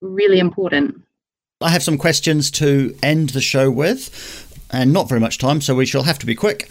really 0.01 0.39
important. 0.39 1.03
I 1.61 1.71
have 1.71 1.83
some 1.83 1.99
questions 1.99 2.51
to 2.53 2.97
end 3.03 3.31
the 3.31 3.41
show 3.41 3.71
with, 3.71 4.67
and 4.71 4.93
not 4.93 5.09
very 5.09 5.21
much 5.21 5.39
time, 5.39 5.61
so 5.61 5.75
we 5.75 5.87
shall 5.87 6.05
have 6.05 6.19
to 6.21 6.27
be 6.27 6.35
quick. 6.35 6.71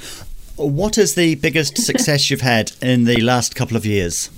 What 0.55 0.97
is 0.97 1.15
the 1.15 1.35
biggest 1.35 1.77
success 1.85 2.29
you've 2.29 2.41
had 2.41 2.71
in 2.81 3.03
the 3.03 3.21
last 3.21 3.55
couple 3.55 3.77
of 3.77 3.85
years? 3.85 4.29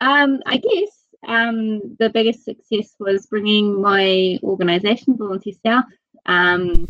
Um, 0.00 0.40
I 0.46 0.58
guess 0.58 0.98
um, 1.26 1.96
the 1.98 2.10
biggest 2.10 2.44
success 2.44 2.94
was 3.00 3.26
bringing 3.26 3.80
my 3.80 4.38
organisation, 4.42 5.16
Volunteer 5.16 5.54
South, 5.64 5.84
um, 6.26 6.88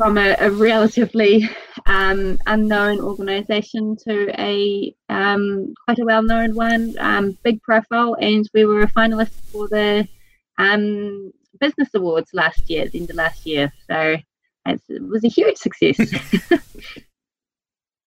from 0.00 0.16
a, 0.16 0.34
a 0.38 0.50
relatively 0.50 1.46
um, 1.84 2.38
unknown 2.46 3.02
organisation 3.02 3.94
to 4.08 4.30
a 4.40 4.94
um, 5.10 5.74
quite 5.84 5.98
a 5.98 6.04
well-known 6.06 6.54
one, 6.54 6.94
um, 6.98 7.36
big 7.42 7.60
profile, 7.60 8.16
and 8.18 8.48
we 8.54 8.64
were 8.64 8.80
a 8.80 8.90
finalist 8.90 9.34
for 9.52 9.68
the 9.68 10.08
um, 10.56 11.30
Business 11.60 11.90
Awards 11.94 12.30
last 12.32 12.70
year, 12.70 12.86
at 12.86 12.92
the 12.92 13.00
end 13.00 13.10
of 13.10 13.16
last 13.16 13.44
year. 13.44 13.70
So 13.90 14.16
it 14.64 14.80
was 15.02 15.22
a 15.22 15.28
huge 15.28 15.58
success. 15.58 15.98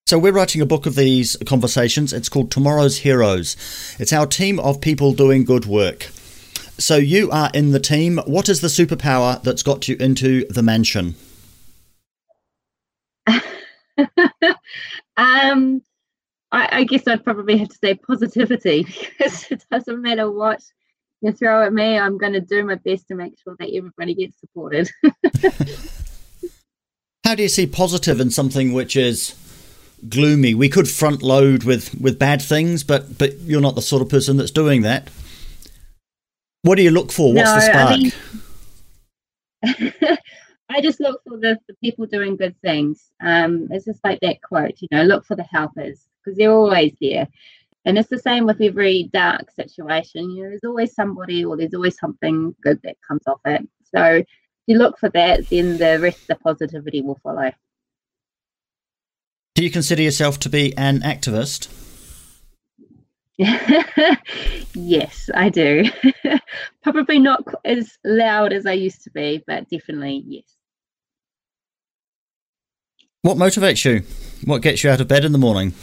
So, 0.06 0.20
we're 0.20 0.34
writing 0.34 0.62
a 0.62 0.66
book 0.66 0.86
of 0.86 0.96
these 0.96 1.38
conversations. 1.46 2.12
It's 2.12 2.28
called 2.28 2.52
Tomorrow's 2.52 2.98
Heroes. 3.00 3.56
It's 4.00 4.12
our 4.12 4.28
team 4.28 4.60
of 4.60 4.82
people 4.82 5.14
doing 5.14 5.46
good 5.46 5.66
work. 5.66 6.04
So, 6.78 6.98
you 6.98 7.32
are 7.32 7.50
in 7.54 7.72
the 7.72 7.80
team. 7.80 8.18
What 8.28 8.50
is 8.50 8.60
the 8.60 8.68
superpower 8.68 9.42
that's 9.42 9.64
got 9.64 9.88
you 9.88 9.96
into 10.00 10.46
the 10.50 10.62
mansion? 10.62 11.16
um, 15.18 15.82
I, 16.52 16.70
I, 16.72 16.84
guess 16.84 17.08
I'd 17.08 17.24
probably 17.24 17.58
have 17.58 17.70
to 17.70 17.78
say 17.78 17.96
positivity 17.96 18.84
because 18.84 19.52
it 19.52 19.66
doesn't 19.72 20.02
matter 20.02 20.30
what 20.30 20.62
you 21.22 21.32
throw 21.32 21.66
at 21.66 21.74
me, 21.74 21.98
I'm 21.98 22.18
going 22.18 22.34
to 22.34 22.42
do 22.42 22.66
my 22.66 22.76
best 22.76 23.08
to 23.08 23.16
make 23.16 23.40
sure 23.42 23.56
that 23.60 23.74
everybody 23.74 24.14
gets 24.14 24.38
supported. 24.40 24.92
How 27.24 27.36
do 27.36 27.44
you 27.44 27.50
see 27.50 27.66
positive 27.66 28.20
in 28.20 28.30
something 28.30 28.74
which 28.74 28.98
is 28.98 29.34
gloomy. 30.10 30.54
We 30.54 30.68
could 30.70 30.90
front 30.90 31.24
load 31.24 31.64
with 31.64 32.00
with 32.00 32.20
bad 32.20 32.42
things, 32.42 32.84
but 32.84 33.18
but 33.18 33.40
you're 33.40 33.62
not 33.62 33.76
the 33.76 33.82
sort 33.82 34.02
of 34.02 34.10
person 34.10 34.36
that's 34.38 34.52
doing 34.52 34.82
that. 34.82 35.10
What 36.64 36.76
do 36.76 36.84
you 36.84 36.92
look 36.92 37.12
for? 37.12 37.34
What's 37.34 37.50
No, 37.50 37.56
the 37.56 37.62
spark? 37.62 38.00
I 39.66 39.92
mean- 39.98 40.18
I 40.70 40.82
just 40.82 41.00
look 41.00 41.22
for 41.28 41.38
the, 41.38 41.60
the 41.68 41.76
people 41.76 42.06
doing 42.06 42.36
good 42.36 42.56
things. 42.62 43.12
Um, 43.22 43.68
it's 43.72 43.86
just 43.86 44.04
like 44.04 44.20
that 44.22 44.42
quote, 44.42 44.74
you 44.80 44.88
know, 44.92 45.04
look 45.04 45.26
for 45.26 45.36
the 45.36 45.44
helpers 45.44 46.08
because 46.24 46.38
they're 46.38 46.52
always 46.52 46.94
there. 47.02 47.28
And 47.86 47.98
it's 47.98 48.10
the 48.10 48.18
same 48.18 48.46
with 48.46 48.62
every 48.62 49.10
dark 49.14 49.52
situation. 49.52 50.32
You 50.32 50.44
know, 50.44 50.50
there's 50.50 50.64
always 50.64 50.96
somebody 50.96 51.44
or 51.44 51.58
there's 51.58 51.74
always 51.74 52.00
something 52.00 52.56
good 52.62 52.80
that 52.84 52.96
comes 53.06 53.24
off 53.28 53.42
it. 53.46 53.68
So 53.94 54.04
if 54.04 54.26
you 54.68 54.78
look 54.78 54.98
for 54.98 55.10
that, 55.10 55.50
then 55.50 55.78
the 55.78 56.00
rest 56.00 56.22
of 56.22 56.28
the 56.28 56.36
positivity 56.36 57.02
will 57.02 57.20
follow. 57.22 57.52
do 59.56 59.64
you 59.64 59.70
consider 59.70 60.02
yourself 60.02 60.40
to 60.40 60.50
be 60.50 60.76
an 60.78 61.02
activist? 61.02 61.68
yes, 63.38 65.30
I 65.34 65.50
do. 65.50 65.86
Probably 66.84 67.20
not 67.20 67.44
as 67.66 67.98
loud 68.04 68.54
as 68.54 68.66
I 68.66 68.74
used 68.74 69.04
to 69.04 69.12
be, 69.12 69.44
but 69.48 69.70
definitely 69.70 70.24
yes. 70.28 70.44
What 73.24 73.38
motivates 73.38 73.86
you? 73.86 74.04
What 74.46 74.62
gets 74.62 74.84
you 74.84 74.90
out 74.90 75.02
of 75.02 75.08
bed 75.08 75.26
in 75.26 75.32
the 75.32 75.38
morning? 75.38 75.74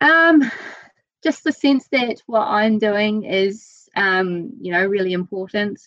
Um, 0.00 0.50
just 1.22 1.44
the 1.44 1.52
sense 1.52 1.86
that 1.92 2.20
what 2.26 2.46
I'm 2.46 2.78
doing 2.78 3.24
is, 3.24 3.88
um, 3.94 4.50
you 4.60 4.72
know, 4.72 4.86
really 4.86 5.12
important. 5.12 5.80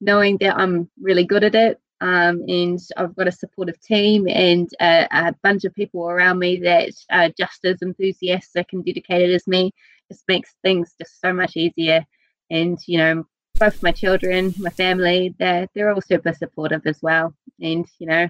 Knowing 0.00 0.36
that 0.38 0.56
I'm 0.56 0.88
really 1.00 1.24
good 1.24 1.42
at 1.42 1.54
it, 1.54 1.80
um, 2.00 2.44
and 2.46 2.78
I've 2.96 3.16
got 3.16 3.28
a 3.28 3.32
supportive 3.32 3.80
team 3.80 4.28
and 4.28 4.68
a, 4.80 5.08
a 5.10 5.34
bunch 5.42 5.64
of 5.64 5.74
people 5.74 6.08
around 6.08 6.38
me 6.38 6.60
that 6.60 6.90
are 7.10 7.30
just 7.30 7.64
as 7.64 7.82
enthusiastic 7.82 8.72
and 8.72 8.84
dedicated 8.84 9.34
as 9.34 9.46
me, 9.46 9.72
just 10.10 10.24
makes 10.28 10.54
things 10.62 10.94
just 10.98 11.20
so 11.20 11.32
much 11.32 11.56
easier. 11.56 12.04
And 12.50 12.78
you 12.86 12.98
know, 12.98 13.24
both 13.58 13.82
my 13.82 13.92
children, 13.92 14.54
my 14.58 14.70
family, 14.70 15.34
they're 15.38 15.68
they're 15.74 15.92
all 15.92 16.00
super 16.00 16.32
supportive 16.32 16.86
as 16.86 17.00
well. 17.02 17.34
And 17.60 17.84
you 17.98 18.06
know, 18.06 18.28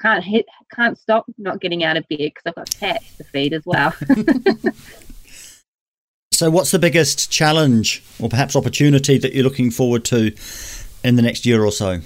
can't 0.00 0.24
hit, 0.24 0.46
can't 0.74 0.98
stop 0.98 1.24
not 1.38 1.60
getting 1.60 1.84
out 1.84 1.96
of 1.96 2.08
bed 2.08 2.18
because 2.18 2.42
I've 2.46 2.54
got 2.56 2.78
cats 2.78 3.16
to 3.18 3.24
feed 3.24 3.52
as 3.52 3.62
well. 3.64 3.94
So, 6.34 6.50
what's 6.50 6.72
the 6.72 6.80
biggest 6.80 7.30
challenge 7.30 8.02
or 8.18 8.28
perhaps 8.28 8.56
opportunity 8.56 9.18
that 9.18 9.34
you're 9.34 9.44
looking 9.44 9.70
forward 9.70 10.04
to 10.06 10.34
in 11.04 11.14
the 11.14 11.22
next 11.22 11.46
year 11.46 11.64
or 11.64 11.70
so? 11.70 12.00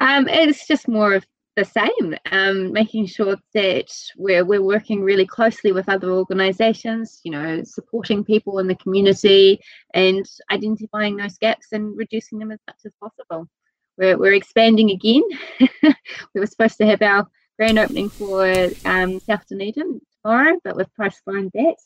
Um, 0.00 0.28
it's 0.28 0.66
just 0.66 0.88
more 0.88 1.14
of 1.14 1.26
the 1.58 1.64
same, 1.64 2.14
um, 2.30 2.72
making 2.72 3.06
sure 3.06 3.36
that 3.52 3.92
we're, 4.16 4.44
we're 4.44 4.62
working 4.62 5.02
really 5.02 5.26
closely 5.26 5.72
with 5.72 5.88
other 5.88 6.12
organisations, 6.12 7.20
you 7.24 7.32
know, 7.32 7.62
supporting 7.64 8.24
people 8.24 8.60
in 8.60 8.68
the 8.68 8.76
community 8.76 9.60
and 9.92 10.24
identifying 10.52 11.16
those 11.16 11.36
gaps 11.38 11.72
and 11.72 11.96
reducing 11.96 12.38
them 12.38 12.52
as 12.52 12.60
much 12.68 12.76
as 12.86 12.92
possible. 13.00 13.48
We're, 13.96 14.16
we're 14.16 14.34
expanding 14.34 14.90
again. 14.90 15.22
we 15.82 16.40
were 16.40 16.46
supposed 16.46 16.78
to 16.78 16.86
have 16.86 17.02
our 17.02 17.26
grand 17.58 17.80
opening 17.80 18.08
for 18.08 18.68
um, 18.84 19.18
South 19.18 19.44
Dunedin 19.48 20.00
tomorrow, 20.22 20.60
but 20.62 20.76
we've 20.76 20.94
postponed 20.96 21.50
that. 21.54 21.76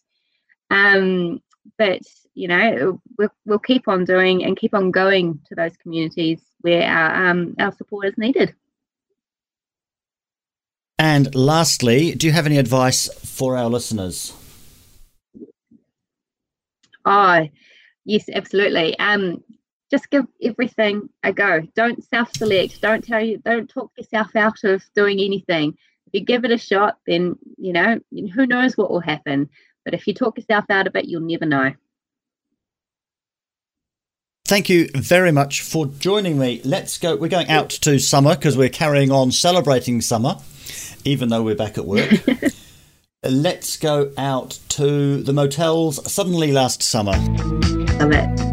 Um, 0.68 1.40
but 1.78 2.02
you 2.34 2.48
know, 2.48 3.00
we'll, 3.18 3.32
we'll 3.46 3.58
keep 3.58 3.88
on 3.88 4.04
doing 4.04 4.44
and 4.44 4.56
keep 4.56 4.74
on 4.74 4.90
going 4.90 5.40
to 5.48 5.54
those 5.54 5.76
communities 5.78 6.42
where 6.62 6.88
our 6.88 7.28
um, 7.28 7.54
our 7.58 7.72
support 7.72 8.06
is 8.06 8.18
needed. 8.18 8.54
And 10.98 11.34
lastly, 11.34 12.14
do 12.14 12.26
you 12.26 12.32
have 12.32 12.46
any 12.46 12.58
advice 12.58 13.12
for 13.14 13.56
our 13.56 13.68
listeners? 13.68 14.32
Oh, 17.04 17.48
yes, 18.04 18.28
absolutely. 18.32 18.96
Um, 18.98 19.42
just 19.90 20.10
give 20.10 20.26
everything 20.42 21.08
a 21.22 21.32
go. 21.32 21.60
Don't 21.74 22.02
self-select. 22.04 22.80
Don't 22.80 23.04
tell 23.04 23.20
you. 23.20 23.38
Don't 23.38 23.68
talk 23.68 23.90
yourself 23.98 24.34
out 24.36 24.64
of 24.64 24.82
doing 24.94 25.20
anything. 25.20 25.76
If 26.06 26.14
you 26.14 26.24
give 26.24 26.44
it 26.44 26.50
a 26.50 26.58
shot, 26.58 26.98
then 27.06 27.36
you 27.58 27.72
know 27.72 27.98
who 28.10 28.46
knows 28.46 28.76
what 28.76 28.90
will 28.90 29.00
happen. 29.00 29.50
But 29.84 29.94
if 29.94 30.06
you 30.06 30.14
talk 30.14 30.38
yourself 30.38 30.66
out 30.70 30.86
of 30.86 30.94
it, 30.94 31.06
you'll 31.06 31.22
never 31.22 31.46
know. 31.46 31.72
Thank 34.52 34.68
you 34.68 34.90
very 34.94 35.32
much 35.32 35.62
for 35.62 35.86
joining 35.86 36.38
me. 36.38 36.60
Let's 36.62 36.98
go. 36.98 37.16
We're 37.16 37.28
going 37.28 37.48
out 37.48 37.70
to 37.70 37.98
summer 37.98 38.36
because 38.36 38.54
we're 38.54 38.68
carrying 38.68 39.10
on 39.10 39.32
celebrating 39.32 40.02
summer, 40.02 40.36
even 41.06 41.30
though 41.30 41.42
we're 41.42 41.54
back 41.54 41.78
at 41.78 41.86
work. 41.86 42.10
Let's 43.22 43.78
go 43.78 44.12
out 44.18 44.58
to 44.68 45.22
the 45.22 45.32
motels 45.32 46.12
suddenly 46.12 46.52
last 46.52 46.82
summer. 46.82 47.12
Love 47.12 48.12
it. 48.12 48.51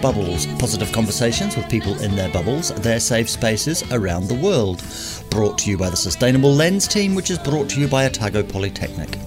Bubbles, 0.00 0.46
positive 0.58 0.92
conversations 0.92 1.56
with 1.56 1.68
people 1.68 1.98
in 2.00 2.14
their 2.16 2.30
bubbles, 2.30 2.72
their 2.74 3.00
safe 3.00 3.28
spaces 3.28 3.82
around 3.92 4.28
the 4.28 4.34
world. 4.34 4.84
Brought 5.30 5.58
to 5.58 5.70
you 5.70 5.78
by 5.78 5.90
the 5.90 5.96
Sustainable 5.96 6.52
Lens 6.52 6.88
team, 6.88 7.14
which 7.14 7.30
is 7.30 7.38
brought 7.38 7.68
to 7.70 7.80
you 7.80 7.88
by 7.88 8.06
Otago 8.06 8.42
Polytechnic. 8.42 9.18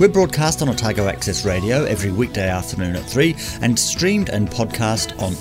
We're 0.00 0.08
broadcast 0.08 0.62
on 0.62 0.70
Otago 0.70 1.08
Access 1.08 1.44
Radio 1.44 1.84
every 1.84 2.10
weekday 2.10 2.48
afternoon 2.48 2.96
at 2.96 3.04
3 3.04 3.36
and 3.60 3.78
streamed 3.78 4.30
and 4.30 4.48
podcast 4.48 5.12
on 5.20 5.34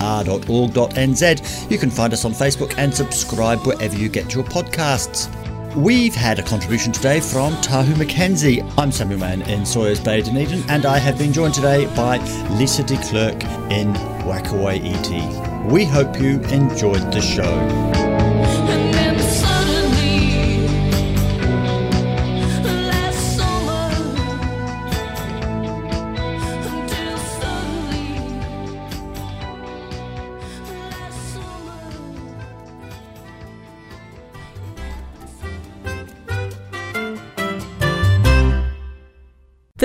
oar.org.nz. 0.00 1.70
You 1.70 1.78
can 1.78 1.90
find 1.90 2.12
us 2.14 2.24
on 2.24 2.32
Facebook 2.32 2.74
and 2.78 2.94
subscribe 2.94 3.66
wherever 3.66 3.94
you 3.96 4.08
get 4.08 4.34
your 4.34 4.44
podcasts. 4.44 5.28
We've 5.76 6.16
had 6.16 6.40
a 6.40 6.42
contribution 6.42 6.90
today 6.90 7.20
from 7.20 7.54
Tahu 7.62 7.92
McKenzie. 7.94 8.68
I'm 8.76 8.90
Samuel 8.90 9.20
Mann 9.20 9.42
in 9.42 9.64
Sawyers 9.64 10.00
Bay, 10.00 10.20
Dunedin, 10.20 10.68
and 10.68 10.84
I 10.84 10.98
have 10.98 11.16
been 11.16 11.32
joined 11.32 11.54
today 11.54 11.86
by 11.94 12.18
Lisa 12.58 12.82
de 12.82 12.96
Klerk 12.96 13.44
in 13.70 13.92
Waikouaiti. 14.24 15.70
We 15.70 15.84
hope 15.84 16.20
you 16.20 16.40
enjoyed 16.46 17.12
the 17.12 17.20
show. 17.20 18.09